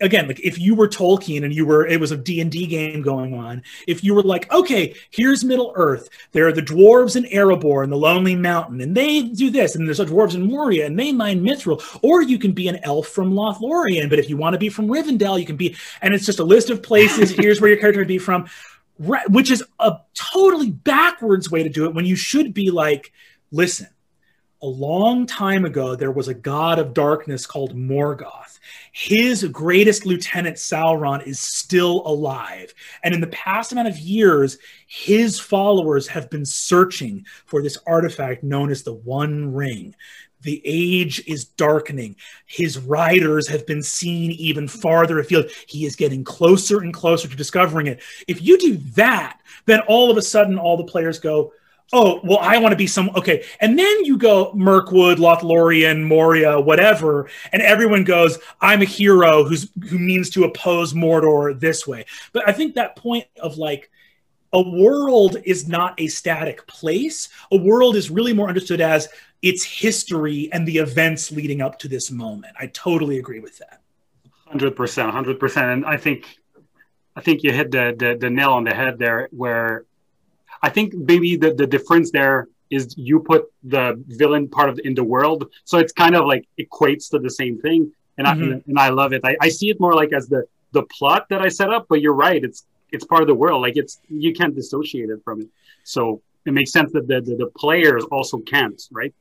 again 0.00 0.26
like 0.26 0.40
if 0.40 0.58
you 0.58 0.74
were 0.74 0.88
tolkien 0.88 1.44
and 1.44 1.54
you 1.54 1.66
were 1.66 1.86
it 1.86 2.00
was 2.00 2.10
a 2.10 2.16
d&d 2.16 2.66
game 2.66 3.02
going 3.02 3.34
on 3.34 3.62
if 3.86 4.04
you 4.04 4.14
were 4.14 4.22
like 4.22 4.50
okay 4.52 4.94
here's 5.10 5.44
middle 5.44 5.72
earth 5.76 6.08
there 6.32 6.46
are 6.46 6.52
the 6.52 6.62
dwarves 6.62 7.16
in 7.16 7.24
erebor 7.24 7.82
and 7.82 7.92
the 7.92 7.96
lonely 7.96 8.36
mountain 8.36 8.80
and 8.80 8.96
they 8.96 9.22
do 9.22 9.50
this 9.50 9.74
and 9.74 9.86
there's 9.86 10.00
dwarves 10.00 10.34
in 10.34 10.46
moria 10.46 10.86
and 10.86 10.98
they 10.98 11.12
mine 11.12 11.42
mithril 11.42 11.82
or 12.02 12.22
you 12.22 12.38
can 12.38 12.52
be 12.52 12.68
an 12.68 12.78
elf 12.84 13.08
from 13.08 13.32
lothlorien 13.32 14.08
but 14.08 14.18
if 14.18 14.28
you 14.28 14.36
want 14.36 14.54
to 14.54 14.58
be 14.58 14.68
from 14.68 14.88
rivendell 14.88 15.38
you 15.38 15.46
can 15.46 15.56
be 15.56 15.76
and 16.02 16.14
it's 16.14 16.26
just 16.26 16.38
a 16.38 16.44
list 16.44 16.70
of 16.70 16.82
places 16.82 17.30
here's 17.36 17.60
where 17.60 17.70
your 17.70 17.80
character 17.80 18.00
would 18.00 18.08
be 18.08 18.18
from 18.18 18.46
which 18.98 19.50
is 19.50 19.62
a 19.78 19.96
totally 20.14 20.70
backwards 20.70 21.50
way 21.50 21.62
to 21.62 21.68
do 21.68 21.84
it 21.84 21.94
when 21.94 22.04
you 22.04 22.16
should 22.16 22.52
be 22.52 22.70
like 22.70 23.12
listen 23.50 23.86
a 24.62 24.66
long 24.66 25.26
time 25.26 25.64
ago 25.64 25.94
there 25.94 26.10
was 26.10 26.28
a 26.28 26.34
god 26.34 26.78
of 26.78 26.94
darkness 26.94 27.46
called 27.46 27.76
morgoth 27.76 28.58
his 28.92 29.44
greatest 29.44 30.06
lieutenant 30.06 30.56
Sauron 30.56 31.26
is 31.26 31.38
still 31.38 32.02
alive. 32.06 32.74
And 33.02 33.14
in 33.14 33.20
the 33.20 33.28
past 33.28 33.72
amount 33.72 33.88
of 33.88 33.98
years, 33.98 34.58
his 34.86 35.38
followers 35.38 36.08
have 36.08 36.30
been 36.30 36.44
searching 36.44 37.24
for 37.46 37.62
this 37.62 37.78
artifact 37.86 38.42
known 38.42 38.70
as 38.70 38.82
the 38.82 38.94
One 38.94 39.52
Ring. 39.54 39.94
The 40.42 40.62
age 40.64 41.22
is 41.26 41.44
darkening. 41.44 42.16
His 42.46 42.78
riders 42.78 43.48
have 43.48 43.66
been 43.66 43.82
seen 43.82 44.30
even 44.32 44.68
farther 44.68 45.18
afield. 45.18 45.50
He 45.66 45.84
is 45.84 45.96
getting 45.96 46.22
closer 46.22 46.80
and 46.80 46.94
closer 46.94 47.28
to 47.28 47.36
discovering 47.36 47.88
it. 47.88 48.00
If 48.28 48.42
you 48.42 48.56
do 48.58 48.76
that, 48.94 49.40
then 49.66 49.80
all 49.88 50.10
of 50.10 50.16
a 50.16 50.22
sudden, 50.22 50.58
all 50.58 50.76
the 50.76 50.84
players 50.84 51.18
go, 51.18 51.52
oh 51.92 52.20
well 52.24 52.38
i 52.40 52.58
want 52.58 52.72
to 52.72 52.76
be 52.76 52.86
some 52.86 53.10
okay. 53.16 53.44
And 53.60 53.78
then 53.78 54.04
you 54.04 54.18
go 54.18 54.52
mirkwood 54.54 55.18
lothlorien 55.18 56.02
moria 56.02 56.60
whatever 56.60 57.28
and 57.52 57.62
everyone 57.62 58.04
goes 58.04 58.38
i'm 58.60 58.82
a 58.82 58.86
hero 58.86 59.44
who's 59.44 59.70
who 59.88 59.98
means 59.98 60.30
to 60.30 60.44
oppose 60.44 60.92
mordor 60.92 61.58
this 61.58 61.86
way. 61.86 62.04
But 62.32 62.48
i 62.48 62.52
think 62.52 62.74
that 62.74 62.96
point 62.96 63.26
of 63.40 63.58
like 63.58 63.90
a 64.52 64.62
world 64.62 65.36
is 65.44 65.68
not 65.68 65.94
a 66.00 66.08
static 66.08 66.66
place. 66.66 67.28
A 67.52 67.56
world 67.58 67.96
is 67.96 68.10
really 68.10 68.32
more 68.32 68.48
understood 68.48 68.80
as 68.80 69.06
its 69.42 69.62
history 69.62 70.48
and 70.52 70.66
the 70.66 70.78
events 70.78 71.30
leading 71.30 71.60
up 71.60 71.78
to 71.80 71.88
this 71.88 72.10
moment. 72.10 72.54
I 72.58 72.68
totally 72.68 73.18
agree 73.18 73.40
with 73.40 73.58
that. 73.58 73.82
100% 74.52 74.74
100% 74.74 75.72
and 75.72 75.84
i 75.84 75.96
think 75.96 76.38
i 77.14 77.20
think 77.20 77.42
you 77.42 77.52
hit 77.52 77.70
the, 77.70 77.94
the, 77.98 78.16
the 78.18 78.30
nail 78.30 78.52
on 78.52 78.64
the 78.64 78.74
head 78.74 78.98
there 78.98 79.28
where 79.30 79.84
I 80.62 80.68
think 80.68 80.94
maybe 80.94 81.36
the, 81.36 81.54
the 81.54 81.66
difference 81.66 82.10
there 82.10 82.48
is 82.70 82.94
you 82.98 83.20
put 83.20 83.50
the 83.62 84.02
villain 84.08 84.48
part 84.48 84.68
of 84.68 84.78
in 84.84 84.94
the 84.94 85.04
world, 85.04 85.50
so 85.64 85.78
it's 85.78 85.92
kind 85.92 86.14
of 86.14 86.26
like 86.26 86.46
equates 86.58 87.10
to 87.10 87.18
the 87.18 87.30
same 87.30 87.58
thing, 87.60 87.92
and 88.18 88.26
mm-hmm. 88.26 88.52
I 88.52 88.62
and 88.66 88.78
I 88.78 88.88
love 88.90 89.12
it. 89.12 89.22
I, 89.24 89.36
I 89.40 89.48
see 89.48 89.70
it 89.70 89.80
more 89.80 89.94
like 89.94 90.12
as 90.12 90.28
the 90.28 90.46
the 90.72 90.82
plot 90.82 91.28
that 91.30 91.40
I 91.40 91.48
set 91.48 91.70
up, 91.70 91.86
but 91.88 92.00
you're 92.02 92.14
right, 92.14 92.42
it's 92.42 92.66
it's 92.92 93.04
part 93.04 93.22
of 93.22 93.28
the 93.28 93.34
world. 93.34 93.62
Like 93.62 93.76
it's 93.76 94.00
you 94.08 94.32
can't 94.34 94.54
dissociate 94.54 95.10
it 95.10 95.22
from 95.24 95.42
it. 95.42 95.48
So 95.84 96.20
it 96.44 96.52
makes 96.52 96.72
sense 96.72 96.92
that 96.92 97.06
the 97.08 97.20
the, 97.20 97.36
the 97.36 97.50
players 97.56 98.04
also 98.10 98.38
can't, 98.38 98.80
right? 98.90 99.14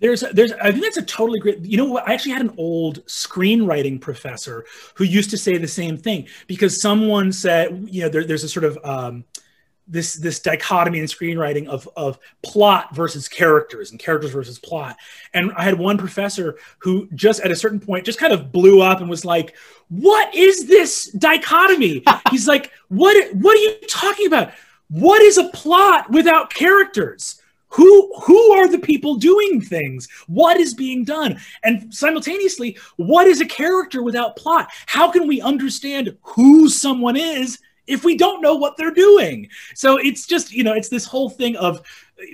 There's, 0.00 0.22
there's, 0.32 0.52
I 0.52 0.72
think 0.72 0.82
that's 0.82 0.96
a 0.96 1.02
totally 1.02 1.38
great. 1.38 1.64
You 1.64 1.76
know 1.76 1.84
what? 1.86 2.06
I 2.06 2.14
actually 2.14 2.32
had 2.32 2.42
an 2.42 2.54
old 2.58 3.06
screenwriting 3.06 4.00
professor 4.00 4.66
who 4.96 5.04
used 5.04 5.30
to 5.30 5.38
say 5.38 5.56
the 5.56 5.68
same 5.68 5.96
thing 5.96 6.26
because 6.46 6.78
someone 6.80 7.32
said, 7.32 7.86
you 7.90 8.02
know, 8.02 8.08
there, 8.08 8.24
there's 8.24 8.42
a 8.42 8.48
sort 8.48 8.64
of 8.64 8.76
um, 8.84 9.24
this 9.86 10.14
this 10.14 10.40
dichotomy 10.40 10.98
in 10.98 11.04
screenwriting 11.04 11.66
of 11.66 11.88
of 11.96 12.18
plot 12.42 12.94
versus 12.94 13.28
characters 13.28 13.90
and 13.90 14.00
characters 14.00 14.30
versus 14.30 14.58
plot. 14.58 14.96
And 15.34 15.52
I 15.56 15.64
had 15.64 15.78
one 15.78 15.98
professor 15.98 16.58
who 16.78 17.08
just 17.14 17.40
at 17.40 17.50
a 17.50 17.56
certain 17.56 17.80
point 17.80 18.06
just 18.06 18.18
kind 18.18 18.32
of 18.32 18.50
blew 18.50 18.80
up 18.80 19.00
and 19.00 19.10
was 19.10 19.24
like, 19.24 19.56
"What 19.88 20.34
is 20.34 20.66
this 20.66 21.06
dichotomy?" 21.12 22.02
He's 22.30 22.48
like, 22.48 22.70
"What 22.88 23.34
what 23.34 23.56
are 23.56 23.60
you 23.60 23.76
talking 23.88 24.26
about? 24.26 24.52
What 24.88 25.22
is 25.22 25.38
a 25.38 25.48
plot 25.50 26.10
without 26.10 26.52
characters?" 26.52 27.40
Who 27.68 28.14
who 28.20 28.52
are 28.52 28.68
the 28.68 28.78
people 28.78 29.16
doing 29.16 29.60
things? 29.60 30.08
What 30.28 30.60
is 30.60 30.74
being 30.74 31.04
done? 31.04 31.40
And 31.64 31.92
simultaneously, 31.92 32.78
what 32.96 33.26
is 33.26 33.40
a 33.40 33.46
character 33.46 34.00
without 34.00 34.36
plot? 34.36 34.68
How 34.86 35.10
can 35.10 35.26
we 35.26 35.40
understand 35.40 36.16
who 36.22 36.68
someone 36.68 37.16
is 37.16 37.58
if 37.86 38.04
we 38.04 38.16
don't 38.16 38.40
know 38.40 38.54
what 38.54 38.76
they're 38.76 38.90
doing. 38.90 39.48
So 39.74 39.96
it's 39.96 40.26
just, 40.26 40.52
you 40.52 40.64
know, 40.64 40.72
it's 40.72 40.88
this 40.88 41.04
whole 41.04 41.30
thing 41.30 41.56
of 41.56 41.82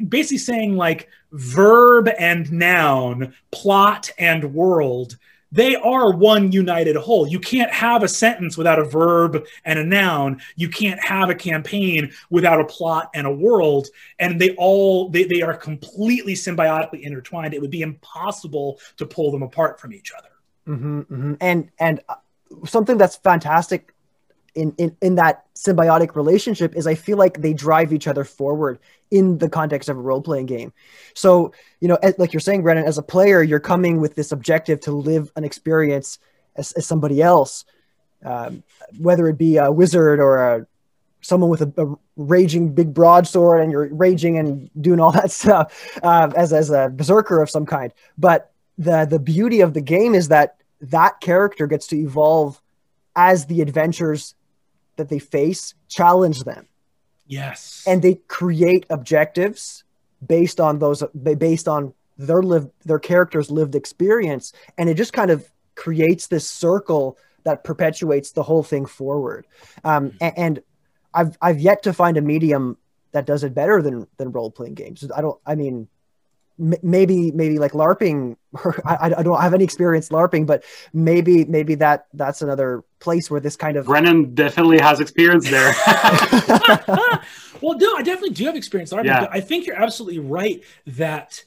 basically 0.08 0.38
saying 0.38 0.76
like 0.76 1.08
verb 1.32 2.08
and 2.18 2.50
noun, 2.52 3.34
plot 3.50 4.10
and 4.18 4.54
world, 4.54 5.16
they 5.52 5.74
are 5.74 6.12
one 6.12 6.52
united 6.52 6.96
whole. 6.96 7.26
You 7.26 7.40
can't 7.40 7.72
have 7.72 8.02
a 8.02 8.08
sentence 8.08 8.56
without 8.56 8.78
a 8.78 8.84
verb 8.84 9.44
and 9.64 9.78
a 9.78 9.84
noun. 9.84 10.40
You 10.54 10.68
can't 10.68 11.00
have 11.00 11.28
a 11.28 11.34
campaign 11.34 12.12
without 12.30 12.60
a 12.60 12.64
plot 12.64 13.10
and 13.14 13.26
a 13.26 13.32
world. 13.32 13.88
And 14.18 14.40
they 14.40 14.54
all 14.56 15.08
they, 15.08 15.24
they 15.24 15.42
are 15.42 15.56
completely 15.56 16.34
symbiotically 16.34 17.00
intertwined. 17.00 17.54
It 17.54 17.60
would 17.60 17.70
be 17.70 17.82
impossible 17.82 18.78
to 18.98 19.06
pull 19.06 19.32
them 19.32 19.42
apart 19.42 19.80
from 19.80 19.92
each 19.92 20.12
other. 20.16 20.28
Mm-hmm, 20.68 21.00
mm-hmm. 21.00 21.34
And 21.40 21.70
and 21.80 22.00
uh, 22.08 22.16
something 22.64 22.96
that's 22.96 23.16
fantastic 23.16 23.89
in, 24.54 24.74
in 24.78 24.96
in 25.00 25.14
that 25.16 25.44
symbiotic 25.54 26.14
relationship 26.16 26.74
is 26.74 26.86
I 26.86 26.94
feel 26.94 27.16
like 27.16 27.40
they 27.40 27.52
drive 27.52 27.92
each 27.92 28.06
other 28.06 28.24
forward 28.24 28.78
in 29.10 29.38
the 29.38 29.48
context 29.48 29.88
of 29.88 29.96
a 29.96 30.00
role 30.00 30.22
playing 30.22 30.46
game. 30.46 30.72
So 31.14 31.52
you 31.80 31.88
know, 31.88 31.98
as, 32.02 32.18
like 32.18 32.32
you're 32.32 32.40
saying, 32.40 32.62
Brennan, 32.62 32.84
as 32.84 32.98
a 32.98 33.02
player, 33.02 33.42
you're 33.42 33.60
coming 33.60 34.00
with 34.00 34.14
this 34.14 34.32
objective 34.32 34.80
to 34.82 34.92
live 34.92 35.32
an 35.36 35.44
experience 35.44 36.18
as, 36.56 36.72
as 36.72 36.86
somebody 36.86 37.22
else, 37.22 37.64
um, 38.24 38.62
whether 38.98 39.28
it 39.28 39.38
be 39.38 39.56
a 39.56 39.70
wizard 39.70 40.20
or 40.20 40.38
a 40.38 40.66
someone 41.22 41.50
with 41.50 41.62
a, 41.62 41.72
a, 41.76 41.94
raging 42.16 42.74
big 42.74 42.92
broadsword 42.92 43.62
and 43.62 43.72
you're 43.72 43.92
raging 43.94 44.38
and 44.38 44.70
doing 44.80 45.00
all 45.00 45.12
that 45.20 45.30
stuff 45.30 45.98
uh, 46.02 46.30
as 46.36 46.52
as 46.52 46.70
a 46.70 46.88
berserker 46.88 47.40
of 47.40 47.50
some 47.50 47.66
kind. 47.66 47.92
But 48.18 48.52
the 48.78 49.04
the 49.04 49.18
beauty 49.18 49.60
of 49.60 49.74
the 49.74 49.80
game 49.80 50.14
is 50.14 50.28
that 50.28 50.56
that 50.80 51.20
character 51.20 51.66
gets 51.66 51.86
to 51.88 51.96
evolve 51.96 52.60
as 53.16 53.46
the 53.46 53.60
adventures 53.60 54.34
that 55.00 55.08
they 55.08 55.18
face 55.18 55.74
challenge 55.88 56.44
them. 56.44 56.68
Yes. 57.26 57.82
And 57.86 58.02
they 58.02 58.16
create 58.28 58.84
objectives 58.90 59.82
based 60.24 60.60
on 60.60 60.78
those 60.78 61.02
based 61.14 61.66
on 61.66 61.94
their 62.18 62.42
lived 62.42 62.70
their 62.84 62.98
characters 62.98 63.50
lived 63.50 63.74
experience 63.74 64.52
and 64.76 64.90
it 64.90 64.94
just 64.94 65.14
kind 65.14 65.30
of 65.30 65.50
creates 65.74 66.26
this 66.26 66.46
circle 66.46 67.16
that 67.44 67.64
perpetuates 67.64 68.32
the 68.32 68.42
whole 68.42 68.62
thing 68.62 68.84
forward. 68.84 69.46
Um, 69.82 70.12
and, 70.20 70.34
and 70.36 70.62
I've 71.14 71.38
I've 71.40 71.58
yet 71.58 71.82
to 71.84 71.94
find 71.94 72.18
a 72.18 72.20
medium 72.20 72.76
that 73.12 73.24
does 73.24 73.42
it 73.42 73.54
better 73.54 73.80
than 73.80 74.06
than 74.18 74.32
role 74.32 74.50
playing 74.50 74.74
games. 74.74 75.08
I 75.16 75.22
don't. 75.22 75.40
I 75.46 75.54
mean, 75.54 75.88
maybe 76.82 77.30
maybe 77.32 77.58
like 77.58 77.72
larping 77.72 78.36
I, 78.84 79.14
I 79.18 79.22
don't 79.22 79.40
have 79.40 79.54
any 79.54 79.64
experience 79.64 80.10
larping 80.10 80.46
but 80.46 80.64
maybe 80.92 81.44
maybe 81.46 81.74
that 81.76 82.06
that's 82.12 82.42
another 82.42 82.84
place 83.00 83.30
where 83.30 83.40
this 83.40 83.56
kind 83.56 83.76
of 83.76 83.86
Brennan 83.86 84.34
definitely 84.34 84.78
has 84.78 85.00
experience 85.00 85.48
there. 85.50 85.74
well, 87.60 87.76
no, 87.78 87.96
I 87.96 88.02
definitely 88.02 88.30
do 88.30 88.44
have 88.44 88.56
experience 88.56 88.92
larping. 88.92 89.06
Yeah. 89.06 89.20
But 89.20 89.30
I 89.32 89.40
think 89.40 89.66
you're 89.66 89.80
absolutely 89.82 90.20
right 90.20 90.62
that 90.86 91.42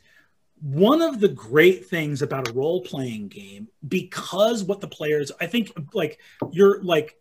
one 0.61 1.01
of 1.01 1.19
the 1.19 1.27
great 1.27 1.85
things 1.85 2.21
about 2.21 2.49
a 2.49 2.53
role 2.53 2.81
playing 2.81 3.27
game, 3.27 3.67
because 3.87 4.63
what 4.63 4.81
the 4.81 4.87
players, 4.87 5.31
I 5.39 5.45
think, 5.45 5.71
like 5.93 6.19
you're 6.51 6.81
like 6.81 7.17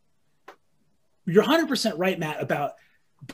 you're 1.26 1.44
100% 1.44 1.94
right, 1.98 2.18
Matt, 2.18 2.42
about 2.42 2.72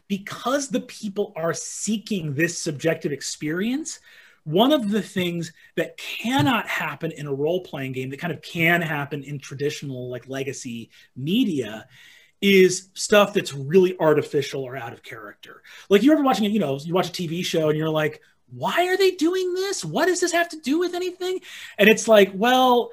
because 0.08 0.68
the 0.68 0.80
people 0.80 1.32
are 1.36 1.54
seeking 1.54 2.34
this 2.34 2.58
subjective 2.58 3.12
experience. 3.12 4.00
One 4.44 4.72
of 4.72 4.90
the 4.90 5.02
things 5.02 5.52
that 5.76 5.96
cannot 5.96 6.66
happen 6.68 7.12
in 7.12 7.26
a 7.26 7.34
role 7.34 7.62
playing 7.62 7.92
game 7.92 8.10
that 8.10 8.20
kind 8.20 8.32
of 8.32 8.42
can 8.42 8.80
happen 8.80 9.22
in 9.22 9.38
traditional 9.38 10.10
like 10.10 10.28
legacy 10.28 10.90
media 11.16 11.86
is 12.40 12.90
stuff 12.94 13.34
that's 13.34 13.52
really 13.52 13.98
artificial 13.98 14.62
or 14.62 14.76
out 14.76 14.92
of 14.92 15.02
character. 15.02 15.62
Like 15.88 16.02
you're 16.02 16.14
ever 16.14 16.22
watching 16.22 16.44
it, 16.44 16.52
you 16.52 16.60
know, 16.60 16.78
you 16.78 16.94
watch 16.94 17.08
a 17.08 17.12
TV 17.12 17.44
show 17.44 17.68
and 17.68 17.76
you're 17.76 17.88
like, 17.88 18.20
why 18.50 18.86
are 18.86 18.96
they 18.96 19.10
doing 19.12 19.54
this? 19.54 19.84
What 19.84 20.06
does 20.06 20.20
this 20.20 20.32
have 20.32 20.48
to 20.50 20.60
do 20.60 20.78
with 20.78 20.94
anything? 20.94 21.40
And 21.76 21.88
it's 21.88 22.08
like, 22.08 22.30
well, 22.34 22.90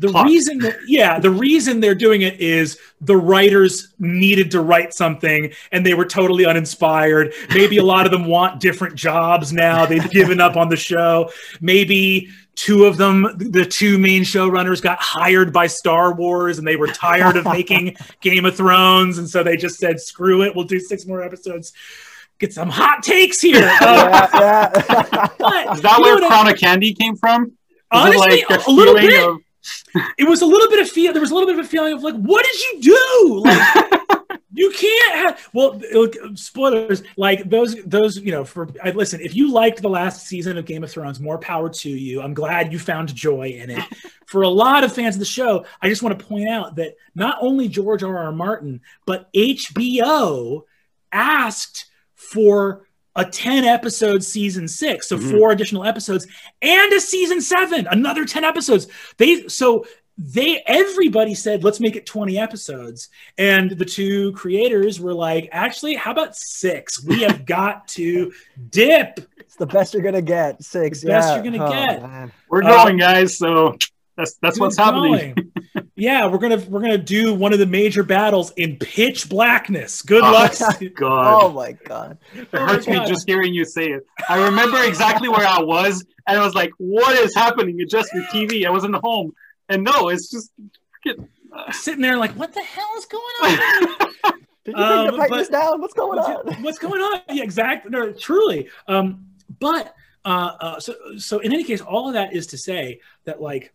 the 0.00 0.08
Plot. 0.08 0.26
reason 0.26 0.58
that 0.60 0.78
yeah, 0.86 1.18
the 1.20 1.30
reason 1.30 1.78
they're 1.80 1.94
doing 1.94 2.22
it 2.22 2.40
is 2.40 2.78
the 3.02 3.16
writers 3.16 3.94
needed 3.98 4.50
to 4.52 4.60
write 4.62 4.94
something 4.94 5.52
and 5.72 5.84
they 5.84 5.94
were 5.94 6.04
totally 6.06 6.46
uninspired. 6.46 7.32
Maybe 7.54 7.76
a 7.78 7.84
lot 7.84 8.06
of 8.06 8.12
them 8.12 8.24
want 8.24 8.60
different 8.60 8.94
jobs 8.96 9.52
now. 9.52 9.84
They've 9.86 10.10
given 10.10 10.40
up 10.40 10.56
on 10.56 10.68
the 10.70 10.76
show. 10.76 11.30
Maybe 11.60 12.28
two 12.56 12.84
of 12.86 12.96
them, 12.96 13.22
the 13.38 13.64
two 13.64 13.98
main 13.98 14.22
showrunners, 14.22 14.82
got 14.82 14.98
hired 15.00 15.52
by 15.52 15.66
Star 15.66 16.14
Wars 16.14 16.58
and 16.58 16.66
they 16.66 16.76
were 16.76 16.88
tired 16.88 17.36
of 17.36 17.44
making 17.44 17.96
Game 18.20 18.44
of 18.44 18.56
Thrones. 18.56 19.18
And 19.18 19.28
so 19.28 19.42
they 19.42 19.56
just 19.56 19.78
said, 19.78 20.00
screw 20.00 20.42
it, 20.42 20.56
we'll 20.56 20.64
do 20.64 20.80
six 20.80 21.06
more 21.06 21.22
episodes. 21.22 21.72
Get 22.38 22.54
some 22.54 22.70
hot 22.70 23.02
takes 23.02 23.40
here. 23.40 23.68
Uh, 23.82 24.28
yeah, 24.32 24.70
yeah. 25.12 25.28
but, 25.38 25.76
Is 25.76 25.82
that 25.82 26.00
where 26.00 26.16
I- 26.22 26.26
Crown 26.26 26.48
of 26.48 26.58
Candy 26.58 26.94
came 26.94 27.16
from? 27.16 27.44
Is 27.46 27.52
Honestly, 27.90 28.44
like 28.48 28.66
a 28.66 28.70
little 28.70 28.94
bit. 28.94 29.28
of- 29.28 29.38
it 30.18 30.28
was 30.28 30.42
a 30.42 30.46
little 30.46 30.68
bit 30.68 30.80
of 30.80 30.88
feel 30.88 31.12
there 31.12 31.20
was 31.20 31.30
a 31.30 31.34
little 31.34 31.48
bit 31.48 31.58
of 31.58 31.64
a 31.64 31.68
feeling 31.68 31.92
of 31.92 32.02
like 32.02 32.16
what 32.16 32.44
did 32.44 32.60
you 32.60 32.80
do? 32.82 33.42
Like 33.44 34.40
you 34.52 34.70
can't 34.70 35.14
have 35.14 35.48
well 35.52 35.80
look, 35.92 36.14
spoilers 36.34 37.02
like 37.16 37.48
those 37.48 37.76
those 37.84 38.16
you 38.16 38.32
know 38.32 38.44
for 38.44 38.68
I 38.82 38.90
listen 38.90 39.20
if 39.20 39.34
you 39.34 39.50
liked 39.52 39.82
the 39.82 39.88
last 39.88 40.26
season 40.26 40.58
of 40.58 40.66
game 40.66 40.84
of 40.84 40.90
thrones 40.90 41.20
more 41.20 41.38
power 41.38 41.68
to 41.68 41.90
you. 41.90 42.22
I'm 42.22 42.34
glad 42.34 42.72
you 42.72 42.78
found 42.78 43.14
joy 43.14 43.48
in 43.48 43.70
it. 43.70 43.84
For 44.26 44.42
a 44.42 44.48
lot 44.48 44.84
of 44.84 44.92
fans 44.92 45.16
of 45.16 45.18
the 45.18 45.24
show 45.24 45.66
i 45.82 45.88
just 45.88 46.04
want 46.04 46.16
to 46.16 46.24
point 46.24 46.48
out 46.48 46.76
that 46.76 46.94
not 47.16 47.38
only 47.40 47.66
george 47.66 48.04
r 48.04 48.16
r 48.16 48.30
martin 48.30 48.80
but 49.04 49.28
hbo 49.32 50.62
asked 51.10 51.86
for 52.14 52.86
a 53.16 53.24
10 53.24 53.64
episode 53.64 54.22
season 54.22 54.68
six 54.68 55.08
so 55.08 55.16
Mhm. 55.18 55.30
four 55.38 55.50
additional 55.52 55.84
episodes 55.84 56.26
and 56.62 56.92
a 56.92 57.00
season 57.00 57.40
seven 57.40 57.86
another 57.90 58.24
10 58.24 58.44
episodes 58.44 58.86
they 59.18 59.48
so 59.48 59.84
they 60.16 60.62
everybody 60.66 61.34
said 61.34 61.64
let's 61.64 61.80
make 61.80 61.96
it 61.96 62.04
20 62.06 62.38
episodes 62.38 63.08
and 63.38 63.70
the 63.72 63.84
two 63.84 64.32
creators 64.32 65.00
were 65.00 65.14
like 65.14 65.48
actually 65.50 65.94
how 65.94 66.10
about 66.12 66.36
six 66.36 67.02
we 67.04 67.22
have 67.22 67.44
got 67.56 67.88
to 67.88 68.30
dip 68.68 69.18
it's 69.38 69.56
the 69.56 69.66
best 69.66 69.92
you're 69.94 70.02
gonna 70.02 70.22
get 70.22 70.62
six 70.62 71.00
The 71.00 71.08
best 71.08 71.34
you're 71.34 71.42
gonna 71.42 71.64
Oh, 71.66 71.70
get. 71.72 72.02
man. 72.02 72.32
We're 72.48 72.62
going, 72.62 72.96
guys. 72.98 73.36
So 73.36 73.76
that's 74.16 74.34
that's 74.42 74.60
what's 74.60 74.76
happening. 74.76 75.34
going. 76.00 76.14
yeah 76.14 76.26
we're 76.26 76.38
gonna 76.38 76.58
we're 76.68 76.80
gonna 76.80 76.98
do 76.98 77.32
one 77.34 77.52
of 77.52 77.58
the 77.58 77.66
major 77.66 78.02
battles 78.02 78.52
in 78.56 78.76
pitch 78.76 79.28
blackness 79.28 80.02
good 80.02 80.22
Oh, 80.24 80.32
luck 80.32 80.52
God, 80.96 81.42
oh 81.42 81.52
my 81.52 81.72
god 81.72 82.18
it 82.34 82.48
oh 82.52 82.60
my 82.66 82.72
hurts 82.72 82.86
me 82.88 82.98
just 83.06 83.28
hearing 83.28 83.54
you 83.54 83.64
say 83.64 83.86
it. 83.92 84.06
I 84.28 84.42
remember 84.44 84.82
exactly 84.84 85.28
where 85.28 85.46
I 85.46 85.60
was, 85.60 86.04
and 86.26 86.38
I 86.38 86.44
was 86.44 86.54
like, 86.54 86.70
"What 86.78 87.16
is 87.18 87.34
happening?" 87.34 87.76
It's 87.78 87.90
just 87.92 88.10
the 88.12 88.20
TV. 88.32 88.66
I 88.66 88.70
wasn't 88.70 88.94
home, 88.96 89.32
and 89.68 89.84
no, 89.84 90.08
it's 90.08 90.30
just. 90.30 90.50
freaking- 91.06 91.28
sitting 91.72 92.00
there 92.00 92.16
like 92.16 92.30
what 92.32 92.54
the 92.54 92.62
hell 92.62 92.88
is 92.96 93.06
going 93.06 93.24
on 93.42 93.98
did 94.64 94.76
you 94.76 94.82
Um, 94.84 94.88
bring 94.98 95.06
the 95.10 95.16
brightness 95.16 95.48
but- 95.48 95.58
down 95.58 95.80
what's 95.80 95.94
going 95.94 96.18
on 96.20 96.62
what's 96.62 96.78
going 96.78 97.00
on? 97.02 97.20
Yeah, 97.28 97.42
exactly. 97.42 97.90
No, 97.90 98.12
truly. 98.12 98.68
Um, 98.86 99.26
but 99.58 99.92
uh, 100.24 100.52
uh, 100.60 100.78
so 100.80 100.94
so 101.18 101.40
in 101.40 101.52
any 101.52 101.64
case, 101.64 101.80
all 101.80 102.06
of 102.06 102.14
that 102.14 102.32
is 102.34 102.46
to 102.48 102.56
say 102.58 103.00
that 103.24 103.42
like, 103.42 103.72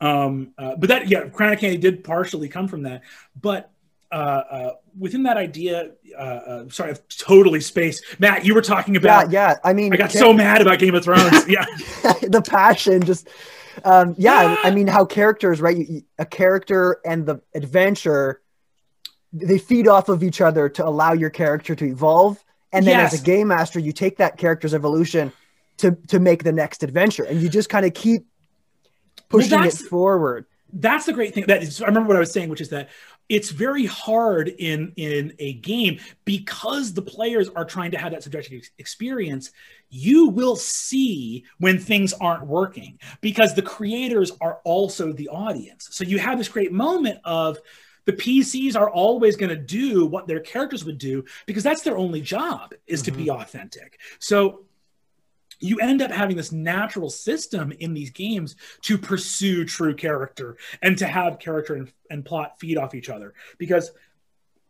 um, 0.00 0.52
uh, 0.58 0.76
but 0.76 0.88
that 0.88 1.08
yeah, 1.08 1.28
Crown 1.28 1.52
of 1.52 1.58
Candy 1.58 1.78
did 1.78 2.04
partially 2.04 2.48
come 2.48 2.68
from 2.68 2.82
that, 2.82 3.02
but. 3.40 3.70
Uh, 4.10 4.14
uh, 4.50 4.70
within 4.98 5.24
that 5.24 5.36
idea, 5.36 5.90
uh, 6.18 6.22
uh, 6.22 6.68
sorry, 6.70 6.92
I've 6.92 7.06
totally 7.08 7.60
spaced. 7.60 8.02
Matt, 8.18 8.42
you 8.42 8.54
were 8.54 8.62
talking 8.62 8.96
about. 8.96 9.30
yeah 9.30 9.50
yeah. 9.50 9.56
i 9.64 9.74
mean 9.74 9.92
I 9.92 9.98
got 9.98 10.10
so 10.10 10.32
mad 10.32 10.62
about 10.62 10.78
Game 10.78 10.94
of 10.94 11.04
Thrones. 11.04 11.46
Yeah, 11.46 11.66
the 12.22 12.42
passion 12.42 13.02
just 13.02 13.28
um 13.84 14.14
yeah 14.18 14.56
i 14.62 14.70
mean 14.70 14.86
how 14.86 15.04
characters 15.04 15.60
right 15.60 15.76
you, 15.76 16.02
a 16.18 16.26
character 16.26 17.00
and 17.04 17.26
the 17.26 17.40
adventure 17.54 18.40
they 19.32 19.58
feed 19.58 19.86
off 19.86 20.08
of 20.08 20.22
each 20.22 20.40
other 20.40 20.68
to 20.68 20.86
allow 20.86 21.12
your 21.12 21.30
character 21.30 21.74
to 21.74 21.84
evolve 21.84 22.42
and 22.72 22.86
then 22.86 22.98
as 23.00 23.18
a 23.18 23.22
game 23.22 23.48
master 23.48 23.78
you 23.78 23.92
take 23.92 24.16
that 24.16 24.36
character's 24.36 24.74
evolution 24.74 25.32
to 25.76 25.92
to 26.08 26.18
make 26.18 26.44
the 26.44 26.52
next 26.52 26.82
adventure 26.82 27.24
and 27.24 27.40
you 27.40 27.48
just 27.48 27.68
kind 27.68 27.86
of 27.86 27.94
keep 27.94 28.26
pushing 29.28 29.64
it 29.64 29.74
forward. 29.74 30.46
That's 30.72 31.06
the 31.06 31.14
great 31.14 31.32
thing 31.32 31.46
that 31.46 31.62
is, 31.62 31.80
i 31.80 31.86
remember 31.86 32.08
what 32.08 32.16
i 32.16 32.20
was 32.20 32.30
saying 32.30 32.50
which 32.50 32.60
is 32.60 32.68
that 32.68 32.90
it's 33.30 33.48
very 33.48 33.86
hard 33.86 34.48
in 34.48 34.92
in 34.96 35.32
a 35.38 35.54
game 35.54 35.98
because 36.26 36.92
the 36.92 37.00
players 37.00 37.48
are 37.48 37.64
trying 37.64 37.90
to 37.92 37.98
have 37.98 38.12
that 38.12 38.22
subjective 38.22 38.58
ex- 38.58 38.70
experience 38.76 39.50
you 39.90 40.28
will 40.28 40.56
see 40.56 41.44
when 41.58 41.78
things 41.78 42.12
aren't 42.12 42.46
working 42.46 42.98
because 43.20 43.54
the 43.54 43.62
creators 43.62 44.32
are 44.40 44.60
also 44.64 45.12
the 45.12 45.28
audience. 45.28 45.88
So 45.92 46.04
you 46.04 46.18
have 46.18 46.38
this 46.38 46.48
great 46.48 46.72
moment 46.72 47.20
of 47.24 47.58
the 48.04 48.12
PCs 48.12 48.74
are 48.76 48.90
always 48.90 49.36
going 49.36 49.50
to 49.50 49.56
do 49.56 50.06
what 50.06 50.26
their 50.26 50.40
characters 50.40 50.84
would 50.84 50.98
do 50.98 51.24
because 51.46 51.62
that's 51.62 51.82
their 51.82 51.96
only 51.96 52.20
job 52.20 52.74
is 52.86 53.02
to 53.02 53.10
be 53.10 53.26
mm-hmm. 53.26 53.40
authentic. 53.40 53.98
So 54.18 54.64
you 55.60 55.78
end 55.80 56.02
up 56.02 56.10
having 56.10 56.36
this 56.36 56.52
natural 56.52 57.10
system 57.10 57.72
in 57.72 57.94
these 57.94 58.10
games 58.10 58.56
to 58.82 58.96
pursue 58.96 59.64
true 59.64 59.94
character 59.94 60.56
and 60.82 60.96
to 60.98 61.06
have 61.06 61.38
character 61.38 61.74
and, 61.74 61.92
and 62.10 62.24
plot 62.24 62.58
feed 62.60 62.78
off 62.78 62.94
each 62.94 63.08
other. 63.08 63.34
Because 63.58 63.90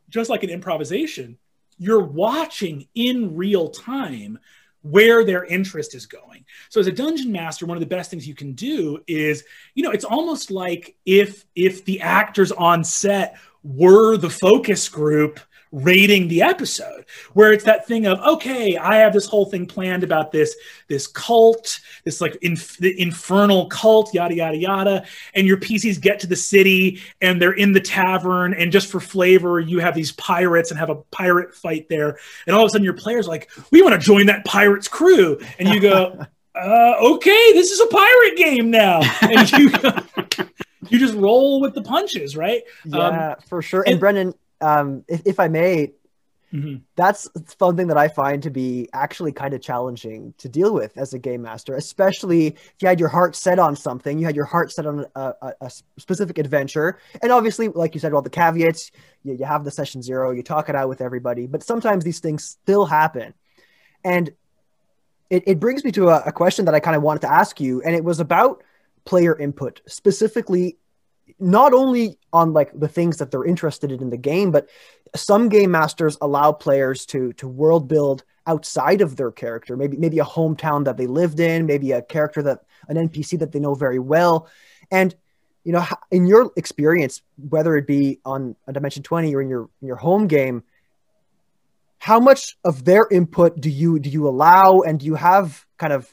just 0.09 0.31
like 0.31 0.43
an 0.43 0.51
improvisation 0.51 1.39
you're 1.79 2.05
watching 2.05 2.89
in 2.95 3.37
real 3.37 3.69
time 3.71 4.39
where 4.83 5.25
their 5.25 5.45
interest 5.45 5.95
is 5.95 6.07
going. 6.07 6.45
So 6.69 6.81
as 6.81 6.87
a 6.87 6.93
dungeon 6.93 7.33
master 7.33 7.67
one 7.67 7.77
of 7.77 7.81
the 7.81 7.87
best 7.87 8.11
things 8.11 8.27
you 8.27 8.35
can 8.35 8.53
do 8.53 9.03
is 9.07 9.45
you 9.75 9.83
know 9.83 9.91
it's 9.91 10.05
almost 10.05 10.51
like 10.51 10.97
if 11.07 11.45
if 11.55 11.85
the 11.85 12.01
actors 12.01 12.53
on 12.53 12.85
set 12.85 13.37
were 13.63 14.17
the 14.17 14.31
focus 14.31 14.89
group 14.89 15.41
rating 15.73 16.29
the 16.29 16.43
episode 16.43 17.05
where 17.35 17.53
it's 17.53 17.65
that 17.65 17.87
thing 17.87 18.07
of 18.07 18.19
okay 18.21 18.77
i 18.79 18.97
have 18.97 19.13
this 19.13 19.27
whole 19.27 19.45
thing 19.45 19.67
planned 19.67 20.03
about 20.03 20.33
this 20.33 20.57
this 20.89 21.07
cult 21.07 21.79
this 22.05 22.21
like 22.21 22.37
inf- 22.43 22.79
the 22.79 22.99
infernal 23.01 23.67
cult 23.69 24.13
yada 24.15 24.35
yada 24.35 24.57
yada. 24.57 25.05
And 25.35 25.47
your 25.47 25.57
pcs 25.59 26.01
get 26.01 26.21
to 26.21 26.27
the 26.27 26.37
city 26.37 27.01
and 27.21 27.41
they're 27.41 27.53
in 27.53 27.73
the 27.73 27.81
tavern 27.81 28.55
and 28.55 28.73
just 28.73 28.91
for 28.91 29.01
flavor 29.01 29.61
you 29.61 29.79
have 29.81 29.95
these 29.95 30.13
pirates 30.13 30.71
and 30.71 30.79
have 30.79 30.91
a 30.91 30.97
pirate 31.11 31.55
fight 31.55 31.89
there. 31.89 32.19
And 32.47 32.57
all 32.57 32.63
of 32.63 32.69
a 32.69 32.71
sudden 32.71 32.85
your 32.85 32.95
players 32.95 33.27
like 33.29 33.51
we 33.71 33.83
want 33.83 33.95
to 33.95 34.01
join 34.01 34.27
that 34.27 34.45
pirates 34.45 34.89
crew. 34.89 35.39
And 35.59 35.69
you 35.69 35.81
go 35.81 36.19
uh, 36.55 36.95
okay 37.01 37.53
this 37.53 37.71
is 37.71 37.81
a 37.81 37.87
pirate 37.87 38.37
game 38.37 38.71
now. 38.71 39.01
And 39.23 39.51
you 39.53 39.71
you 40.89 40.99
just 40.99 41.15
roll 41.15 41.61
with 41.61 41.75
the 41.75 41.83
punches 41.83 42.37
right? 42.37 42.63
Yeah 42.85 43.35
for 43.49 43.61
sure. 43.63 43.83
And 43.87 43.97
it- 43.97 44.01
brennan 44.01 44.35
um 44.61 45.05
if, 45.09 45.23
if 45.27 45.41
i 45.41 45.49
may 45.49 45.93
Mhm. 46.53 46.81
that's 46.97 47.29
something 47.59 47.89
that 47.89 47.99
I 47.99 48.09
find 48.09 48.43
to 48.43 48.51
be 48.51 48.89
actually 48.95 49.33
kind 49.33 49.53
of 49.53 49.61
challenging 49.61 50.33
to 50.39 50.49
deal 50.49 50.73
with 50.73 50.97
as 50.97 51.13
a 51.13 51.19
game 51.19 51.43
master, 51.43 51.75
especially 51.75 52.47
if 52.47 52.75
you 52.81 52.89
had 52.89 52.99
your 52.99 53.11
heart 53.11 53.37
set 53.37 53.59
on 53.59 53.77
something, 53.77 54.19
you 54.19 54.25
had 54.25 54.35
your 54.35 54.47
heart 54.47 54.73
set 54.73 54.87
on 54.87 55.05
a, 55.15 55.35
a, 55.43 55.53
a 55.61 55.71
specific 55.99 56.39
adventure. 56.39 56.99
And 57.23 57.31
obviously, 57.33 57.69
like 57.69 57.95
you 57.95 58.01
said, 58.01 58.15
all 58.15 58.23
the 58.23 58.31
caveats, 58.31 58.91
you, 59.25 59.35
you 59.35 59.45
have 59.45 59.65
the 59.65 59.71
session 59.71 60.01
zero, 60.01 60.31
you 60.31 60.43
talk 60.43 60.71
it 60.71 60.75
out 60.75 60.89
with 60.89 61.03
everybody, 61.03 61.47
but 61.47 61.63
sometimes 61.63 62.03
these 62.03 62.21
things 62.21 62.45
still 62.45 62.87
happen. 62.87 63.35
And 64.03 64.31
it, 65.29 65.43
it 65.47 65.61
brings 65.61 65.85
me 65.85 65.93
to 65.93 66.09
a, 66.09 66.23
a 66.27 66.33
question 66.33 66.65
that 66.65 66.75
I 66.75 66.81
kind 66.81 66.97
of 66.97 67.03
wanted 67.03 67.21
to 67.21 67.31
ask 67.31 67.61
you, 67.61 67.83
and 67.83 67.95
it 67.95 68.05
was 68.05 68.21
about 68.21 68.65
player 69.05 69.39
input, 69.39 69.83
specifically 69.87 70.79
not 71.39 71.73
only 71.73 72.19
on 72.33 72.53
like 72.53 72.71
the 72.79 72.89
things 72.89 73.19
that 73.19 73.31
they're 73.31 73.45
interested 73.45 73.93
in 73.93 74.03
in 74.03 74.11
the 74.11 74.17
game, 74.17 74.51
but 74.51 74.69
some 75.15 75.49
game 75.49 75.71
masters 75.71 76.19
allow 76.21 76.53
players 76.53 77.07
to 77.07 77.33
to 77.35 77.49
world 77.49 77.89
build 77.89 78.25
outside 78.47 79.01
of 79.01 79.17
their 79.17 79.31
character. 79.31 79.77
Maybe 79.77 79.97
maybe 79.97 80.19
a 80.19 80.25
hometown 80.25 80.85
that 80.85 80.97
they 80.97 81.07
lived 81.07 81.41
in 81.41 81.67
maybe 81.67 81.93
a 81.93 82.03
character 82.03 82.43
that 82.43 82.61
an 82.89 82.97
npc 83.09 83.39
that 83.39 83.53
they 83.53 83.61
know 83.61 83.75
very 83.75 83.99
well. 83.99 84.49
And 84.91 85.15
you 85.65 85.73
know 85.73 85.85
in 86.11 86.27
your 86.27 86.51
experience 86.57 87.23
whether 87.37 87.77
it 87.77 87.87
be 87.87 88.21
on 88.25 88.57
a 88.67 88.73
dimension 88.73 89.03
20 89.03 89.35
or 89.35 89.43
in 89.43 89.49
your 89.49 89.69
in 89.83 89.89
your 89.89 89.97
home 89.97 90.27
game 90.27 90.63
how 91.99 92.21
much 92.21 92.57
of 92.65 92.85
their 92.85 93.07
input 93.11 93.61
do 93.61 93.69
you 93.69 93.99
do 93.99 94.09
you 94.09 94.29
allow? 94.29 94.81
And 94.81 95.01
do 95.01 95.07
you 95.07 95.17
have 95.17 95.67
kind 95.77 95.93
of 95.93 96.11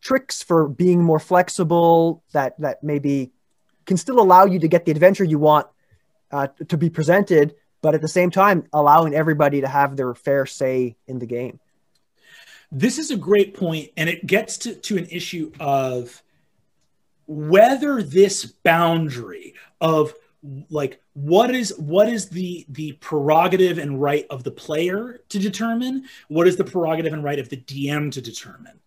tricks 0.00 0.42
for 0.42 0.68
being 0.68 1.02
more 1.02 1.18
flexible 1.18 2.22
that 2.32 2.58
that 2.60 2.82
maybe 2.82 3.32
can 3.86 3.96
still 3.96 4.20
allow 4.20 4.44
you 4.44 4.58
to 4.58 4.68
get 4.68 4.84
the 4.84 4.92
adventure 4.92 5.24
you 5.24 5.38
want 5.38 5.66
uh, 6.30 6.48
to 6.68 6.76
be 6.76 6.90
presented 6.90 7.54
but 7.84 7.94
at 7.94 8.00
the 8.00 8.08
same 8.08 8.30
time 8.30 8.64
allowing 8.72 9.14
everybody 9.14 9.60
to 9.60 9.68
have 9.68 9.94
their 9.94 10.14
fair 10.14 10.46
say 10.46 10.96
in 11.06 11.18
the 11.18 11.26
game. 11.26 11.60
This 12.72 12.98
is 12.98 13.10
a 13.10 13.16
great 13.16 13.52
point 13.52 13.90
and 13.98 14.08
it 14.08 14.24
gets 14.24 14.56
to, 14.58 14.74
to 14.74 14.96
an 14.96 15.04
issue 15.10 15.52
of 15.60 16.22
whether 17.26 18.02
this 18.02 18.46
boundary 18.46 19.52
of 19.82 20.14
like 20.70 20.98
what 21.12 21.54
is 21.54 21.74
what 21.76 22.08
is 22.08 22.30
the 22.30 22.64
the 22.70 22.92
prerogative 22.92 23.76
and 23.76 24.00
right 24.00 24.26
of 24.30 24.44
the 24.44 24.50
player 24.50 25.20
to 25.28 25.38
determine? 25.38 26.06
What 26.28 26.48
is 26.48 26.56
the 26.56 26.64
prerogative 26.64 27.12
and 27.12 27.22
right 27.22 27.38
of 27.38 27.50
the 27.50 27.58
dm 27.58 28.10
to 28.12 28.22
determine? 28.22 28.80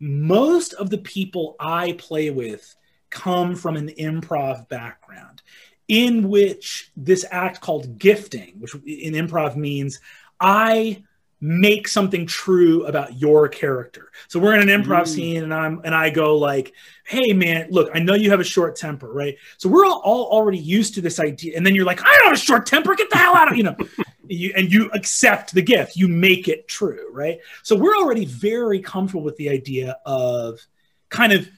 Most 0.00 0.72
of 0.72 0.90
the 0.90 0.98
people 0.98 1.54
i 1.60 1.92
play 1.92 2.30
with 2.30 2.74
come 3.10 3.54
from 3.54 3.76
an 3.76 3.88
improv 3.98 4.68
background 4.68 5.42
in 5.88 6.28
which 6.28 6.90
this 6.96 7.24
act 7.30 7.60
called 7.60 7.98
gifting 7.98 8.54
which 8.58 8.74
in 8.86 9.14
improv 9.14 9.56
means 9.56 10.00
i 10.40 11.02
make 11.40 11.88
something 11.88 12.26
true 12.26 12.84
about 12.84 13.18
your 13.18 13.48
character. 13.48 14.10
So 14.28 14.38
we're 14.38 14.54
in 14.54 14.68
an 14.68 14.82
improv 14.82 15.02
mm. 15.02 15.08
scene 15.08 15.42
and 15.42 15.54
I'm 15.54 15.80
and 15.84 15.94
I 15.94 16.10
go 16.10 16.36
like, 16.36 16.74
"Hey 17.04 17.32
man, 17.32 17.68
look, 17.70 17.90
I 17.94 17.98
know 17.98 18.14
you 18.14 18.30
have 18.30 18.40
a 18.40 18.44
short 18.44 18.76
temper, 18.76 19.10
right?" 19.12 19.36
So 19.56 19.68
we're 19.68 19.86
all, 19.86 20.00
all 20.00 20.24
already 20.26 20.58
used 20.58 20.94
to 20.94 21.00
this 21.00 21.18
idea 21.18 21.56
and 21.56 21.64
then 21.64 21.74
you're 21.74 21.86
like, 21.86 22.02
"I 22.02 22.14
don't 22.18 22.24
have 22.24 22.34
a 22.34 22.38
short 22.38 22.66
temper. 22.66 22.94
Get 22.94 23.10
the 23.10 23.16
hell 23.16 23.34
out 23.34 23.50
of, 23.50 23.56
you 23.56 23.62
know." 23.62 23.76
you, 24.28 24.52
and 24.56 24.72
you 24.72 24.90
accept 24.92 25.54
the 25.54 25.62
gift. 25.62 25.96
You 25.96 26.06
make 26.06 26.46
it 26.46 26.68
true, 26.68 27.08
right? 27.12 27.38
So 27.62 27.74
we're 27.74 27.96
already 27.96 28.26
very 28.26 28.80
comfortable 28.80 29.24
with 29.24 29.36
the 29.36 29.48
idea 29.48 29.96
of 30.06 30.60
kind 31.08 31.32
of 31.32 31.48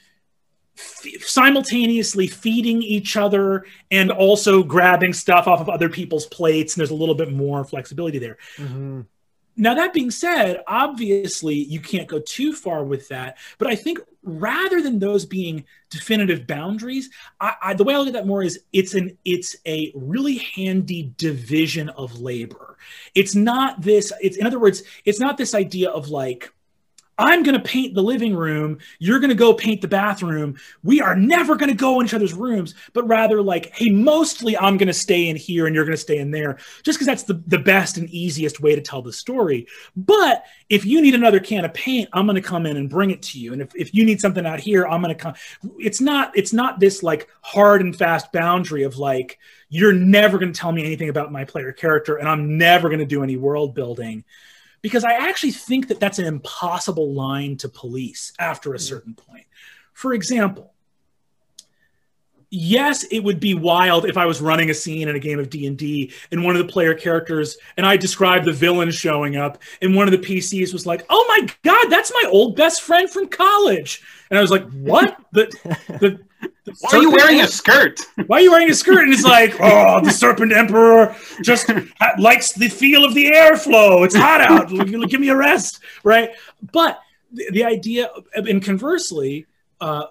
f- 0.76 1.22
simultaneously 1.22 2.26
feeding 2.26 2.82
each 2.82 3.16
other 3.16 3.64
and 3.90 4.10
also 4.10 4.62
grabbing 4.62 5.12
stuff 5.12 5.46
off 5.46 5.60
of 5.60 5.68
other 5.68 5.88
people's 5.88 6.26
plates 6.26 6.74
and 6.74 6.80
there's 6.80 6.90
a 6.90 6.94
little 6.94 7.14
bit 7.14 7.32
more 7.32 7.64
flexibility 7.64 8.18
there. 8.18 8.38
Mm-hmm 8.56 9.02
now, 9.56 9.74
that 9.74 9.92
being 9.92 10.10
said, 10.10 10.62
obviously 10.66 11.54
you 11.54 11.80
can't 11.80 12.08
go 12.08 12.20
too 12.20 12.54
far 12.54 12.84
with 12.84 13.08
that. 13.08 13.36
But 13.58 13.68
I 13.68 13.74
think 13.74 14.00
rather 14.22 14.80
than 14.80 14.98
those 14.98 15.26
being 15.26 15.64
definitive 15.90 16.46
boundaries, 16.46 17.10
I, 17.40 17.54
I, 17.62 17.74
the 17.74 17.84
way 17.84 17.94
I 17.94 17.98
look 17.98 18.08
at 18.08 18.12
that 18.14 18.26
more 18.26 18.42
is 18.42 18.60
it's 18.72 18.94
an 18.94 19.18
it's 19.24 19.56
a 19.66 19.92
really 19.94 20.38
handy 20.38 21.12
division 21.18 21.90
of 21.90 22.20
labor. 22.20 22.78
It's 23.14 23.34
not 23.34 23.82
this. 23.82 24.12
It's 24.22 24.38
in 24.38 24.46
other 24.46 24.58
words, 24.58 24.82
it's 25.04 25.20
not 25.20 25.36
this 25.36 25.54
idea 25.54 25.90
of 25.90 26.08
like 26.08 26.52
I'm 27.18 27.42
going 27.42 27.54
to 27.54 27.62
paint 27.62 27.94
the 27.94 28.02
living 28.02 28.34
room. 28.34 28.78
You're 28.98 29.20
going 29.20 29.30
to 29.30 29.36
go 29.36 29.52
paint 29.52 29.82
the 29.82 29.88
bathroom. 29.88 30.56
We 30.82 31.00
are 31.00 31.14
never 31.14 31.56
going 31.56 31.68
to 31.68 31.76
go 31.76 32.00
in 32.00 32.06
each 32.06 32.14
other's 32.14 32.32
rooms, 32.32 32.74
but 32.94 33.06
rather 33.06 33.42
like, 33.42 33.70
hey, 33.74 33.90
mostly 33.90 34.56
I'm 34.56 34.78
going 34.78 34.88
to 34.88 34.94
stay 34.94 35.28
in 35.28 35.36
here 35.36 35.66
and 35.66 35.74
you're 35.74 35.84
going 35.84 35.96
to 35.96 36.02
stay 36.02 36.18
in 36.18 36.30
there, 36.30 36.58
just 36.82 36.98
because 36.98 37.06
that's 37.06 37.24
the, 37.24 37.42
the 37.46 37.58
best 37.58 37.98
and 37.98 38.08
easiest 38.08 38.60
way 38.60 38.74
to 38.74 38.80
tell 38.80 39.02
the 39.02 39.12
story. 39.12 39.66
But 39.94 40.44
if 40.68 40.86
you 40.86 41.02
need 41.02 41.14
another 41.14 41.40
can 41.40 41.64
of 41.64 41.74
paint, 41.74 42.08
I'm 42.12 42.26
going 42.26 42.36
to 42.36 42.42
come 42.42 42.64
in 42.64 42.76
and 42.76 42.88
bring 42.88 43.10
it 43.10 43.22
to 43.22 43.38
you. 43.38 43.52
And 43.52 43.60
if, 43.60 43.74
if 43.76 43.94
you 43.94 44.04
need 44.04 44.20
something 44.20 44.46
out 44.46 44.60
here, 44.60 44.86
I'm 44.86 45.02
going 45.02 45.14
to 45.14 45.22
come. 45.22 45.34
It's 45.78 46.00
not, 46.00 46.36
it's 46.36 46.52
not 46.52 46.80
this 46.80 47.02
like 47.02 47.28
hard 47.42 47.82
and 47.82 47.94
fast 47.94 48.32
boundary 48.32 48.84
of 48.84 48.96
like, 48.96 49.38
you're 49.68 49.92
never 49.92 50.38
going 50.38 50.52
to 50.52 50.58
tell 50.58 50.72
me 50.72 50.84
anything 50.84 51.08
about 51.08 51.32
my 51.32 51.44
player 51.44 51.72
character 51.72 52.16
and 52.16 52.28
I'm 52.28 52.58
never 52.58 52.88
going 52.88 53.00
to 53.00 53.06
do 53.06 53.22
any 53.22 53.36
world 53.36 53.74
building 53.74 54.24
because 54.82 55.04
I 55.04 55.12
actually 55.12 55.52
think 55.52 55.88
that 55.88 56.00
that's 56.00 56.18
an 56.18 56.26
impossible 56.26 57.12
line 57.14 57.56
to 57.58 57.68
police 57.68 58.32
after 58.38 58.74
a 58.74 58.78
hmm. 58.78 58.82
certain 58.82 59.14
point. 59.14 59.46
For 59.92 60.12
example, 60.12 60.72
yes, 62.50 63.04
it 63.04 63.20
would 63.20 63.40
be 63.40 63.54
wild 63.54 64.04
if 64.04 64.16
I 64.16 64.26
was 64.26 64.40
running 64.40 64.70
a 64.70 64.74
scene 64.74 65.08
in 65.08 65.16
a 65.16 65.20
game 65.20 65.38
of 65.38 65.48
D&D 65.48 66.12
and 66.30 66.44
one 66.44 66.54
of 66.54 66.64
the 66.64 66.70
player 66.70 66.94
characters 66.94 67.56
and 67.76 67.86
I 67.86 67.96
described 67.96 68.44
the 68.44 68.52
villain 68.52 68.90
showing 68.90 69.36
up 69.36 69.58
and 69.80 69.94
one 69.94 70.06
of 70.06 70.12
the 70.12 70.26
PCs 70.26 70.72
was 70.72 70.84
like, 70.84 71.06
"Oh 71.08 71.24
my 71.28 71.48
god, 71.62 71.86
that's 71.88 72.12
my 72.12 72.28
old 72.30 72.56
best 72.56 72.82
friend 72.82 73.08
from 73.08 73.28
college." 73.28 74.02
And 74.30 74.38
I 74.38 74.42
was 74.42 74.50
like, 74.50 74.68
"What?" 74.70 75.16
the 75.32 75.46
the 76.00 76.20
why 76.80 76.90
are 76.92 77.02
you 77.02 77.10
wearing 77.10 77.40
a 77.40 77.46
skirt? 77.46 78.00
Why 78.26 78.38
are 78.38 78.40
you 78.40 78.50
wearing 78.50 78.70
a 78.70 78.74
skirt? 78.74 79.04
And 79.04 79.12
it's 79.12 79.24
like, 79.24 79.54
oh, 79.60 80.00
the 80.00 80.10
Serpent 80.10 80.52
Emperor 80.52 81.14
just 81.42 81.70
likes 82.18 82.52
the 82.52 82.68
feel 82.68 83.04
of 83.04 83.14
the 83.14 83.30
airflow. 83.30 84.04
It's 84.04 84.14
hot 84.14 84.40
out. 84.40 84.68
Give 85.08 85.20
me 85.20 85.28
a 85.28 85.36
rest, 85.36 85.80
right? 86.02 86.30
But 86.72 87.00
the, 87.32 87.50
the 87.50 87.64
idea, 87.64 88.10
and 88.34 88.62
conversely, 88.62 89.46
uh, 89.80 90.06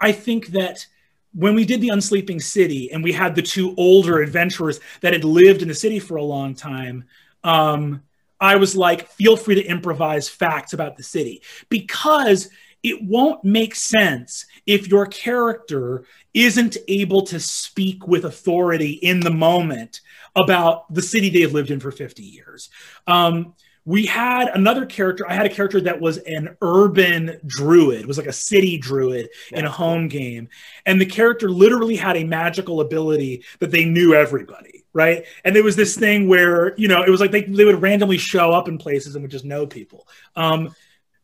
I 0.00 0.12
think 0.12 0.48
that 0.48 0.86
when 1.34 1.54
we 1.54 1.64
did 1.64 1.80
the 1.80 1.88
Unsleeping 1.88 2.42
City 2.42 2.92
and 2.92 3.02
we 3.02 3.12
had 3.12 3.34
the 3.34 3.42
two 3.42 3.74
older 3.76 4.20
adventurers 4.20 4.80
that 5.00 5.12
had 5.12 5.24
lived 5.24 5.62
in 5.62 5.68
the 5.68 5.74
city 5.74 5.98
for 5.98 6.16
a 6.16 6.22
long 6.22 6.54
time, 6.54 7.04
um, 7.44 8.02
I 8.40 8.56
was 8.56 8.76
like, 8.76 9.08
feel 9.08 9.36
free 9.36 9.54
to 9.54 9.64
improvise 9.64 10.28
facts 10.28 10.72
about 10.72 10.96
the 10.96 11.02
city 11.02 11.42
because 11.68 12.50
it 12.82 13.02
won't 13.02 13.44
make 13.44 13.74
sense 13.74 14.46
if 14.66 14.88
your 14.88 15.06
character 15.06 16.04
isn't 16.34 16.76
able 16.88 17.22
to 17.22 17.40
speak 17.40 18.06
with 18.06 18.24
authority 18.24 18.92
in 18.92 19.20
the 19.20 19.30
moment 19.30 20.00
about 20.36 20.92
the 20.92 21.02
city 21.02 21.30
they've 21.30 21.52
lived 21.52 21.70
in 21.70 21.80
for 21.80 21.90
50 21.90 22.22
years. 22.22 22.70
Um, 23.06 23.54
we 23.84 24.06
had 24.06 24.48
another 24.48 24.86
character. 24.86 25.28
I 25.28 25.34
had 25.34 25.46
a 25.46 25.52
character 25.52 25.80
that 25.80 26.00
was 26.00 26.18
an 26.18 26.56
urban 26.62 27.40
druid, 27.46 28.06
was 28.06 28.16
like 28.16 28.28
a 28.28 28.32
city 28.32 28.78
druid 28.78 29.28
yeah. 29.50 29.58
in 29.58 29.64
a 29.64 29.70
home 29.70 30.06
game. 30.06 30.48
And 30.86 31.00
the 31.00 31.06
character 31.06 31.50
literally 31.50 31.96
had 31.96 32.16
a 32.16 32.24
magical 32.24 32.80
ability 32.80 33.44
that 33.58 33.72
they 33.72 33.84
knew 33.84 34.14
everybody, 34.14 34.84
right? 34.92 35.24
And 35.44 35.54
there 35.54 35.64
was 35.64 35.74
this 35.74 35.96
thing 35.96 36.28
where, 36.28 36.76
you 36.76 36.86
know, 36.86 37.02
it 37.02 37.10
was 37.10 37.20
like 37.20 37.32
they, 37.32 37.42
they 37.42 37.64
would 37.64 37.82
randomly 37.82 38.18
show 38.18 38.52
up 38.52 38.68
in 38.68 38.78
places 38.78 39.16
and 39.16 39.22
would 39.22 39.32
just 39.32 39.44
know 39.44 39.66
people. 39.66 40.06
Um, 40.36 40.72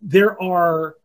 there 0.02 0.40
are 0.42 0.96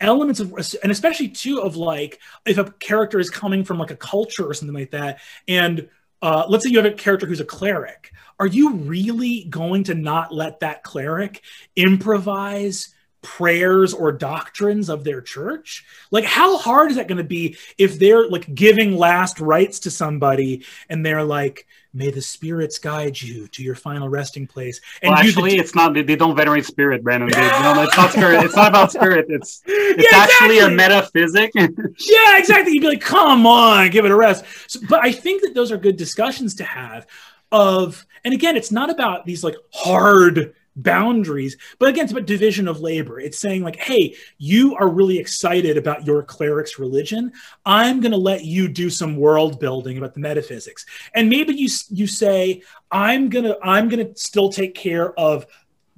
elements 0.00 0.40
of 0.40 0.52
and 0.82 0.92
especially 0.92 1.28
too 1.28 1.60
of 1.60 1.76
like 1.76 2.20
if 2.46 2.58
a 2.58 2.70
character 2.72 3.18
is 3.18 3.30
coming 3.30 3.64
from 3.64 3.78
like 3.78 3.90
a 3.90 3.96
culture 3.96 4.48
or 4.48 4.54
something 4.54 4.76
like 4.76 4.92
that 4.92 5.20
and 5.48 5.88
uh, 6.20 6.44
let's 6.48 6.64
say 6.64 6.70
you 6.70 6.80
have 6.80 6.86
a 6.86 6.94
character 6.94 7.26
who's 7.26 7.40
a 7.40 7.44
cleric 7.44 8.12
are 8.38 8.46
you 8.46 8.74
really 8.74 9.44
going 9.44 9.84
to 9.84 9.94
not 9.94 10.32
let 10.32 10.60
that 10.60 10.82
cleric 10.82 11.42
improvise 11.76 12.94
prayers 13.22 13.94
or 13.94 14.12
doctrines 14.12 14.88
of 14.88 15.04
their 15.04 15.20
church? 15.20 15.84
Like 16.10 16.24
how 16.24 16.58
hard 16.58 16.90
is 16.90 16.96
that 16.96 17.08
going 17.08 17.18
to 17.18 17.24
be 17.24 17.56
if 17.78 17.98
they're 17.98 18.28
like 18.28 18.52
giving 18.52 18.96
last 18.96 19.40
rites 19.40 19.80
to 19.80 19.90
somebody 19.90 20.64
and 20.88 21.06
they're 21.06 21.22
like 21.22 21.66
may 21.94 22.10
the 22.10 22.22
spirits 22.22 22.78
guide 22.78 23.20
you 23.20 23.46
to 23.48 23.62
your 23.62 23.74
final 23.74 24.08
resting 24.08 24.46
place 24.46 24.80
and 25.02 25.10
well, 25.10 25.18
actually 25.18 25.56
it's 25.56 25.74
not 25.74 25.92
they, 25.94 26.02
don't 26.02 26.36
venerate 26.36 26.64
spirit 26.64 27.02
brennan. 27.02 27.28
They, 27.30 27.40
no, 27.40 27.82
it's 27.82 27.96
not 27.96 28.10
spirit 28.12 28.44
it's 28.44 28.56
not 28.56 28.68
about 28.68 28.92
spirit 28.92 29.26
it's 29.28 29.62
it's 29.66 30.10
yeah, 30.10 30.18
actually 30.18 30.56
exactly. 30.56 30.74
a 30.74 30.76
metaphysic. 30.76 31.52
Yeah 31.98 32.38
exactly! 32.38 32.72
You'd 32.72 32.80
be 32.80 32.88
like 32.88 33.00
come 33.00 33.46
on 33.46 33.90
give 33.90 34.04
it 34.04 34.10
a 34.10 34.16
rest. 34.16 34.44
So, 34.66 34.80
but 34.88 35.04
i 35.04 35.12
think 35.12 35.42
that 35.42 35.54
those 35.54 35.70
are 35.70 35.76
good 35.76 35.96
discussions 35.96 36.54
to 36.56 36.64
have 36.64 37.06
of 37.50 38.06
and 38.24 38.32
again 38.32 38.56
it's 38.56 38.72
not 38.72 38.90
about 38.90 39.26
these 39.26 39.44
like 39.44 39.56
hard 39.72 40.54
boundaries 40.76 41.56
but 41.78 41.88
again 41.88 42.04
it's 42.04 42.12
about 42.12 42.26
division 42.26 42.66
of 42.66 42.80
labor 42.80 43.20
it's 43.20 43.38
saying 43.38 43.62
like 43.62 43.76
hey 43.76 44.14
you 44.38 44.74
are 44.76 44.88
really 44.88 45.18
excited 45.18 45.76
about 45.76 46.06
your 46.06 46.22
cleric's 46.22 46.78
religion 46.78 47.30
i'm 47.66 48.00
going 48.00 48.12
to 48.12 48.18
let 48.18 48.44
you 48.44 48.68
do 48.68 48.88
some 48.88 49.16
world 49.16 49.60
building 49.60 49.98
about 49.98 50.14
the 50.14 50.20
metaphysics 50.20 50.86
and 51.14 51.28
maybe 51.28 51.52
you 51.54 51.68
you 51.90 52.06
say 52.06 52.62
i'm 52.90 53.28
going 53.28 53.44
to 53.44 53.58
i'm 53.62 53.88
going 53.88 54.06
to 54.06 54.18
still 54.18 54.48
take 54.48 54.74
care 54.74 55.18
of 55.18 55.46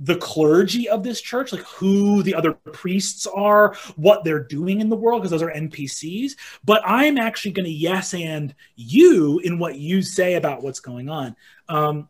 the 0.01 0.17
clergy 0.17 0.89
of 0.89 1.03
this 1.03 1.21
church, 1.21 1.53
like 1.53 1.63
who 1.63 2.23
the 2.23 2.35
other 2.35 2.53
priests 2.53 3.27
are, 3.27 3.75
what 3.97 4.25
they're 4.25 4.43
doing 4.43 4.81
in 4.81 4.89
the 4.89 4.97
world, 4.97 5.23
because 5.23 5.31
those 5.31 5.43
are 5.43 5.53
NPCs. 5.53 6.33
But 6.65 6.83
I'm 6.85 7.17
actually 7.17 7.53
going 7.53 7.67
to 7.67 7.71
yes 7.71 8.13
and 8.13 8.55
you 8.77 9.39
in 9.41 9.59
what 9.59 9.77
you 9.77 10.03
say 10.03 10.35
about 10.35 10.63
what's 10.63 10.81
going 10.81 11.09
on. 11.09 11.37
Um, 11.69 12.09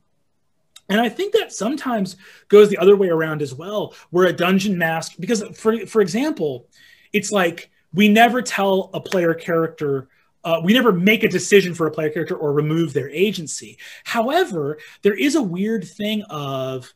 and 0.89 1.01
I 1.01 1.09
think 1.09 1.32
that 1.32 1.53
sometimes 1.53 2.16
goes 2.49 2.68
the 2.68 2.78
other 2.78 2.97
way 2.97 3.09
around 3.09 3.43
as 3.43 3.55
well, 3.55 3.95
where 4.11 4.26
a 4.26 4.32
dungeon 4.32 4.76
mask, 4.76 5.14
because 5.18 5.43
for 5.57 5.87
for 5.87 6.01
example, 6.01 6.68
it's 7.12 7.32
like 7.32 7.70
we 7.93 8.09
never 8.09 8.43
tell 8.43 8.91
a 8.93 9.01
player 9.01 9.35
character 9.35 10.09
uh, 10.45 10.61
we 10.62 10.74
never 10.74 10.93
make 10.93 11.24
a 11.24 11.28
decision 11.28 11.74
for 11.74 11.87
a 11.87 11.91
player 11.91 12.11
character 12.11 12.37
or 12.37 12.53
remove 12.53 12.93
their 12.93 13.09
agency. 13.09 13.78
However, 14.05 14.78
there 15.03 15.14
is 15.14 15.35
a 15.35 15.43
weird 15.43 15.85
thing 15.85 16.22
of 16.28 16.93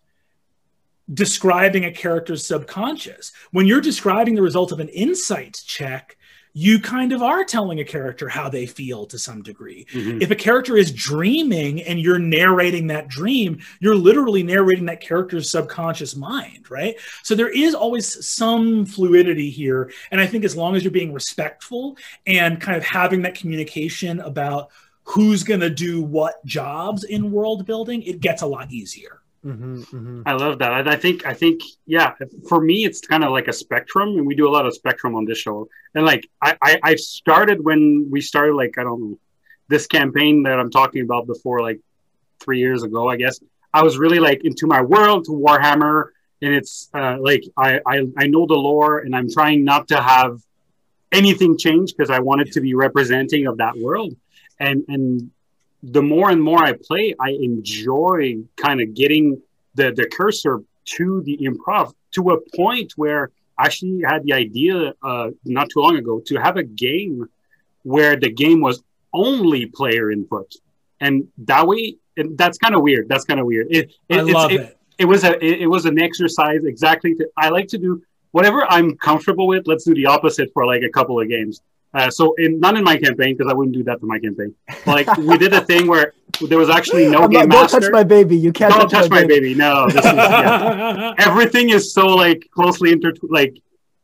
describing 1.13 1.87
a 1.87 1.93
character's 1.93 2.45
subconscious. 2.45 3.33
When 3.51 3.67
you're 3.67 3.81
describing 3.81 4.35
the 4.35 4.43
result 4.43 4.71
of 4.71 4.81
an 4.81 4.91
insight 4.91 5.63
check, 5.65 6.18
you 6.53 6.81
kind 6.81 7.13
of 7.13 7.23
are 7.23 7.45
telling 7.45 7.81
a 7.81 7.85
character 7.85 8.29
how 8.29 8.49
they 8.49 8.67
feel 8.67 9.07
to 9.07 9.19
some 9.19 9.43
degree. 9.43 9.87
Mhm. 9.93 10.23
If 10.23 10.31
a 10.31 10.35
character 10.35 10.77
is 10.77 10.91
dreaming 10.91 11.83
and 11.83 12.01
you're 12.01 12.19
narrating 12.19 12.89
that 12.89 13.09
dream, 13.09 13.59
you're 13.81 13.95
literally 13.95 14.43
narrating 14.43 14.87
that 14.87 15.01
character's 15.01 15.51
subconscious 15.51 16.17
mind, 16.17 16.71
right? 16.71 16.97
So 17.23 17.35
there 17.35 17.51
is 17.51 17.75
always 17.75 18.27
some 18.27 18.87
fluidity 18.87 19.51
here. 19.51 19.93
And 20.11 20.21
I 20.21 20.27
think 20.27 20.45
as 20.45 20.57
long 20.57 20.75
as 20.75 20.85
you're 20.85 20.91
being 20.91 21.13
respectful 21.13 21.97
and 22.27 22.61
kind 22.61 22.77
of 22.77 22.85
having 22.85 23.23
that 23.23 23.35
communication 23.35 24.21
about 24.21 24.71
who's 25.03 25.43
going 25.43 25.61
to 25.61 25.71
do 25.71 26.03
what 26.03 26.45
jobs 26.45 27.05
in 27.05 27.33
world 27.33 27.65
building, 27.65 28.03
it 28.03 28.21
gets 28.21 28.43
a 28.43 28.47
lot 28.47 28.71
easier. 28.71 29.18
Mhm, 29.45 29.87
mhm. 29.91 30.23
I 30.27 30.33
love 30.33 30.59
that. 30.59 30.73
I, 30.73 30.93
I 30.93 30.97
think 30.97 31.25
I 31.25 31.33
think 31.33 31.61
yeah. 31.87 32.13
For 32.49 32.61
me, 32.61 32.85
it's 32.85 33.01
kind 33.01 33.23
of 33.23 33.31
like 33.31 33.47
a 33.47 33.53
spectrum, 33.53 34.11
and 34.19 34.27
we 34.27 34.35
do 34.35 34.49
a 34.49 34.51
lot 34.51 34.67
of 34.67 34.75
spectrum 34.75 35.15
on 35.15 35.25
this 35.25 35.39
show. 35.39 35.69
And 35.95 36.05
like 36.05 36.29
I, 36.43 36.57
I 36.61 36.81
I 36.83 36.95
started 36.97 37.65
when 37.65 38.09
we 38.11 38.21
started 38.21 38.55
like 38.55 38.79
I 38.79 38.83
don't 38.83 39.01
know 39.01 39.19
this 39.69 39.87
campaign 39.87 40.43
that 40.43 40.59
I'm 40.59 40.71
talking 40.71 41.03
about 41.03 41.27
before 41.27 41.63
like 41.63 41.79
three 42.41 42.59
years 42.59 42.83
ago. 42.83 43.09
I 43.09 43.17
guess 43.17 43.39
I 43.73 43.83
was 43.83 43.97
really 43.97 44.19
like 44.19 44.45
into 44.45 44.67
my 44.67 44.83
world 44.83 45.25
to 45.27 45.31
Warhammer, 45.31 46.07
and 46.43 46.53
it's 46.53 46.91
uh, 46.93 47.17
like 47.21 47.45
I, 47.57 47.81
I 47.87 48.07
I 48.17 48.27
know 48.27 48.45
the 48.47 48.55
lore, 48.55 48.99
and 48.99 49.15
I'm 49.15 49.31
trying 49.31 49.65
not 49.65 49.87
to 49.89 50.01
have 50.01 50.41
anything 51.13 51.57
change 51.57 51.95
because 51.97 52.11
I 52.11 52.19
wanted 52.19 52.53
to 52.53 52.61
be 52.61 52.75
representing 52.75 53.47
of 53.47 53.59
that 53.59 53.77
world. 53.79 54.17
And 54.59 54.85
and 54.89 55.31
the 55.83 56.03
more 56.03 56.31
and 56.31 56.43
more 56.43 56.63
I 56.65 56.73
play, 56.73 57.15
I 57.21 57.31
enjoy 57.31 58.39
kind 58.57 58.81
of 58.81 58.95
getting 58.95 59.41
the 59.75 59.93
the 59.93 60.07
cursor 60.07 60.63
to 60.97 61.23
the 61.23 61.39
improv 61.39 61.93
to 62.13 62.31
a 62.31 62.41
point 62.57 62.93
where 62.97 63.31
I 63.59 63.67
actually 63.67 64.03
had 64.05 64.25
the 64.25 64.33
idea 64.33 64.95
uh, 65.03 65.31
not 65.45 65.69
too 65.71 65.81
long 65.81 65.97
ago 65.97 66.21
to 66.27 66.37
have 66.37 66.57
a 66.57 66.63
game 66.63 67.29
where 67.83 68.17
the 68.17 68.31
game 68.31 68.61
was 68.61 68.83
only 69.13 69.67
player 69.67 70.11
input, 70.11 70.53
and 71.01 71.29
that 71.39 71.67
way, 71.67 71.97
and 72.17 72.37
that's 72.37 72.59
kind 72.59 72.75
of 72.75 72.83
weird. 72.83 73.09
That's 73.09 73.25
kind 73.25 73.41
of 73.41 73.47
weird. 73.47 73.69
It, 73.71 73.93
it, 74.09 74.17
I 74.19 74.23
it's- 74.23 74.35
love 74.35 74.51
it, 74.53 74.61
it. 74.61 74.79
it 74.99 75.05
was 75.05 75.25
a 75.25 75.33
it, 75.45 75.63
it 75.63 75.67
was 75.67 75.87
an 75.87 75.99
exercise 76.01 76.65
exactly 76.65 77.15
to, 77.15 77.29
i 77.37 77.49
like 77.49 77.69
to 77.69 77.79
do 77.79 78.03
whatever 78.33 78.65
i'm 78.69 78.97
comfortable 78.97 79.47
with 79.47 79.67
let's 79.67 79.85
do 79.85 79.95
the 79.95 80.07
opposite 80.07 80.51
for 80.53 80.67
like 80.67 80.83
a 80.83 80.91
couple 80.91 81.21
of 81.21 81.29
games 81.29 81.61
uh, 81.95 82.11
so 82.11 82.35
in 82.39 82.61
not 82.61 82.77
in 82.77 82.85
my 82.85 82.97
campaign 82.99 83.35
because 83.37 83.51
i 83.51 83.55
wouldn't 83.55 83.75
do 83.75 83.83
that 83.85 83.99
for 84.01 84.07
my 84.07 84.19
campaign. 84.19 84.55
Like 84.87 85.09
we 85.17 85.39
did 85.39 85.53
a 85.55 85.63
thing 85.65 85.87
where 85.87 86.13
there 86.49 86.59
was 86.59 86.71
actually 86.71 87.09
no 87.09 87.23
I'm 87.25 87.31
game 87.31 87.49
not- 87.49 87.51
don't 87.51 87.63
master. 87.63 87.81
touch 87.81 87.91
my 87.93 88.05
baby. 88.05 88.37
You 88.37 88.53
can't 88.53 88.73
don't 88.75 88.91
touch 88.91 89.11
my 89.11 89.25
baby. 89.25 89.55
no 89.55 89.89
this 89.89 90.05
is, 90.05 90.13
yeah. 90.13 91.15
everything 91.19 91.71
is 91.71 91.93
so 91.93 92.07
like 92.07 92.47
closely 92.55 92.93
intertwined 92.93 93.33
like 93.33 93.55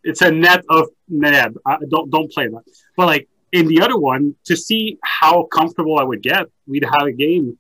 it's 0.03 0.23
a 0.23 0.31
net 0.31 0.65
of 0.71 0.89
neb 1.09 1.57
I, 1.67 1.77
don't 1.89 2.11
don't 2.11 2.31
play 2.33 2.49
that. 2.49 2.63
But 2.97 3.07
like 3.07 3.29
in 3.53 3.69
the 3.69 3.81
other 3.83 3.99
one 3.99 4.35
to 4.45 4.57
see 4.57 4.99
how 5.03 5.45
comfortable 5.45 5.99
i 5.99 6.03
would 6.03 6.23
get 6.23 6.47
we'd 6.67 6.85
have 6.85 7.07
a 7.07 7.13
game 7.13 7.57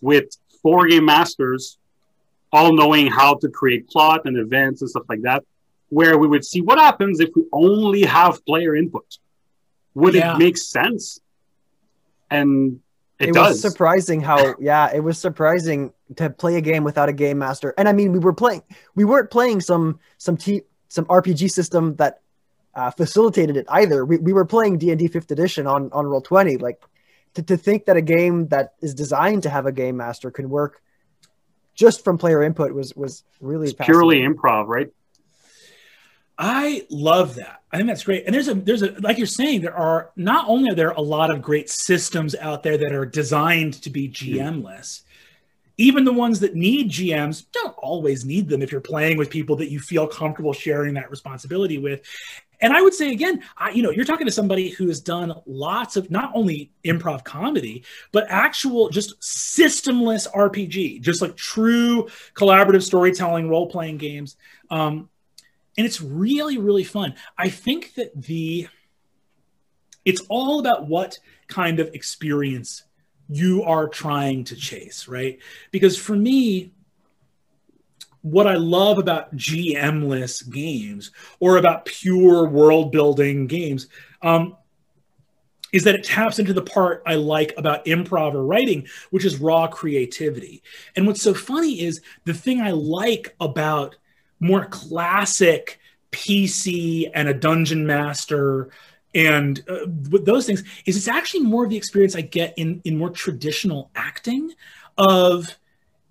with 0.00 0.26
four 0.62 0.86
game 0.88 1.04
masters 1.04 1.78
all 2.52 2.74
knowing 2.74 3.06
how 3.06 3.34
to 3.34 3.48
create 3.48 3.88
plot 3.88 4.22
and 4.26 4.36
events 4.36 4.80
and 4.82 4.90
stuff 4.90 5.04
like 5.08 5.22
that 5.22 5.44
where 5.90 6.18
we 6.18 6.26
would 6.26 6.44
see 6.44 6.60
what 6.60 6.78
happens 6.78 7.18
if 7.20 7.30
we 7.36 7.44
only 7.52 8.02
have 8.02 8.44
player 8.44 8.74
input 8.76 9.06
would 9.98 10.14
Yeah. 10.14 10.34
it 10.34 10.38
make 10.38 10.56
sense? 10.58 11.20
And 12.30 12.80
it, 13.18 13.30
it 13.30 13.34
does. 13.34 13.48
was 13.54 13.60
surprising 13.60 14.20
how 14.20 14.54
yeah 14.60 14.90
it 14.94 15.00
was 15.00 15.18
surprising 15.18 15.92
to 16.16 16.30
play 16.30 16.56
a 16.56 16.60
game 16.60 16.84
without 16.84 17.08
a 17.08 17.12
game 17.12 17.38
master. 17.38 17.74
And 17.78 17.88
i 17.88 17.92
mean 17.92 18.12
we 18.12 18.18
were 18.18 18.32
playing 18.34 18.62
we 18.94 19.04
weren't 19.04 19.30
playing 19.30 19.60
some 19.60 19.98
some 20.18 20.36
t 20.36 20.62
some 20.88 21.04
rpg 21.06 21.50
system 21.50 21.96
that 21.96 22.20
uh, 22.74 22.90
facilitated 22.92 23.56
it 23.56 23.66
either. 23.70 24.04
We, 24.04 24.18
we 24.18 24.32
were 24.32 24.44
playing 24.44 24.78
d&d 24.78 25.08
5th 25.08 25.30
edition 25.32 25.66
on 25.66 25.90
on 25.92 26.04
Roll20 26.04 26.60
like 26.62 26.80
to, 27.34 27.42
to 27.42 27.56
think 27.56 27.86
that 27.86 27.96
a 27.96 28.02
game 28.02 28.46
that 28.48 28.74
is 28.80 28.94
designed 28.94 29.42
to 29.44 29.50
have 29.50 29.66
a 29.66 29.72
game 29.72 29.96
master 29.96 30.30
could 30.30 30.48
work 30.48 30.80
just 31.74 32.04
from 32.04 32.18
player 32.18 32.42
input 32.42 32.72
was 32.72 32.94
was 32.94 33.24
really 33.40 33.68
it's 33.70 33.76
purely 33.84 34.20
improv 34.20 34.66
right 34.68 34.88
I 36.38 36.86
love 36.88 37.34
that. 37.34 37.62
I 37.72 37.76
think 37.76 37.88
that's 37.88 38.04
great. 38.04 38.24
And 38.24 38.34
there's 38.34 38.48
a 38.48 38.54
there's 38.54 38.82
a 38.82 38.92
like 39.00 39.18
you're 39.18 39.26
saying 39.26 39.60
there 39.60 39.74
are 39.74 40.10
not 40.16 40.48
only 40.48 40.70
are 40.70 40.74
there 40.74 40.90
a 40.90 41.00
lot 41.00 41.30
of 41.30 41.42
great 41.42 41.68
systems 41.68 42.34
out 42.36 42.62
there 42.62 42.78
that 42.78 42.92
are 42.92 43.04
designed 43.04 43.74
to 43.82 43.90
be 43.90 44.08
GM-less. 44.08 45.02
Even 45.76 46.04
the 46.04 46.12
ones 46.12 46.40
that 46.40 46.56
need 46.56 46.90
GMs 46.90 47.44
don't 47.52 47.76
always 47.78 48.24
need 48.24 48.48
them 48.48 48.62
if 48.62 48.72
you're 48.72 48.80
playing 48.80 49.16
with 49.16 49.30
people 49.30 49.54
that 49.56 49.70
you 49.70 49.78
feel 49.78 50.08
comfortable 50.08 50.52
sharing 50.52 50.94
that 50.94 51.10
responsibility 51.10 51.78
with. 51.78 52.02
And 52.60 52.72
I 52.72 52.82
would 52.82 52.94
say 52.94 53.12
again, 53.12 53.44
I, 53.56 53.70
you 53.70 53.82
know, 53.82 53.90
you're 53.90 54.04
talking 54.04 54.26
to 54.26 54.32
somebody 54.32 54.70
who 54.70 54.88
has 54.88 55.00
done 55.00 55.32
lots 55.46 55.96
of 55.96 56.10
not 56.10 56.32
only 56.34 56.72
improv 56.84 57.22
comedy, 57.22 57.84
but 58.10 58.26
actual 58.28 58.88
just 58.88 59.20
systemless 59.20 60.26
RPG, 60.32 61.00
just 61.00 61.22
like 61.22 61.36
true 61.36 62.08
collaborative 62.34 62.82
storytelling, 62.82 63.48
role 63.48 63.68
playing 63.68 63.98
games. 63.98 64.36
Um, 64.70 65.08
and 65.78 65.86
it's 65.86 66.02
really 66.02 66.58
really 66.58 66.84
fun 66.84 67.14
i 67.38 67.48
think 67.48 67.94
that 67.94 68.10
the 68.20 68.68
it's 70.04 70.20
all 70.28 70.60
about 70.60 70.86
what 70.86 71.18
kind 71.46 71.80
of 71.80 71.88
experience 71.94 72.82
you 73.30 73.62
are 73.62 73.88
trying 73.88 74.44
to 74.44 74.56
chase 74.56 75.08
right 75.08 75.38
because 75.70 75.96
for 75.96 76.16
me 76.16 76.72
what 78.22 78.46
i 78.46 78.56
love 78.56 78.98
about 78.98 79.34
gmless 79.36 80.48
games 80.50 81.12
or 81.40 81.56
about 81.56 81.86
pure 81.86 82.46
world 82.48 82.92
building 82.92 83.46
games 83.46 83.86
um, 84.20 84.56
is 85.72 85.84
that 85.84 85.94
it 85.94 86.02
taps 86.02 86.38
into 86.38 86.54
the 86.54 86.62
part 86.62 87.02
I 87.04 87.16
like 87.16 87.52
about 87.58 87.84
improv 87.84 88.32
or 88.32 88.42
writing, 88.42 88.86
which 89.10 89.26
is 89.26 89.38
raw 89.38 89.66
creativity. 89.66 90.62
And 90.96 91.06
what's 91.06 91.20
so 91.20 91.34
funny 91.34 91.82
is 91.82 92.00
the 92.24 92.32
thing 92.32 92.62
I 92.62 92.70
like 92.70 93.36
about 93.38 93.96
more 94.40 94.66
classic 94.66 95.80
PC 96.12 97.10
and 97.14 97.28
a 97.28 97.34
dungeon 97.34 97.86
master 97.86 98.70
and 99.14 99.62
uh, 99.68 99.80
those 99.86 100.46
things 100.46 100.62
is 100.84 100.96
it's 100.96 101.08
actually 101.08 101.40
more 101.40 101.64
of 101.64 101.70
the 101.70 101.76
experience 101.76 102.14
I 102.14 102.20
get 102.20 102.54
in 102.56 102.80
in 102.84 102.98
more 102.98 103.10
traditional 103.10 103.90
acting 103.94 104.52
of 104.96 105.56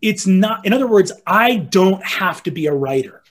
it's 0.02 0.26
not 0.28 0.66
in 0.66 0.74
other 0.74 0.88
words 0.88 1.12
I 1.26 1.58
don't 1.58 2.04
have 2.04 2.44
to 2.44 2.52
be 2.52 2.68
a 2.68 2.74
writer. 2.74 3.24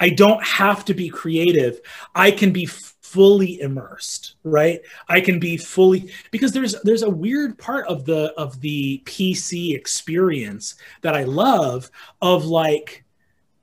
I 0.00 0.10
don't 0.10 0.44
have 0.44 0.84
to 0.86 0.94
be 0.94 1.08
creative. 1.08 1.80
I 2.14 2.30
can 2.30 2.52
be 2.52 2.66
fully 2.66 3.60
immersed, 3.60 4.36
right? 4.44 4.80
I 5.08 5.20
can 5.20 5.40
be 5.40 5.56
fully 5.56 6.12
because 6.30 6.52
there's 6.52 6.80
there's 6.82 7.02
a 7.02 7.10
weird 7.10 7.58
part 7.58 7.86
of 7.88 8.04
the 8.04 8.32
of 8.36 8.60
the 8.60 9.02
PC 9.04 9.74
experience 9.74 10.76
that 11.00 11.16
I 11.16 11.24
love 11.24 11.90
of 12.22 12.44
like 12.44 13.04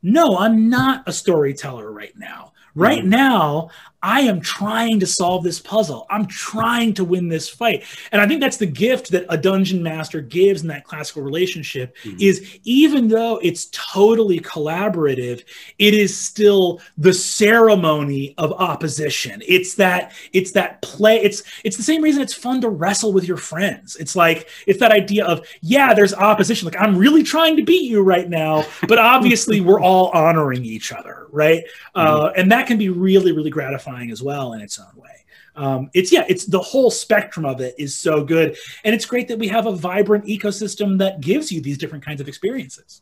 no, 0.05 0.37
I'm 0.37 0.69
not 0.69 1.03
a 1.07 1.11
storyteller 1.11 1.91
right 1.91 2.15
now. 2.17 2.53
Right 2.75 3.03
Mhm. 3.03 3.07
now, 3.07 3.69
I 4.05 4.21
am 4.21 4.39
trying 4.39 4.99
to 4.99 5.07
solve 5.07 5.43
this 5.43 5.59
puzzle. 5.59 6.05
I'm 6.11 6.27
trying 6.27 6.93
to 6.93 7.03
win 7.03 7.27
this 7.27 7.49
fight. 7.49 7.83
And 8.11 8.21
I 8.21 8.27
think 8.27 8.39
that's 8.39 8.57
the 8.57 8.67
gift 8.67 9.09
that 9.09 9.25
a 9.29 9.37
dungeon 9.37 9.81
master 9.81 10.21
gives 10.21 10.61
in 10.61 10.67
that 10.67 10.83
classical 10.83 11.23
relationship 11.23 11.95
Mhm. 12.05 12.21
is 12.21 12.35
even 12.65 13.07
though 13.07 13.39
it's 13.41 13.65
totally 13.71 14.39
collaborative, 14.39 15.41
it 15.79 15.93
is 15.95 16.15
still 16.15 16.81
the 16.99 17.13
ceremony 17.13 18.35
of 18.37 18.51
opposition. 18.53 19.41
It's 19.47 19.73
that 19.75 20.11
it's 20.33 20.51
that 20.51 20.83
play 20.83 21.15
it's 21.23 21.41
it's 21.63 21.75
the 21.77 21.83
same 21.91 22.03
reason 22.03 22.21
it's 22.21 22.33
fun 22.33 22.61
to 22.61 22.69
wrestle 22.69 23.11
with 23.11 23.27
your 23.27 23.37
friends. 23.37 23.95
It's 23.95 24.15
like 24.15 24.47
it's 24.67 24.79
that 24.81 24.91
idea 24.91 25.25
of 25.25 25.41
yeah, 25.61 25.95
there's 25.95 26.13
opposition. 26.13 26.67
Like 26.67 26.79
I'm 26.79 26.95
really 26.95 27.23
trying 27.23 27.55
to 27.57 27.63
beat 27.63 27.89
you 27.89 28.03
right 28.03 28.29
now, 28.29 28.65
but 28.87 28.99
obviously 28.99 29.61
we're 29.61 29.81
all 29.81 30.09
honoring 30.13 30.63
each 30.63 30.91
other, 30.91 31.25
right? 31.31 31.63
Uh, 31.95 32.29
and 32.35 32.51
that 32.51 32.67
can 32.67 32.77
be 32.77 32.89
really 32.89 33.31
really 33.31 33.49
gratifying 33.49 33.94
as 34.11 34.21
well 34.21 34.53
in 34.53 34.61
its 34.61 34.79
own 34.79 34.95
way. 34.95 35.25
Um, 35.55 35.89
it's 35.93 36.11
yeah, 36.11 36.25
it's 36.27 36.45
the 36.45 36.59
whole 36.59 36.91
spectrum 36.91 37.45
of 37.45 37.61
it 37.61 37.75
is 37.77 37.97
so 37.97 38.23
good, 38.23 38.57
and 38.83 38.93
it's 38.93 39.05
great 39.05 39.27
that 39.29 39.39
we 39.39 39.47
have 39.47 39.67
a 39.67 39.71
vibrant 39.71 40.25
ecosystem 40.25 40.97
that 40.99 41.21
gives 41.21 41.51
you 41.51 41.61
these 41.61 41.77
different 41.77 42.03
kinds 42.03 42.21
of 42.21 42.27
experiences. 42.27 43.01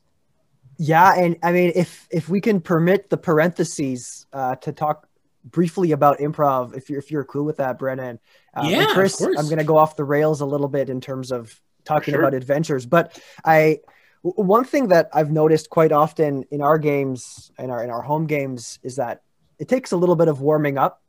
Yeah, 0.78 1.14
and 1.16 1.38
I 1.44 1.52
mean, 1.52 1.72
if 1.76 2.08
if 2.12 2.30
we 2.30 2.42
can 2.42 2.62
permit 2.62 3.10
the 3.10 3.18
parentheses 3.18 4.26
uh, 4.34 4.56
to 4.58 4.72
talk 4.72 5.08
briefly 5.44 5.92
about 5.92 6.20
improv, 6.20 6.76
if 6.76 6.90
you're 6.90 7.00
if 7.00 7.12
you're 7.12 7.24
cool 7.24 7.46
with 7.46 7.58
that, 7.58 7.78
Brennan. 7.80 8.20
And 8.54 8.70
Yeah, 8.70 8.84
of 8.84 8.90
Chris, 8.90 9.16
course. 9.16 9.38
I'm 9.38 9.46
going 9.46 9.58
to 9.58 9.64
go 9.64 9.78
off 9.78 9.96
the 9.96 10.04
rails 10.04 10.42
a 10.42 10.46
little 10.46 10.68
bit 10.68 10.90
in 10.90 11.02
terms 11.02 11.32
of 11.32 11.60
talking 11.86 12.14
sure. 12.14 12.22
about 12.22 12.34
adventures, 12.34 12.86
but 12.86 13.20
I 13.44 13.80
one 14.22 14.64
thing 14.64 14.88
that 14.88 15.10
I've 15.14 15.32
noticed 15.32 15.70
quite 15.70 15.92
often 15.92 16.46
in 16.50 16.62
our 16.62 16.78
games 16.78 17.52
in 17.60 17.70
our 17.70 17.84
in 17.84 17.90
our 17.90 18.02
home 18.02 18.26
games 18.26 18.80
is 18.84 18.96
that 18.96 19.22
it 19.60 19.68
takes 19.68 19.92
a 19.92 19.98
little 19.98 20.16
bit 20.16 20.28
of 20.28 20.42
warming 20.42 20.78
up 20.78 21.02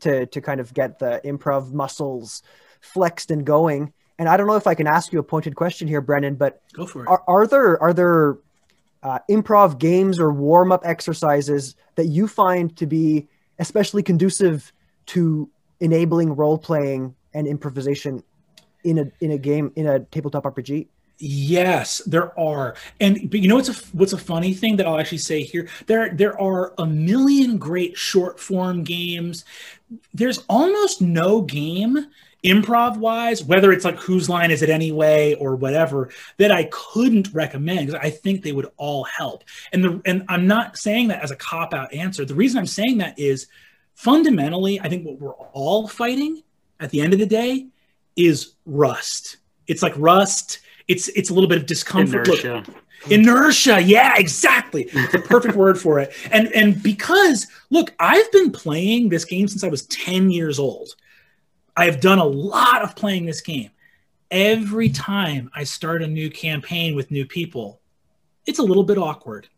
to 0.00 0.26
to 0.26 0.40
kind 0.40 0.60
of 0.60 0.72
get 0.74 0.98
the 0.98 1.20
improv 1.24 1.72
muscles 1.72 2.42
flexed 2.80 3.30
and 3.30 3.44
going. 3.44 3.92
And 4.18 4.28
I 4.28 4.36
don't 4.36 4.46
know 4.46 4.56
if 4.56 4.66
I 4.66 4.74
can 4.74 4.86
ask 4.86 5.12
you 5.12 5.18
a 5.20 5.22
pointed 5.22 5.54
question 5.54 5.86
here, 5.86 6.00
Brennan, 6.00 6.34
but 6.34 6.60
Go 6.72 6.86
for 6.86 7.04
it. 7.04 7.08
are, 7.08 7.22
are 7.26 7.46
there 7.46 7.82
are 7.82 7.92
there 7.92 8.38
uh, 9.02 9.18
improv 9.30 9.78
games 9.78 10.18
or 10.18 10.32
warm 10.32 10.72
up 10.72 10.82
exercises 10.84 11.76
that 11.94 12.06
you 12.06 12.26
find 12.26 12.76
to 12.76 12.86
be 12.86 13.28
especially 13.60 14.02
conducive 14.02 14.72
to 15.06 15.48
enabling 15.80 16.34
role 16.34 16.58
playing 16.58 17.14
and 17.32 17.46
improvisation 17.46 18.22
in 18.84 18.98
a 18.98 19.04
in 19.20 19.30
a 19.30 19.38
game 19.38 19.72
in 19.76 19.86
a 19.86 20.00
tabletop 20.00 20.44
RPG? 20.44 20.88
Yes, 21.20 21.98
there 22.06 22.38
are, 22.38 22.76
and 23.00 23.28
but 23.28 23.40
you 23.40 23.48
know 23.48 23.56
what's 23.56 23.68
a 23.68 23.96
what's 23.96 24.12
a 24.12 24.18
funny 24.18 24.54
thing 24.54 24.76
that 24.76 24.86
I'll 24.86 25.00
actually 25.00 25.18
say 25.18 25.42
here? 25.42 25.68
There 25.86 26.14
there 26.14 26.40
are 26.40 26.74
a 26.78 26.86
million 26.86 27.58
great 27.58 27.96
short 27.96 28.38
form 28.38 28.84
games. 28.84 29.44
There's 30.14 30.44
almost 30.48 31.02
no 31.02 31.40
game 31.40 32.06
improv 32.44 32.98
wise, 32.98 33.42
whether 33.42 33.72
it's 33.72 33.84
like 33.84 33.98
whose 33.98 34.28
line 34.28 34.52
is 34.52 34.62
it 34.62 34.70
anyway 34.70 35.34
or 35.34 35.56
whatever, 35.56 36.10
that 36.36 36.52
I 36.52 36.68
couldn't 36.70 37.34
recommend 37.34 37.86
because 37.86 38.00
I 38.00 38.10
think 38.10 38.42
they 38.42 38.52
would 38.52 38.70
all 38.76 39.02
help. 39.04 39.42
And 39.72 39.82
the 39.82 40.00
and 40.04 40.24
I'm 40.28 40.46
not 40.46 40.76
saying 40.76 41.08
that 41.08 41.22
as 41.22 41.32
a 41.32 41.36
cop 41.36 41.74
out 41.74 41.92
answer. 41.92 42.24
The 42.24 42.34
reason 42.34 42.58
I'm 42.58 42.66
saying 42.66 42.98
that 42.98 43.18
is 43.18 43.48
fundamentally, 43.94 44.80
I 44.80 44.88
think 44.88 45.04
what 45.04 45.18
we're 45.18 45.32
all 45.32 45.88
fighting 45.88 46.42
at 46.78 46.90
the 46.90 47.00
end 47.00 47.12
of 47.12 47.18
the 47.18 47.26
day 47.26 47.66
is 48.14 48.54
rust. 48.66 49.38
It's 49.66 49.82
like 49.82 49.94
rust 49.96 50.60
it's 50.88 51.08
it's 51.08 51.30
a 51.30 51.34
little 51.34 51.48
bit 51.48 51.58
of 51.58 51.66
discomfort. 51.66 52.26
Inertia. 52.26 52.64
Look, 52.66 53.10
inertia. 53.10 53.80
Yeah 53.80 54.14
exactly. 54.16 54.88
It's 54.92 55.14
a 55.14 55.18
perfect 55.20 55.54
word 55.54 55.78
for 55.78 56.00
it. 56.00 56.12
And 56.30 56.52
and 56.54 56.82
because 56.82 57.46
look 57.70 57.94
i've 58.00 58.30
been 58.32 58.50
playing 58.50 59.08
this 59.08 59.24
game 59.24 59.46
since 59.48 59.62
i 59.62 59.68
was 59.68 59.86
10 59.86 60.30
years 60.30 60.58
old. 60.58 60.90
I 61.76 61.84
have 61.84 62.00
done 62.00 62.18
a 62.18 62.24
lot 62.24 62.82
of 62.82 62.96
playing 62.96 63.26
this 63.26 63.40
game. 63.40 63.70
Every 64.30 64.88
time 64.88 65.50
i 65.54 65.64
start 65.64 66.02
a 66.02 66.06
new 66.06 66.30
campaign 66.30 66.96
with 66.96 67.10
new 67.10 67.26
people 67.26 67.80
it's 68.46 68.58
a 68.58 68.62
little 68.62 68.82
bit 68.82 68.98
awkward 68.98 69.48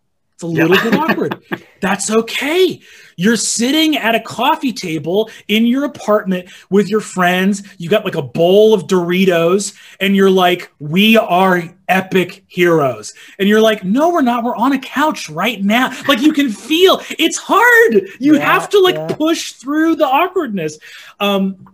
it's 0.41 0.43
a 0.43 0.47
little 0.47 0.91
bit 0.91 0.95
awkward. 0.99 1.45
That's 1.81 2.11
okay. 2.11 2.81
You're 3.17 3.37
sitting 3.37 3.97
at 3.97 4.15
a 4.15 4.21
coffee 4.21 4.73
table 4.73 5.31
in 5.49 5.67
your 5.67 5.85
apartment 5.85 6.49
with 6.71 6.89
your 6.89 7.01
friends. 7.01 7.63
You 7.77 7.91
got 7.91 8.07
like 8.07 8.15
a 8.15 8.23
bowl 8.23 8.73
of 8.73 8.85
Doritos, 8.87 9.77
and 10.01 10.17
you're 10.17 10.31
like, 10.31 10.73
We 10.79 11.19
are 11.19 11.63
epic 11.89 12.45
heroes. 12.49 13.13
And 13.39 13.49
you're 13.49 13.61
like, 13.61 13.85
No, 13.85 14.09
we're 14.11 14.23
not. 14.23 14.45
We're 14.45 14.57
on 14.57 14.73
a 14.73 14.79
couch 14.79 15.29
right 15.29 15.63
now. 15.63 15.91
Like 16.09 16.23
you 16.23 16.33
can 16.33 16.51
feel 16.51 17.03
it's 17.19 17.37
hard. 17.37 18.09
You 18.19 18.37
Yeah, 18.37 18.53
have 18.53 18.71
to 18.71 18.79
like 18.81 18.95
yeah. 18.95 19.15
push 19.15 19.53
through 19.53 19.97
the 19.97 20.07
awkwardness. 20.07 20.79
Um, 21.19 21.67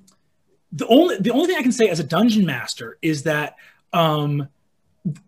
the 0.73 0.87
only 0.89 1.19
the 1.19 1.31
only 1.31 1.47
thing 1.47 1.57
I 1.57 1.63
can 1.63 1.73
say 1.73 1.89
as 1.89 2.01
a 2.01 2.05
dungeon 2.05 2.45
master 2.45 2.99
is 3.01 3.23
that 3.23 3.57
um, 3.93 4.49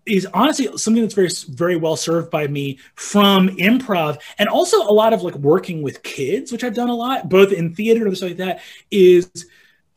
is 0.07 0.27
honestly 0.35 0.69
something 0.77 1.03
that's 1.03 1.15
very 1.15 1.31
very 1.51 1.77
well 1.77 1.97
served 1.97 2.31
by 2.31 2.47
me 2.47 2.79
from 2.95 3.49
improv. 3.57 4.21
And 4.39 4.49
also 4.49 4.79
a 4.83 4.93
lot 4.93 5.13
of 5.13 5.23
like 5.23 5.37
working 5.37 5.83
with 5.83 6.03
kids 6.03 6.51
which 6.53 6.65
i've 6.65 6.75
done 6.75 6.89
a 6.89 6.95
lot 6.95 7.29
both 7.29 7.53
in 7.53 7.75
theater 7.75 8.07
and 8.07 8.17
stuff 8.17 8.31
like 8.31 8.39
that 8.39 8.61
is 8.91 9.47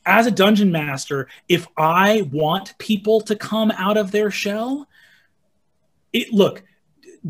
as 0.06 0.28
a 0.28 0.32
dungeon 0.32 0.72
master 0.72 1.28
if 1.48 1.68
i 1.78 2.28
want 2.32 2.78
people 2.78 3.22
to 3.22 3.36
come 3.36 3.72
out 3.72 3.98
of 3.98 4.12
their 4.12 4.32
shell 4.32 4.88
it 6.14 6.32
look 6.34 6.64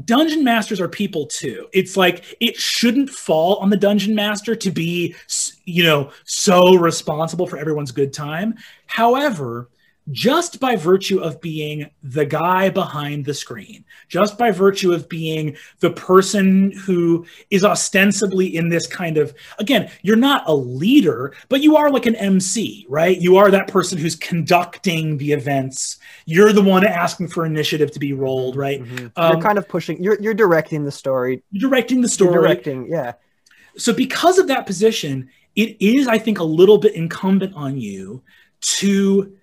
dungeon 0.06 0.44
masters 0.44 0.80
are 0.80 0.88
people 0.88 1.26
too. 1.26 1.68
It's 1.74 1.98
like 1.98 2.38
it 2.40 2.56
shouldn't 2.56 3.10
fall 3.10 3.58
on 3.58 3.70
the 3.70 3.78
dungeon 3.78 4.16
master 4.16 4.56
to 4.56 4.72
be 4.72 5.16
you 5.66 5.84
know 5.84 6.12
so 6.24 6.76
responsible 6.76 7.48
for 7.48 7.58
everyone's 7.58 7.92
good 7.92 8.14
time. 8.14 8.56
However 8.86 9.70
just 10.10 10.60
by 10.60 10.76
virtue 10.76 11.20
of 11.20 11.40
being 11.42 11.90
the 12.02 12.26
guy 12.26 12.70
behind 12.70 13.24
the 13.24 13.34
screen, 13.34 13.86
just 14.10 14.36
by 14.38 14.50
virtue 14.50 14.92
of 14.92 15.08
being 15.08 15.56
the 15.80 15.92
person 15.92 16.72
who 16.72 17.24
is 17.52 17.64
ostensibly 17.64 18.56
in 18.56 18.68
this 18.70 18.88
kind 18.88 19.18
of, 19.18 19.34
again, 19.60 19.92
you're 20.02 20.16
not 20.16 20.44
a 20.48 20.56
leader, 20.56 21.34
but 21.50 21.62
you 21.62 21.78
are 21.78 21.92
like 21.92 22.08
an 22.08 22.16
MC, 22.16 22.86
right? 22.90 23.22
You 23.22 23.38
are 23.38 23.52
that 23.52 23.68
person 23.68 23.98
who's 23.98 24.16
conducting 24.16 25.18
the 25.18 25.32
events. 25.34 26.00
You're 26.26 26.52
the 26.52 26.64
one 26.64 26.84
asking 26.86 27.28
for 27.28 27.46
initiative 27.46 27.92
to 27.92 28.00
be 28.00 28.14
rolled, 28.14 28.56
right? 28.56 28.84
you're 28.86 29.12
Um, 29.16 29.40
kind 29.40 29.60
of 29.60 29.68
pushing. 29.70 30.02
You're 30.04 30.20
you're 30.20 30.34
directing 30.34 30.84
the 30.84 30.92
story. 30.92 31.44
you're 31.52 31.70
directing 31.70 31.98
the 31.98 32.08
You're 32.08 32.10
story. 32.10 32.34
directing. 32.34 32.88
Yeah. 32.90 33.14
So 33.78 33.94
because 33.94 34.40
of 34.40 34.48
that 34.48 34.66
position, 34.66 35.30
it 35.56 35.78
is, 35.80 36.08
I 36.08 36.18
think, 36.18 36.40
a 36.40 36.44
little 36.44 36.78
bit 36.80 36.96
incumbent 36.96 37.54
on 37.56 37.78
you 37.78 38.24
to 38.62 39.38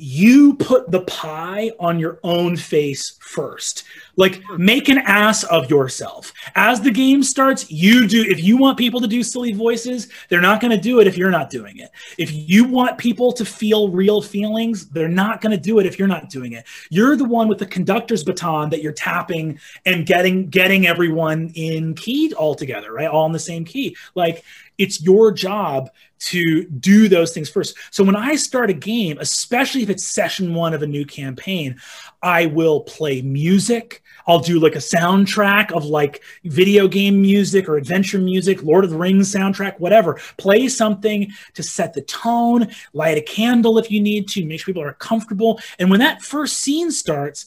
you 0.00 0.54
put 0.54 0.90
the 0.90 1.02
pie 1.02 1.72
on 1.78 1.98
your 1.98 2.18
own 2.22 2.56
face 2.56 3.18
first. 3.20 3.84
Like 4.16 4.42
make 4.58 4.88
an 4.88 4.98
ass 4.98 5.44
of 5.44 5.70
yourself. 5.70 6.32
As 6.54 6.80
the 6.80 6.90
game 6.90 7.22
starts, 7.22 7.70
you 7.70 8.06
do 8.06 8.22
if 8.22 8.42
you 8.42 8.56
want 8.56 8.78
people 8.78 9.00
to 9.00 9.06
do 9.06 9.22
silly 9.22 9.52
voices, 9.52 10.08
they're 10.28 10.40
not 10.40 10.60
going 10.60 10.70
to 10.70 10.80
do 10.80 11.00
it 11.00 11.06
if 11.06 11.16
you're 11.16 11.30
not 11.30 11.50
doing 11.50 11.78
it. 11.78 11.90
If 12.18 12.30
you 12.32 12.64
want 12.64 12.98
people 12.98 13.32
to 13.32 13.44
feel 13.44 13.88
real 13.88 14.20
feelings, 14.20 14.88
they're 14.88 15.08
not 15.08 15.40
going 15.40 15.56
to 15.56 15.62
do 15.62 15.78
it 15.78 15.86
if 15.86 15.98
you're 15.98 16.08
not 16.08 16.28
doing 16.28 16.52
it. 16.52 16.66
You're 16.90 17.16
the 17.16 17.24
one 17.24 17.48
with 17.48 17.58
the 17.58 17.66
conductor's 17.66 18.24
baton 18.24 18.70
that 18.70 18.82
you're 18.82 18.92
tapping 18.92 19.58
and 19.86 20.06
getting 20.06 20.48
getting 20.48 20.86
everyone 20.86 21.52
in 21.54 21.94
key 21.94 22.32
all 22.34 22.54
together, 22.54 22.92
right? 22.92 23.08
All 23.08 23.26
in 23.26 23.32
the 23.32 23.38
same 23.38 23.64
key. 23.64 23.96
Like 24.14 24.44
it's 24.78 25.02
your 25.02 25.30
job 25.30 25.90
to 26.20 26.64
do 26.64 27.08
those 27.08 27.32
things 27.32 27.48
first. 27.48 27.76
So 27.90 28.04
when 28.04 28.16
I 28.16 28.36
start 28.36 28.70
a 28.70 28.74
game, 28.74 29.18
especially 29.20 29.82
if 29.82 29.90
it's 29.90 30.06
session 30.06 30.54
one 30.54 30.74
of 30.74 30.82
a 30.82 30.86
new 30.86 31.04
campaign, 31.04 31.80
I 32.22 32.46
will 32.46 32.80
play 32.80 33.22
music. 33.22 34.02
I'll 34.26 34.40
do 34.40 34.60
like 34.60 34.74
a 34.74 34.78
soundtrack 34.78 35.72
of 35.72 35.84
like 35.84 36.22
video 36.44 36.86
game 36.86 37.20
music 37.20 37.68
or 37.68 37.76
adventure 37.76 38.18
music, 38.18 38.62
Lord 38.62 38.84
of 38.84 38.90
the 38.90 38.98
Rings 38.98 39.32
soundtrack, 39.32 39.80
whatever. 39.80 40.20
Play 40.36 40.68
something 40.68 41.32
to 41.54 41.62
set 41.62 41.94
the 41.94 42.02
tone, 42.02 42.68
light 42.92 43.18
a 43.18 43.22
candle 43.22 43.78
if 43.78 43.90
you 43.90 44.00
need 44.00 44.28
to, 44.28 44.44
make 44.44 44.60
sure 44.60 44.74
people 44.74 44.82
are 44.82 44.92
comfortable. 44.94 45.58
And 45.78 45.90
when 45.90 46.00
that 46.00 46.22
first 46.22 46.58
scene 46.58 46.90
starts, 46.90 47.46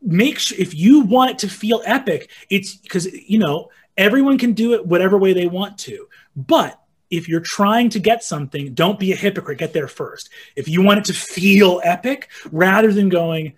make 0.00 0.38
sure 0.38 0.58
if 0.58 0.74
you 0.74 1.00
want 1.00 1.32
it 1.32 1.38
to 1.40 1.48
feel 1.48 1.82
epic, 1.84 2.30
it's 2.50 2.76
because, 2.76 3.06
you 3.06 3.38
know, 3.38 3.70
everyone 3.96 4.38
can 4.38 4.52
do 4.52 4.74
it 4.74 4.86
whatever 4.86 5.18
way 5.18 5.32
they 5.32 5.48
want 5.48 5.76
to. 5.78 6.08
But 6.36 6.80
if 7.10 7.28
you're 7.28 7.40
trying 7.40 7.88
to 7.90 7.98
get 7.98 8.22
something, 8.22 8.74
don't 8.74 8.98
be 8.98 9.12
a 9.12 9.16
hypocrite. 9.16 9.58
Get 9.58 9.72
there 9.72 9.88
first. 9.88 10.30
If 10.56 10.68
you 10.68 10.82
want 10.82 11.00
it 11.00 11.04
to 11.06 11.14
feel 11.14 11.80
epic, 11.82 12.28
rather 12.52 12.92
than 12.92 13.08
going, 13.08 13.54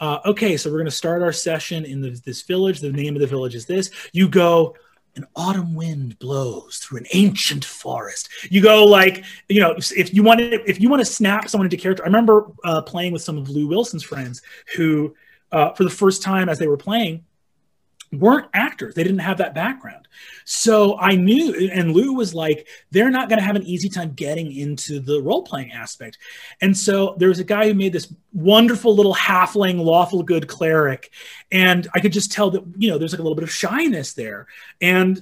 uh, 0.00 0.18
okay, 0.26 0.56
so 0.56 0.70
we're 0.70 0.78
going 0.78 0.86
to 0.86 0.90
start 0.90 1.22
our 1.22 1.32
session 1.32 1.84
in 1.84 2.00
the, 2.00 2.10
this 2.24 2.42
village. 2.42 2.80
The 2.80 2.92
name 2.92 3.14
of 3.14 3.20
the 3.20 3.26
village 3.26 3.54
is 3.54 3.66
this. 3.66 3.90
You 4.12 4.28
go, 4.28 4.76
an 5.16 5.26
autumn 5.34 5.74
wind 5.74 6.18
blows 6.18 6.76
through 6.78 6.98
an 6.98 7.06
ancient 7.14 7.64
forest. 7.64 8.28
You 8.50 8.60
go 8.60 8.84
like, 8.84 9.24
you 9.48 9.60
know, 9.60 9.74
if- 9.76 10.12
you 10.12 10.22
want 10.22 10.40
to, 10.40 10.68
if 10.68 10.80
you 10.80 10.88
want 10.90 11.00
to 11.00 11.06
snap 11.06 11.48
someone 11.48 11.66
into 11.66 11.78
character. 11.78 12.02
I 12.02 12.06
remember 12.06 12.46
uh, 12.64 12.82
playing 12.82 13.12
with 13.12 13.22
some 13.22 13.38
of 13.38 13.48
Lou 13.48 13.66
Wilson's 13.66 14.02
friends 14.02 14.42
who, 14.76 15.14
uh, 15.52 15.72
for 15.72 15.84
the 15.84 15.90
first 15.90 16.22
time 16.22 16.48
as 16.48 16.58
they 16.58 16.66
were 16.66 16.76
playing, 16.76 17.24
weren't 18.12 18.46
actors. 18.54 18.94
They 18.94 19.02
didn't 19.02 19.18
have 19.20 19.38
that 19.38 19.54
background. 19.54 20.08
So 20.44 20.98
I 20.98 21.16
knew, 21.16 21.70
and 21.72 21.92
Lou 21.92 22.14
was 22.14 22.34
like, 22.34 22.68
they're 22.90 23.10
not 23.10 23.28
going 23.28 23.38
to 23.38 23.44
have 23.44 23.56
an 23.56 23.64
easy 23.64 23.88
time 23.88 24.12
getting 24.12 24.52
into 24.52 25.00
the 25.00 25.20
role 25.20 25.42
playing 25.42 25.72
aspect. 25.72 26.18
And 26.60 26.76
so 26.76 27.16
there 27.18 27.28
was 27.28 27.38
a 27.38 27.44
guy 27.44 27.68
who 27.68 27.74
made 27.74 27.92
this 27.92 28.12
wonderful 28.32 28.94
little 28.94 29.14
halfling, 29.14 29.82
lawful 29.82 30.22
good 30.22 30.46
cleric. 30.48 31.10
And 31.50 31.88
I 31.94 32.00
could 32.00 32.12
just 32.12 32.32
tell 32.32 32.50
that, 32.50 32.62
you 32.76 32.90
know, 32.90 32.98
there's 32.98 33.12
like 33.12 33.20
a 33.20 33.22
little 33.22 33.36
bit 33.36 33.44
of 33.44 33.52
shyness 33.52 34.14
there. 34.14 34.46
And 34.80 35.20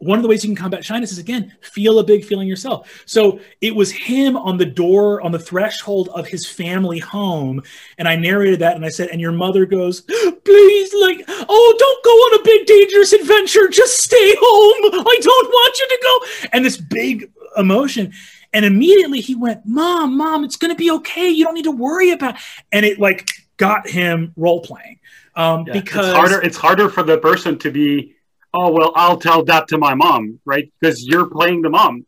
one 0.00 0.18
of 0.18 0.22
the 0.22 0.28
ways 0.28 0.44
you 0.44 0.48
can 0.48 0.56
combat 0.56 0.84
shyness 0.84 1.12
is 1.12 1.18
again 1.18 1.52
feel 1.60 1.98
a 1.98 2.04
big 2.04 2.24
feeling 2.24 2.48
yourself. 2.48 3.02
So 3.06 3.40
it 3.60 3.74
was 3.74 3.90
him 3.90 4.36
on 4.36 4.56
the 4.56 4.66
door 4.66 5.20
on 5.22 5.32
the 5.32 5.38
threshold 5.38 6.08
of 6.08 6.26
his 6.26 6.46
family 6.46 6.98
home 6.98 7.62
and 7.98 8.08
i 8.08 8.16
narrated 8.16 8.60
that 8.60 8.76
and 8.76 8.84
i 8.84 8.88
said 8.88 9.08
and 9.08 9.20
your 9.20 9.32
mother 9.32 9.66
goes 9.66 10.00
please 10.44 10.94
like 10.94 11.24
oh 11.28 11.74
don't 11.78 12.04
go 12.04 12.10
on 12.10 12.40
a 12.40 12.44
big 12.44 12.66
dangerous 12.66 13.12
adventure. 13.12 13.68
Just 13.68 14.02
stay 14.02 14.34
home. 14.38 15.04
I 15.06 15.18
don't 15.20 15.48
want 15.48 15.78
you 15.78 15.88
to 15.88 15.98
go. 16.02 16.48
And 16.52 16.64
this 16.64 16.76
big 16.76 17.30
emotion. 17.56 18.12
And 18.52 18.64
immediately 18.64 19.20
he 19.20 19.34
went 19.34 19.64
mom 19.64 20.16
mom 20.16 20.44
it's 20.44 20.56
going 20.56 20.72
to 20.72 20.78
be 20.78 20.90
okay. 20.90 21.28
You 21.28 21.44
don't 21.44 21.54
need 21.54 21.64
to 21.64 21.70
worry 21.72 22.10
about 22.10 22.36
and 22.72 22.84
it 22.84 22.98
like 22.98 23.30
got 23.56 23.88
him 23.88 24.32
role 24.36 24.60
playing 24.60 24.98
um 25.36 25.66
Yeah, 25.66 25.74
because 25.74 26.08
it's 26.08 26.16
harder. 26.16 26.42
It's 26.42 26.56
harder 26.56 26.88
for 26.88 27.02
the 27.02 27.18
person 27.18 27.58
to 27.58 27.70
be. 27.70 28.16
Oh 28.52 28.72
well, 28.72 28.92
I'll 28.94 29.18
tell 29.18 29.44
that 29.44 29.68
to 29.68 29.78
my 29.78 29.94
mom, 29.94 30.40
right? 30.44 30.72
Because 30.80 31.04
you're 31.04 31.26
playing 31.26 31.62
the 31.62 31.70
mom. 31.70 32.06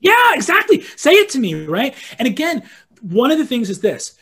Yeah, 0.00 0.34
exactly. 0.34 0.82
Say 0.96 1.12
it 1.12 1.28
to 1.30 1.38
me, 1.38 1.66
right? 1.66 1.94
And 2.18 2.26
again, 2.26 2.68
one 3.00 3.30
of 3.30 3.38
the 3.38 3.46
things 3.46 3.70
is 3.70 3.80
this. 3.80 4.16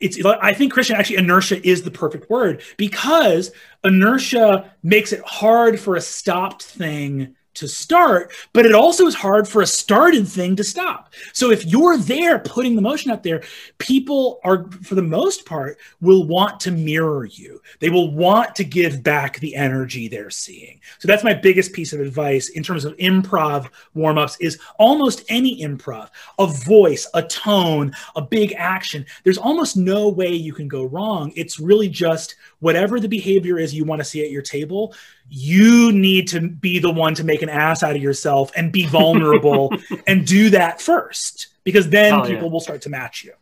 It's 0.00 0.22
I 0.24 0.52
think 0.52 0.72
Christian 0.72 0.96
actually 0.96 1.16
inertia 1.16 1.64
is 1.66 1.82
the 1.82 1.90
perfect 1.90 2.28
word 2.28 2.62
because 2.76 3.52
inertia 3.84 4.72
makes 4.82 5.12
it 5.12 5.22
hard 5.24 5.78
for 5.78 5.94
a 5.94 6.00
stopped 6.00 6.64
thing 6.64 7.36
to 7.54 7.68
start, 7.68 8.32
but 8.52 8.66
it 8.66 8.74
also 8.74 9.06
is 9.06 9.14
hard 9.14 9.46
for 9.46 9.62
a 9.62 9.66
started 9.66 10.26
thing 10.26 10.56
to 10.56 10.64
stop. 10.64 11.12
So 11.32 11.50
if 11.50 11.66
you're 11.66 11.98
there 11.98 12.38
putting 12.38 12.74
the 12.74 12.82
motion 12.82 13.10
out 13.10 13.22
there, 13.22 13.42
people 13.78 14.40
are, 14.44 14.70
for 14.82 14.94
the 14.94 15.02
most 15.02 15.44
part, 15.44 15.78
will 16.00 16.26
want 16.26 16.60
to 16.60 16.70
mirror 16.70 17.24
you. 17.24 17.60
They 17.80 17.90
will 17.90 18.12
want 18.12 18.54
to 18.56 18.64
give 18.64 19.02
back 19.02 19.38
the 19.40 19.54
energy 19.54 20.08
they're 20.08 20.30
seeing. 20.30 20.80
So 20.98 21.08
that's 21.08 21.24
my 21.24 21.34
biggest 21.34 21.72
piece 21.72 21.92
of 21.92 22.00
advice 22.00 22.50
in 22.50 22.62
terms 22.62 22.84
of 22.84 22.96
improv 22.96 23.68
warm 23.94 24.18
ups 24.18 24.36
is 24.40 24.58
almost 24.78 25.24
any 25.28 25.60
improv, 25.62 26.08
a 26.38 26.46
voice, 26.46 27.06
a 27.14 27.22
tone, 27.22 27.92
a 28.16 28.22
big 28.22 28.54
action. 28.56 29.04
There's 29.24 29.38
almost 29.38 29.76
no 29.76 30.08
way 30.08 30.32
you 30.32 30.52
can 30.52 30.68
go 30.68 30.84
wrong. 30.84 31.32
It's 31.36 31.60
really 31.60 31.88
just 31.88 32.36
whatever 32.60 32.98
the 33.00 33.08
behavior 33.08 33.58
is 33.58 33.74
you 33.74 33.84
want 33.84 34.00
to 34.00 34.04
see 34.04 34.22
at 34.24 34.30
your 34.30 34.42
table 34.42 34.94
you 35.28 35.92
need 35.92 36.28
to 36.28 36.40
be 36.40 36.78
the 36.78 36.90
one 36.90 37.14
to 37.14 37.24
make 37.24 37.42
an 37.42 37.48
ass 37.48 37.82
out 37.82 37.96
of 37.96 38.02
yourself 38.02 38.50
and 38.54 38.72
be 38.72 38.86
vulnerable 38.86 39.72
and 40.06 40.26
do 40.26 40.50
that 40.50 40.80
first 40.80 41.48
because 41.64 41.88
then 41.88 42.12
Hell 42.12 42.26
people 42.26 42.44
yeah. 42.44 42.50
will 42.50 42.60
start 42.60 42.82
to 42.82 42.90
match 42.90 43.24
you. 43.24 43.32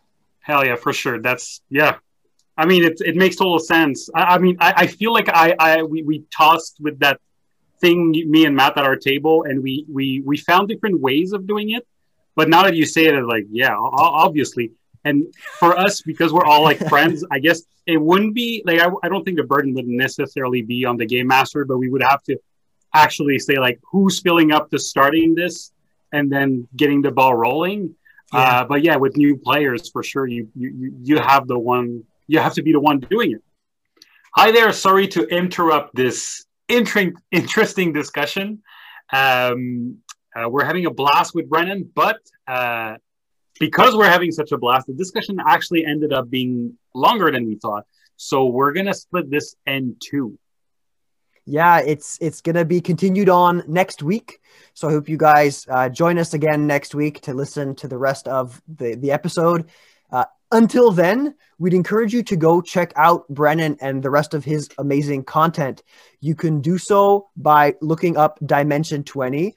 Hell 0.41 0.64
yeah, 0.64 0.76
for 0.76 0.93
sure. 0.93 1.20
That's 1.20 1.61
yeah. 1.70 1.97
I 2.57 2.66
mean, 2.66 2.85
it 2.85 3.01
it 3.01 3.16
makes 3.16 3.37
total 3.37 3.59
sense. 3.59 4.09
I, 4.14 4.35
I 4.35 4.39
mean, 4.39 4.57
I, 4.61 4.72
I 4.76 4.87
feel 4.87 5.12
like 5.12 5.28
I 5.28 5.55
I 5.59 5.83
we, 5.83 6.03
we 6.03 6.24
tossed 6.31 6.78
with 6.81 6.99
that 7.01 7.20
thing 7.81 8.11
me 8.11 8.45
and 8.45 8.55
Matt 8.55 8.76
at 8.76 8.85
our 8.85 8.97
table, 8.97 9.45
and 9.45 9.62
we 9.62 9.87
we 9.89 10.22
we 10.24 10.37
found 10.37 10.68
different 10.68 11.01
ways 11.01 11.33
of 11.33 11.47
doing 11.47 11.70
it. 11.70 11.87
But 12.37 12.49
now 12.49 12.62
that 12.62 12.76
you 12.76 12.87
say 12.87 13.07
it, 13.07 13.24
like 13.24 13.47
yeah, 13.51 13.76
obviously. 13.76 14.72
And 15.05 15.32
for 15.59 15.76
us, 15.78 16.03
because 16.03 16.32
we're 16.32 16.44
all 16.44 16.62
like 16.62 16.78
friends, 16.88 17.24
I 17.30 17.38
guess 17.38 17.62
it 17.86 17.96
wouldn't 18.01 18.34
be 18.34 18.62
like 18.66 18.80
I, 18.80 18.88
I 19.03 19.09
don't 19.09 19.24
think 19.24 19.38
the 19.38 19.44
burden 19.44 19.72
would 19.74 19.86
necessarily 19.88 20.62
be 20.62 20.84
on 20.84 20.96
the 20.96 21.07
game 21.07 21.26
master, 21.28 21.64
but 21.64 21.78
we 21.78 21.88
would 21.88 22.03
have 22.03 22.22
to 22.24 22.36
actually 22.92 23.38
say 23.38 23.59
like 23.59 23.78
who's 23.90 24.20
filling 24.20 24.53
up 24.53 24.68
the 24.70 24.78
starting 24.78 25.34
this 25.34 25.72
and 26.12 26.30
then 26.30 26.68
getting 26.76 27.01
the 27.03 27.11
ball 27.11 27.34
rolling. 27.34 27.94
Uh, 28.32 28.64
but 28.64 28.82
yeah, 28.84 28.96
with 28.96 29.16
new 29.16 29.36
players, 29.36 29.88
for 29.90 30.03
sure, 30.03 30.26
you, 30.26 30.48
you 30.55 30.68
you- 30.80 30.94
you 31.03 31.16
have 31.18 31.46
the 31.48 31.59
one. 31.59 32.05
You 32.28 32.38
have 32.38 32.55
to 32.55 32.62
be 32.62 32.70
the 32.72 32.78
one 32.80 33.01
doing 33.01 33.32
it. 33.32 33.42
Hi 34.36 34.53
there. 34.53 34.72
Sorry 34.72 35.09
to 35.09 35.24
interrupt 35.26 35.96
this 35.96 36.44
inter- 36.68 37.12
interesting 37.32 37.92
discussion. 37.92 38.62
Um, 39.12 39.98
uh, 40.36 40.48
we're 40.48 40.64
having 40.64 40.86
a 40.86 40.90
blast 40.92 41.34
with 41.34 41.48
Brennan, 41.48 41.90
but 41.92 42.20
uh, 42.46 42.96
because 43.61 43.94
we're 43.94 44.11
having 44.11 44.32
such 44.32 44.50
a 44.50 44.58
blast, 44.58 44.88
the 44.88 44.94
discussion 44.94 45.38
actually 45.46 45.86
ended 45.86 46.12
up 46.12 46.28
being 46.28 46.76
longer 46.94 47.30
than 47.30 47.46
we 47.46 47.56
thought. 47.56 47.84
So 48.16 48.46
we're 48.46 48.72
gonna 48.72 48.94
split 48.94 49.30
this 49.30 49.54
in 49.66 49.96
two. 50.00 50.38
yeah 51.46 51.80
it's 51.80 52.18
it's 52.20 52.40
gonna 52.42 52.64
be 52.64 52.80
continued 52.80 53.28
on 53.28 53.62
next 53.66 54.02
week 54.02 54.40
so 54.74 54.88
i 54.88 54.92
hope 54.92 55.08
you 55.08 55.16
guys 55.16 55.66
uh, 55.70 55.88
join 55.88 56.18
us 56.18 56.34
again 56.34 56.66
next 56.66 56.94
week 56.94 57.20
to 57.22 57.32
listen 57.32 57.74
to 57.74 57.88
the 57.88 57.96
rest 57.96 58.28
of 58.28 58.61
the 58.76 58.94
the 58.96 59.11
episode 59.11 59.64
uh, 60.12 60.26
until 60.52 60.92
then 60.92 61.34
we'd 61.58 61.74
encourage 61.74 62.12
you 62.12 62.22
to 62.22 62.36
go 62.36 62.61
check 62.61 62.92
out 62.96 63.26
brennan 63.28 63.76
and 63.80 64.02
the 64.02 64.11
rest 64.11 64.34
of 64.34 64.44
his 64.44 64.68
amazing 64.78 65.24
content 65.24 65.82
you 66.20 66.34
can 66.34 66.61
do 66.61 66.76
so 66.76 67.28
by 67.36 67.74
looking 67.80 68.16
up 68.16 68.38
dimension 68.44 69.02
20 69.02 69.54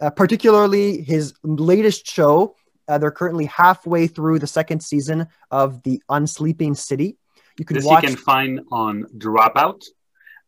uh, 0.00 0.10
particularly 0.10 1.02
his 1.02 1.34
latest 1.44 2.04
show 2.06 2.56
uh, 2.88 2.98
they're 2.98 3.10
currently 3.10 3.46
halfway 3.46 4.06
through 4.06 4.38
the 4.38 4.46
second 4.46 4.82
season 4.82 5.26
of 5.50 5.82
the 5.82 6.02
unsleeping 6.10 6.76
city 6.76 7.16
you 7.58 7.64
can 7.64 7.76
This 7.76 7.84
watch 7.84 8.02
you 8.02 8.08
can 8.10 8.16
find 8.16 8.60
on 8.70 9.04
Dropout. 9.16 9.84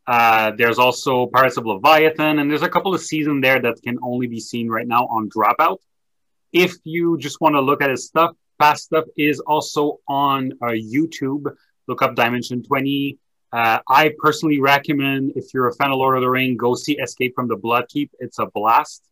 Uh, 0.06 0.52
there's 0.56 0.78
also 0.78 1.26
Pirates 1.26 1.56
of 1.56 1.66
Leviathan, 1.66 2.38
and 2.38 2.50
there's 2.50 2.62
a 2.62 2.68
couple 2.68 2.94
of 2.94 3.00
seasons 3.00 3.42
there 3.42 3.60
that 3.60 3.80
can 3.82 3.98
only 4.02 4.26
be 4.26 4.40
seen 4.40 4.68
right 4.68 4.86
now 4.86 5.06
on 5.06 5.28
Dropout. 5.28 5.78
If 6.52 6.74
you 6.84 7.18
just 7.18 7.40
want 7.40 7.54
to 7.54 7.60
look 7.60 7.82
at 7.82 7.90
his 7.90 8.06
stuff, 8.06 8.36
past 8.58 8.84
stuff 8.84 9.04
is 9.16 9.40
also 9.40 10.00
on 10.08 10.52
uh, 10.62 10.66
YouTube. 10.66 11.44
Look 11.88 12.02
up 12.02 12.14
Dimension 12.14 12.62
20. 12.62 13.18
Uh, 13.52 13.78
I 13.88 14.12
personally 14.18 14.60
recommend 14.60 15.32
if 15.36 15.54
you're 15.54 15.68
a 15.68 15.74
fan 15.74 15.90
of 15.90 15.98
Lord 15.98 16.16
of 16.16 16.22
the 16.22 16.30
Ring, 16.30 16.56
go 16.56 16.74
see 16.74 16.98
Escape 16.98 17.34
from 17.34 17.48
the 17.48 17.56
Bloodkeep. 17.56 18.10
It's 18.18 18.38
a 18.38 18.46
blast. 18.46 19.04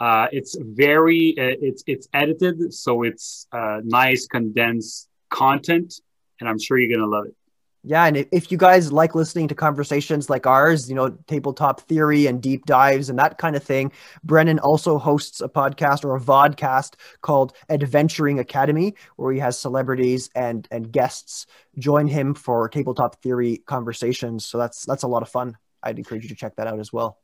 Uh, 0.00 0.26
it's 0.32 0.56
very 0.58 1.34
uh, 1.38 1.56
it's 1.60 1.84
it's 1.86 2.08
edited, 2.14 2.72
so 2.72 3.02
it's 3.02 3.46
uh, 3.52 3.80
nice 3.84 4.26
condensed 4.26 5.08
content, 5.28 6.00
and 6.40 6.48
I'm 6.48 6.58
sure 6.58 6.78
you're 6.78 6.96
gonna 6.96 7.10
love 7.10 7.26
it. 7.26 7.34
Yeah, 7.82 8.04
and 8.04 8.26
if, 8.30 8.52
you 8.52 8.58
guys 8.58 8.92
like 8.92 9.14
listening 9.14 9.48
to 9.48 9.54
conversations 9.54 10.28
like 10.28 10.46
ours, 10.46 10.90
you 10.90 10.94
know, 10.94 11.16
tabletop 11.26 11.80
theory 11.80 12.26
and 12.26 12.42
deep 12.42 12.66
dives 12.66 13.08
and 13.08 13.18
that 13.18 13.38
kind 13.38 13.56
of 13.56 13.62
thing, 13.62 13.90
Brennan 14.22 14.58
also 14.58 14.98
hosts 14.98 15.40
a 15.40 15.48
podcast 15.48 16.04
or 16.04 16.14
a 16.14 16.20
vodcast 16.20 16.96
called 17.22 17.54
Adventuring 17.70 18.38
Academy, 18.38 18.94
where 19.16 19.32
he 19.32 19.38
has 19.38 19.58
celebrities 19.58 20.28
and 20.34 20.68
and 20.70 20.92
guests 20.92 21.46
join 21.78 22.06
him 22.06 22.34
for 22.34 22.68
tabletop 22.68 23.22
theory 23.22 23.62
conversations. 23.66 24.44
So 24.44 24.58
that's 24.58 24.84
that's 24.84 25.02
a 25.02 25.08
lot 25.08 25.22
of 25.22 25.30
fun. 25.30 25.56
I'd 25.82 25.98
encourage 25.98 26.24
you 26.24 26.28
to 26.28 26.34
check 26.34 26.56
that 26.56 26.66
out 26.66 26.80
as 26.80 26.92
well. 26.92 27.18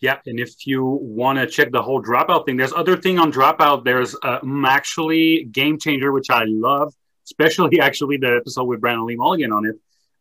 Yeah, 0.00 0.18
and 0.26 0.38
if 0.38 0.66
you 0.66 0.84
want 0.84 1.38
to 1.38 1.46
check 1.46 1.72
the 1.72 1.82
whole 1.82 2.00
dropout 2.02 2.46
thing, 2.46 2.56
there's 2.56 2.72
other 2.72 2.96
thing 2.96 3.18
on 3.18 3.32
dropout. 3.32 3.84
There's 3.84 4.14
uh, 4.22 4.38
um, 4.42 4.64
actually 4.64 5.44
game 5.44 5.78
changer, 5.78 6.12
which 6.12 6.30
I 6.30 6.44
love, 6.46 6.94
especially 7.24 7.80
actually 7.88 8.16
the 8.18 8.36
episode 8.36 8.64
with 8.64 8.80
Brennan 8.80 9.06
Lee 9.06 9.16
Mulligan 9.16 9.52
on 9.52 9.66
it. 9.66 9.76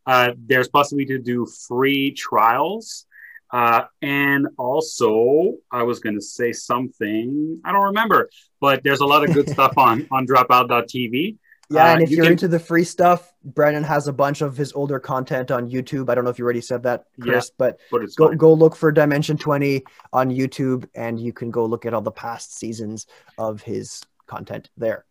Uh, 0.05 0.31
there's 0.37 0.67
possibility 0.67 1.17
to 1.17 1.19
do 1.19 1.45
free 1.67 2.11
trials, 2.11 3.05
uh, 3.51 3.83
and 4.01 4.47
also 4.57 5.57
I 5.71 5.83
was 5.83 5.99
going 5.99 6.15
to 6.15 6.21
say 6.21 6.53
something 6.53 7.61
I 7.63 7.71
don't 7.71 7.83
remember, 7.83 8.29
but 8.59 8.83
there's 8.83 9.01
a 9.01 9.05
lot 9.05 9.23
of 9.23 9.33
good 9.33 9.49
stuff 9.55 9.77
on 9.77 10.07
on 10.11 10.25
Dropout.tv. 10.25 11.37
Yeah, 11.69 11.83
Uh, 11.85 11.93
and 11.95 12.01
if 12.03 12.11
you 12.11 12.23
are 12.23 12.31
into 12.31 12.47
the 12.47 12.59
free 12.59 12.85
stuff, 12.85 13.33
Brennan 13.43 13.83
has 13.83 14.07
a 14.07 14.13
bunch 14.13 14.41
of 14.41 14.55
his 14.55 14.71
older 14.73 14.99
content 14.99 15.51
on 15.51 15.69
YouTube. 15.69 16.09
I 16.09 16.15
don't 16.15 16.23
know 16.23 16.29
if 16.29 16.39
you 16.39 16.45
already 16.45 16.61
said 16.61 16.83
that, 16.83 17.05
Yeah. 17.17 17.23
Chris, 17.33 17.51
but 17.57 17.79
But 17.91 18.03
it's 18.03 18.15
go 18.15 18.29
fine. 18.29 18.37
go 18.37 18.53
look 18.53 18.75
for 18.75 18.91
Dimension 18.91 19.37
20 19.37 19.83
on 20.13 20.29
YouTube 20.29 20.87
and 20.95 21.19
you 21.19 21.33
can 21.33 21.51
go 21.51 21.65
look 21.65 21.85
at 21.85 21.93
all 21.93 22.01
the 22.01 22.11
past 22.11 22.57
seasons 22.57 23.05
of 23.37 23.61
his 23.61 24.01
content 24.27 24.69
there. 24.77 25.03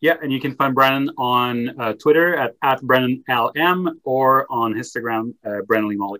Yeah, 0.00 0.14
and 0.22 0.30
you 0.32 0.40
can 0.40 0.54
find 0.54 0.74
Brennan 0.74 1.10
on 1.18 1.80
uh, 1.80 1.94
Twitter 1.94 2.36
at, 2.36 2.54
at 2.62 2.80
BrennanLM 2.82 3.92
or 4.04 4.46
on 4.50 4.74
Instagram, 4.74 5.34
uh, 5.44 5.60
Lee. 5.68 6.18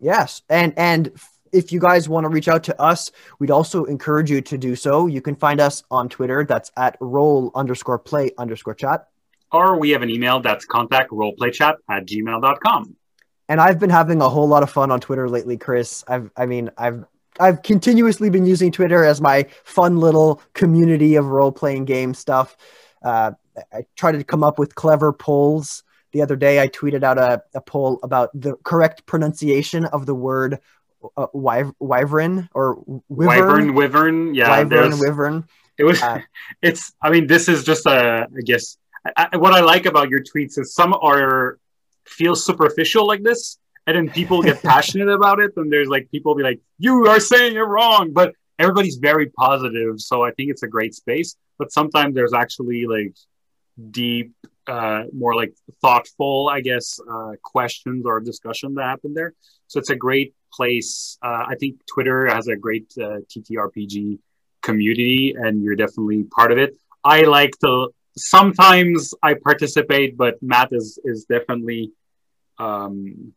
Yes. 0.00 0.42
And 0.48 0.74
and 0.78 1.10
if 1.52 1.72
you 1.72 1.80
guys 1.80 2.08
want 2.08 2.24
to 2.24 2.28
reach 2.28 2.48
out 2.48 2.64
to 2.64 2.80
us, 2.80 3.10
we'd 3.38 3.50
also 3.50 3.84
encourage 3.84 4.30
you 4.30 4.40
to 4.42 4.58
do 4.58 4.76
so. 4.76 5.06
You 5.06 5.20
can 5.20 5.36
find 5.36 5.60
us 5.60 5.82
on 5.90 6.08
Twitter. 6.08 6.44
That's 6.44 6.70
at 6.76 6.96
roll 7.00 7.50
underscore 7.54 7.98
play 7.98 8.30
underscore 8.38 8.74
chat. 8.74 9.08
Or 9.50 9.78
we 9.78 9.90
have 9.90 10.02
an 10.02 10.10
email 10.10 10.40
that's 10.40 10.64
contact 10.64 11.10
roleplaychat 11.10 11.76
at 11.88 12.06
gmail.com. 12.06 12.96
And 13.48 13.60
I've 13.60 13.78
been 13.78 13.90
having 13.90 14.20
a 14.20 14.28
whole 14.28 14.46
lot 14.46 14.62
of 14.62 14.70
fun 14.70 14.90
on 14.90 15.00
Twitter 15.00 15.28
lately, 15.28 15.56
Chris. 15.56 16.04
I've 16.06 16.30
I 16.36 16.44
mean, 16.44 16.70
I've 16.76 17.04
I've 17.40 17.62
continuously 17.62 18.30
been 18.30 18.44
using 18.44 18.70
Twitter 18.70 19.04
as 19.04 19.20
my 19.20 19.46
fun 19.64 19.98
little 19.98 20.42
community 20.52 21.14
of 21.16 21.26
role 21.26 21.52
playing 21.52 21.86
game 21.86 22.12
stuff. 22.14 22.56
Uh, 23.02 23.32
I 23.72 23.84
try 23.96 24.12
to 24.12 24.22
come 24.24 24.44
up 24.44 24.58
with 24.58 24.74
clever 24.74 25.12
polls. 25.12 25.82
The 26.12 26.22
other 26.22 26.36
day, 26.36 26.60
I 26.60 26.68
tweeted 26.68 27.02
out 27.02 27.18
a, 27.18 27.42
a 27.54 27.60
poll 27.60 28.00
about 28.02 28.30
the 28.38 28.56
correct 28.64 29.06
pronunciation 29.06 29.84
of 29.86 30.06
the 30.06 30.14
word 30.14 30.58
uh, 31.16 31.26
wyv- 31.34 31.74
wyvern 31.78 32.48
or 32.54 32.82
Wyvern, 33.08 33.74
wyvern. 33.74 33.74
Wyvern, 33.74 34.34
yeah. 34.34 34.50
Wyvern, 34.50 34.98
wyvern. 34.98 35.44
It 35.78 35.84
was, 35.84 36.02
Uh, 36.02 36.20
it's, 36.62 36.92
I 37.00 37.10
mean, 37.10 37.26
this 37.26 37.48
is 37.48 37.64
just 37.64 37.86
a, 37.86 38.26
I 38.36 38.40
guess, 38.44 38.76
I, 39.16 39.28
I, 39.32 39.36
what 39.36 39.52
I 39.52 39.60
like 39.60 39.86
about 39.86 40.10
your 40.10 40.20
tweets 40.20 40.58
is 40.58 40.74
some 40.74 40.92
are, 40.94 41.58
feel 42.04 42.34
superficial 42.34 43.06
like 43.06 43.22
this, 43.22 43.58
and 43.86 43.96
then 43.96 44.08
people 44.10 44.42
get 44.42 44.62
passionate 44.74 45.08
about 45.08 45.40
it, 45.40 45.52
and 45.56 45.72
there's 45.72 45.88
like, 45.88 46.10
people 46.10 46.34
be 46.34 46.42
like, 46.42 46.60
you 46.78 47.06
are 47.06 47.20
saying 47.20 47.54
it 47.54 47.60
wrong, 47.60 48.12
but 48.12 48.34
everybody's 48.58 48.96
very 48.96 49.26
positive, 49.30 50.00
so 50.00 50.24
I 50.24 50.30
think 50.32 50.50
it's 50.50 50.62
a 50.62 50.68
great 50.68 50.94
space, 50.94 51.36
but 51.58 51.70
sometimes 51.70 52.14
there's 52.14 52.32
actually 52.32 52.86
like 52.86 53.14
deep, 53.90 54.32
uh, 54.66 55.04
more 55.12 55.34
like 55.34 55.54
thoughtful, 55.80 56.48
I 56.50 56.60
guess, 56.60 56.98
uh, 57.10 57.32
questions 57.42 58.04
or 58.04 58.20
discussion 58.20 58.74
that 58.74 58.84
happen 58.84 59.14
there. 59.14 59.32
So 59.68 59.78
it's 59.80 59.90
a 59.90 59.96
great 59.96 60.34
place. 60.52 61.18
Uh, 61.22 61.44
I 61.48 61.54
think 61.58 61.84
Twitter 61.86 62.26
has 62.26 62.48
a 62.48 62.56
great 62.56 62.92
uh, 63.00 63.20
TTRPG 63.28 64.18
community, 64.62 65.34
and 65.36 65.62
you're 65.62 65.76
definitely 65.76 66.24
part 66.24 66.52
of 66.52 66.58
it. 66.58 66.76
I 67.04 67.22
like 67.22 67.52
to 67.60 67.88
sometimes 68.16 69.14
I 69.22 69.34
participate, 69.34 70.16
but 70.16 70.42
Matt 70.42 70.68
is 70.72 70.98
is 71.04 71.24
definitely 71.24 71.92
um, 72.58 73.32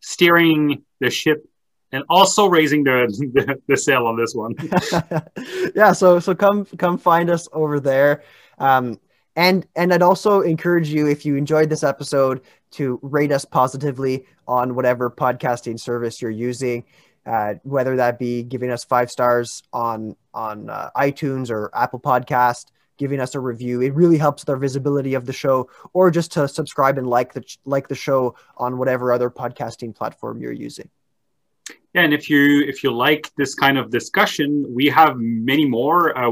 steering 0.00 0.84
the 1.00 1.10
ship 1.10 1.46
and 1.92 2.04
also 2.08 2.46
raising 2.46 2.84
the, 2.84 3.06
the 3.34 3.60
the 3.66 3.76
sail 3.76 4.06
on 4.06 4.16
this 4.16 4.34
one. 4.34 4.54
yeah 5.74 5.92
so 5.92 6.18
so 6.20 6.34
come 6.34 6.64
come 6.78 6.98
find 6.98 7.30
us 7.30 7.48
over 7.52 7.80
there 7.80 8.22
um 8.58 8.98
and 9.36 9.66
and 9.76 9.92
i'd 9.92 10.02
also 10.02 10.40
encourage 10.40 10.88
you 10.88 11.06
if 11.06 11.24
you 11.24 11.36
enjoyed 11.36 11.68
this 11.68 11.82
episode 11.82 12.40
to 12.70 12.98
rate 13.02 13.32
us 13.32 13.44
positively 13.44 14.26
on 14.46 14.74
whatever 14.74 15.10
podcasting 15.10 15.78
service 15.78 16.20
you're 16.20 16.30
using 16.30 16.84
uh, 17.26 17.54
whether 17.62 17.96
that 17.96 18.18
be 18.18 18.42
giving 18.42 18.70
us 18.70 18.84
five 18.84 19.10
stars 19.10 19.62
on 19.72 20.16
on 20.32 20.70
uh, 20.70 20.90
iTunes 20.96 21.50
or 21.50 21.70
Apple 21.74 22.00
Podcast, 22.00 22.66
giving 22.96 23.20
us 23.20 23.34
a 23.34 23.40
review. 23.40 23.80
It 23.82 23.94
really 23.94 24.18
helps 24.18 24.42
with 24.42 24.48
our 24.48 24.56
visibility 24.56 25.14
of 25.14 25.26
the 25.26 25.32
show, 25.32 25.68
or 25.92 26.10
just 26.10 26.32
to 26.32 26.48
subscribe 26.48 26.98
and 26.98 27.06
like 27.06 27.32
the 27.34 27.42
like 27.64 27.88
the 27.88 27.94
show 27.94 28.36
on 28.56 28.78
whatever 28.78 29.12
other 29.12 29.30
podcasting 29.30 29.94
platform 29.94 30.40
you're 30.40 30.52
using. 30.52 30.88
Yeah, 31.94 32.02
and 32.02 32.14
if 32.14 32.30
you 32.30 32.62
if 32.62 32.82
you 32.82 32.92
like 32.92 33.30
this 33.36 33.54
kind 33.54 33.76
of 33.76 33.90
discussion, 33.90 34.64
we 34.68 34.86
have 34.86 35.16
many 35.18 35.66
more. 35.66 36.16
Uh, 36.16 36.30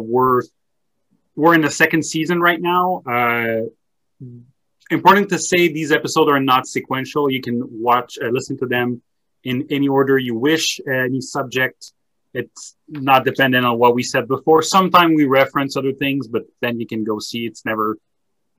we're 1.38 1.54
in 1.54 1.60
the 1.60 1.70
second 1.70 2.02
season 2.04 2.40
right 2.40 2.60
now. 2.60 3.00
Uh, 3.06 3.60
important 4.90 5.28
to 5.28 5.38
say 5.38 5.68
these 5.68 5.92
episodes 5.92 6.28
are 6.28 6.40
not 6.40 6.66
sequential. 6.66 7.30
You 7.30 7.40
can 7.40 7.56
watch, 7.70 8.18
uh, 8.20 8.26
listen 8.26 8.58
to 8.58 8.66
them 8.66 9.00
in 9.44 9.64
any 9.70 9.86
order 9.86 10.18
you 10.18 10.34
wish, 10.34 10.80
any 10.88 11.20
subject. 11.20 11.92
It's 12.34 12.74
not 12.88 13.24
dependent 13.24 13.64
on 13.64 13.78
what 13.78 13.94
we 13.94 14.02
said 14.02 14.26
before. 14.26 14.62
Sometimes 14.62 15.14
we 15.14 15.26
reference 15.26 15.76
other 15.76 15.92
things, 15.92 16.26
but 16.26 16.42
then 16.60 16.80
you 16.80 16.88
can 16.88 17.04
go 17.04 17.20
see 17.20 17.46
it's 17.46 17.64
never 17.64 17.98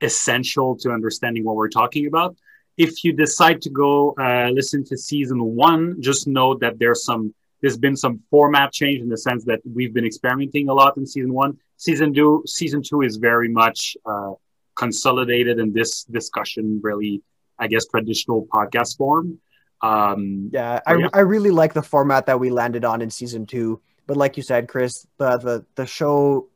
essential 0.00 0.74
to 0.78 0.90
understanding 0.90 1.44
what 1.44 1.56
we're 1.56 1.68
talking 1.68 2.06
about. 2.06 2.34
If 2.78 3.04
you 3.04 3.12
decide 3.12 3.60
to 3.62 3.70
go 3.70 4.14
uh, 4.18 4.48
listen 4.54 4.84
to 4.84 4.96
season 4.96 5.38
one, 5.42 6.00
just 6.00 6.26
know 6.26 6.54
that 6.62 6.78
there's 6.78 7.04
some 7.04 7.34
there's 7.60 7.78
been 7.78 7.96
some 7.96 8.20
format 8.30 8.72
change 8.72 9.00
in 9.00 9.08
the 9.08 9.18
sense 9.18 9.44
that 9.44 9.60
we've 9.64 9.92
been 9.92 10.04
experimenting 10.06 10.68
a 10.68 10.74
lot 10.74 10.96
in 10.96 11.06
season 11.06 11.32
one. 11.32 11.58
Season 11.76 12.12
two, 12.12 12.42
season 12.46 12.82
two 12.82 13.02
is 13.02 13.16
very 13.16 13.48
much 13.48 13.96
uh, 14.06 14.32
consolidated 14.76 15.58
in 15.58 15.72
this 15.72 16.04
discussion, 16.04 16.80
really, 16.82 17.22
I 17.58 17.66
guess, 17.68 17.86
traditional 17.86 18.46
podcast 18.46 18.96
form. 18.96 19.38
Um, 19.82 20.50
yeah, 20.52 20.80
I, 20.86 20.94
yeah. 20.96 21.08
I 21.12 21.20
really 21.20 21.50
like 21.50 21.72
the 21.72 21.82
format 21.82 22.26
that 22.26 22.38
we 22.38 22.50
landed 22.50 22.84
on 22.84 23.00
in 23.02 23.10
season 23.10 23.46
two. 23.46 23.80
But 24.06 24.16
like 24.16 24.36
you 24.36 24.42
said, 24.42 24.68
Chris, 24.68 25.06
the 25.18 25.38
the, 25.38 25.66
the 25.74 25.86
show 25.86 26.48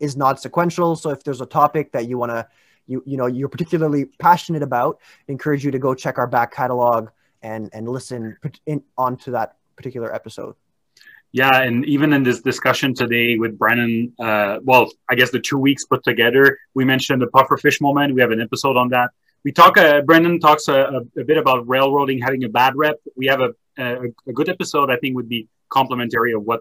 is 0.00 0.16
not 0.16 0.40
sequential. 0.40 0.96
So 0.96 1.10
if 1.10 1.22
there's 1.22 1.40
a 1.40 1.46
topic 1.46 1.92
that 1.92 2.08
you 2.08 2.18
want 2.18 2.32
to, 2.32 2.48
you 2.86 3.02
you 3.06 3.16
know, 3.16 3.26
you're 3.26 3.48
particularly 3.48 4.06
passionate 4.06 4.62
about, 4.62 4.98
I 5.28 5.32
encourage 5.32 5.64
you 5.64 5.70
to 5.70 5.78
go 5.78 5.94
check 5.94 6.18
our 6.18 6.26
back 6.26 6.52
catalog 6.52 7.10
and 7.42 7.70
and 7.72 7.88
listen 7.88 8.36
in, 8.66 8.82
onto 8.96 9.32
that 9.32 9.56
particular 9.76 10.14
episode. 10.14 10.54
Yeah, 11.32 11.62
and 11.62 11.84
even 11.86 12.12
in 12.12 12.22
this 12.22 12.42
discussion 12.42 12.94
today 12.94 13.38
with 13.38 13.58
Brennan, 13.58 14.12
uh, 14.20 14.58
well, 14.62 14.92
I 15.10 15.14
guess 15.14 15.30
the 15.30 15.40
two 15.40 15.56
weeks 15.56 15.86
put 15.86 16.04
together, 16.04 16.58
we 16.74 16.84
mentioned 16.84 17.22
the 17.22 17.26
pufferfish 17.26 17.80
moment. 17.80 18.14
We 18.14 18.20
have 18.20 18.32
an 18.32 18.40
episode 18.40 18.76
on 18.76 18.90
that 18.90 19.10
we 19.44 19.52
talk. 19.52 19.76
Uh, 19.76 20.02
Brennan 20.02 20.40
talks 20.40 20.68
a, 20.68 21.02
a, 21.18 21.24
bit 21.24 21.36
about 21.36 21.68
railroading 21.68 22.20
having 22.20 22.44
a 22.44 22.48
bad 22.48 22.74
rep. 22.76 22.96
We 23.16 23.26
have 23.26 23.40
a, 23.40 23.50
a, 23.78 24.02
a 24.26 24.32
good 24.32 24.48
episode. 24.48 24.90
I 24.90 24.96
think 24.96 25.16
would 25.16 25.28
be 25.28 25.48
complementary 25.68 26.32
of 26.32 26.42
what 26.42 26.60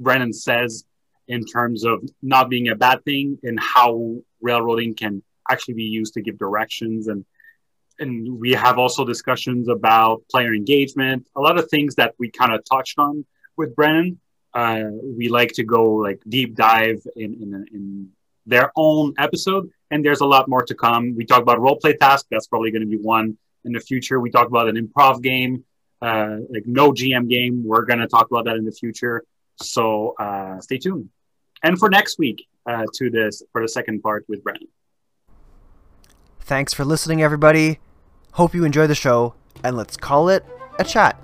Brennan 0.00 0.32
says 0.32 0.84
in 1.26 1.44
terms 1.44 1.84
of 1.84 2.02
not 2.22 2.48
being 2.48 2.68
a 2.68 2.74
bad 2.74 3.04
thing 3.04 3.38
and 3.42 3.58
how 3.60 4.16
railroading 4.40 4.94
can 4.94 5.22
actually 5.50 5.74
be 5.74 5.84
used 5.84 6.14
to 6.14 6.22
give 6.22 6.38
directions 6.38 7.08
and 7.08 7.24
and 7.98 8.38
we 8.38 8.52
have 8.52 8.78
also 8.78 9.04
discussions 9.04 9.68
about 9.68 10.22
player 10.30 10.54
engagement 10.54 11.26
a 11.36 11.40
lot 11.40 11.58
of 11.58 11.68
things 11.68 11.94
that 11.96 12.14
we 12.18 12.30
kind 12.30 12.54
of 12.54 12.62
touched 12.64 12.98
on 12.98 13.24
with 13.56 13.74
brennan 13.74 14.18
uh, 14.54 14.84
we 15.16 15.28
like 15.28 15.52
to 15.52 15.62
go 15.62 15.94
like 15.94 16.20
deep 16.28 16.56
dive 16.56 17.00
in, 17.16 17.34
in, 17.34 17.66
in 17.72 18.08
their 18.46 18.72
own 18.76 19.14
episode 19.18 19.70
and 19.90 20.04
there's 20.04 20.20
a 20.20 20.26
lot 20.26 20.48
more 20.48 20.62
to 20.62 20.74
come. 20.74 21.14
We 21.16 21.24
talk 21.24 21.42
about 21.42 21.60
role 21.60 21.76
play 21.76 21.94
task. 21.94 22.26
That's 22.30 22.46
probably 22.46 22.70
going 22.70 22.82
to 22.82 22.88
be 22.88 22.98
one 22.98 23.38
in 23.64 23.72
the 23.72 23.80
future. 23.80 24.20
We 24.20 24.30
talk 24.30 24.46
about 24.46 24.68
an 24.68 24.76
improv 24.76 25.22
game, 25.22 25.64
uh, 26.02 26.36
like 26.50 26.64
no 26.66 26.92
GM 26.92 27.28
game. 27.28 27.64
We're 27.64 27.84
going 27.84 28.00
to 28.00 28.06
talk 28.06 28.30
about 28.30 28.44
that 28.44 28.56
in 28.56 28.64
the 28.64 28.72
future. 28.72 29.24
So 29.60 30.14
uh, 30.18 30.60
stay 30.60 30.78
tuned. 30.78 31.08
And 31.62 31.78
for 31.78 31.90
next 31.90 32.18
week, 32.18 32.46
uh, 32.66 32.84
to 32.94 33.10
this 33.10 33.42
for 33.52 33.62
the 33.62 33.68
second 33.68 34.02
part 34.02 34.24
with 34.28 34.44
Brennan. 34.44 34.68
Thanks 36.40 36.74
for 36.74 36.84
listening, 36.84 37.22
everybody. 37.22 37.78
Hope 38.32 38.54
you 38.54 38.64
enjoy 38.64 38.86
the 38.86 38.94
show, 38.94 39.34
and 39.64 39.76
let's 39.76 39.96
call 39.96 40.28
it 40.28 40.44
a 40.78 40.84
chat. 40.84 41.20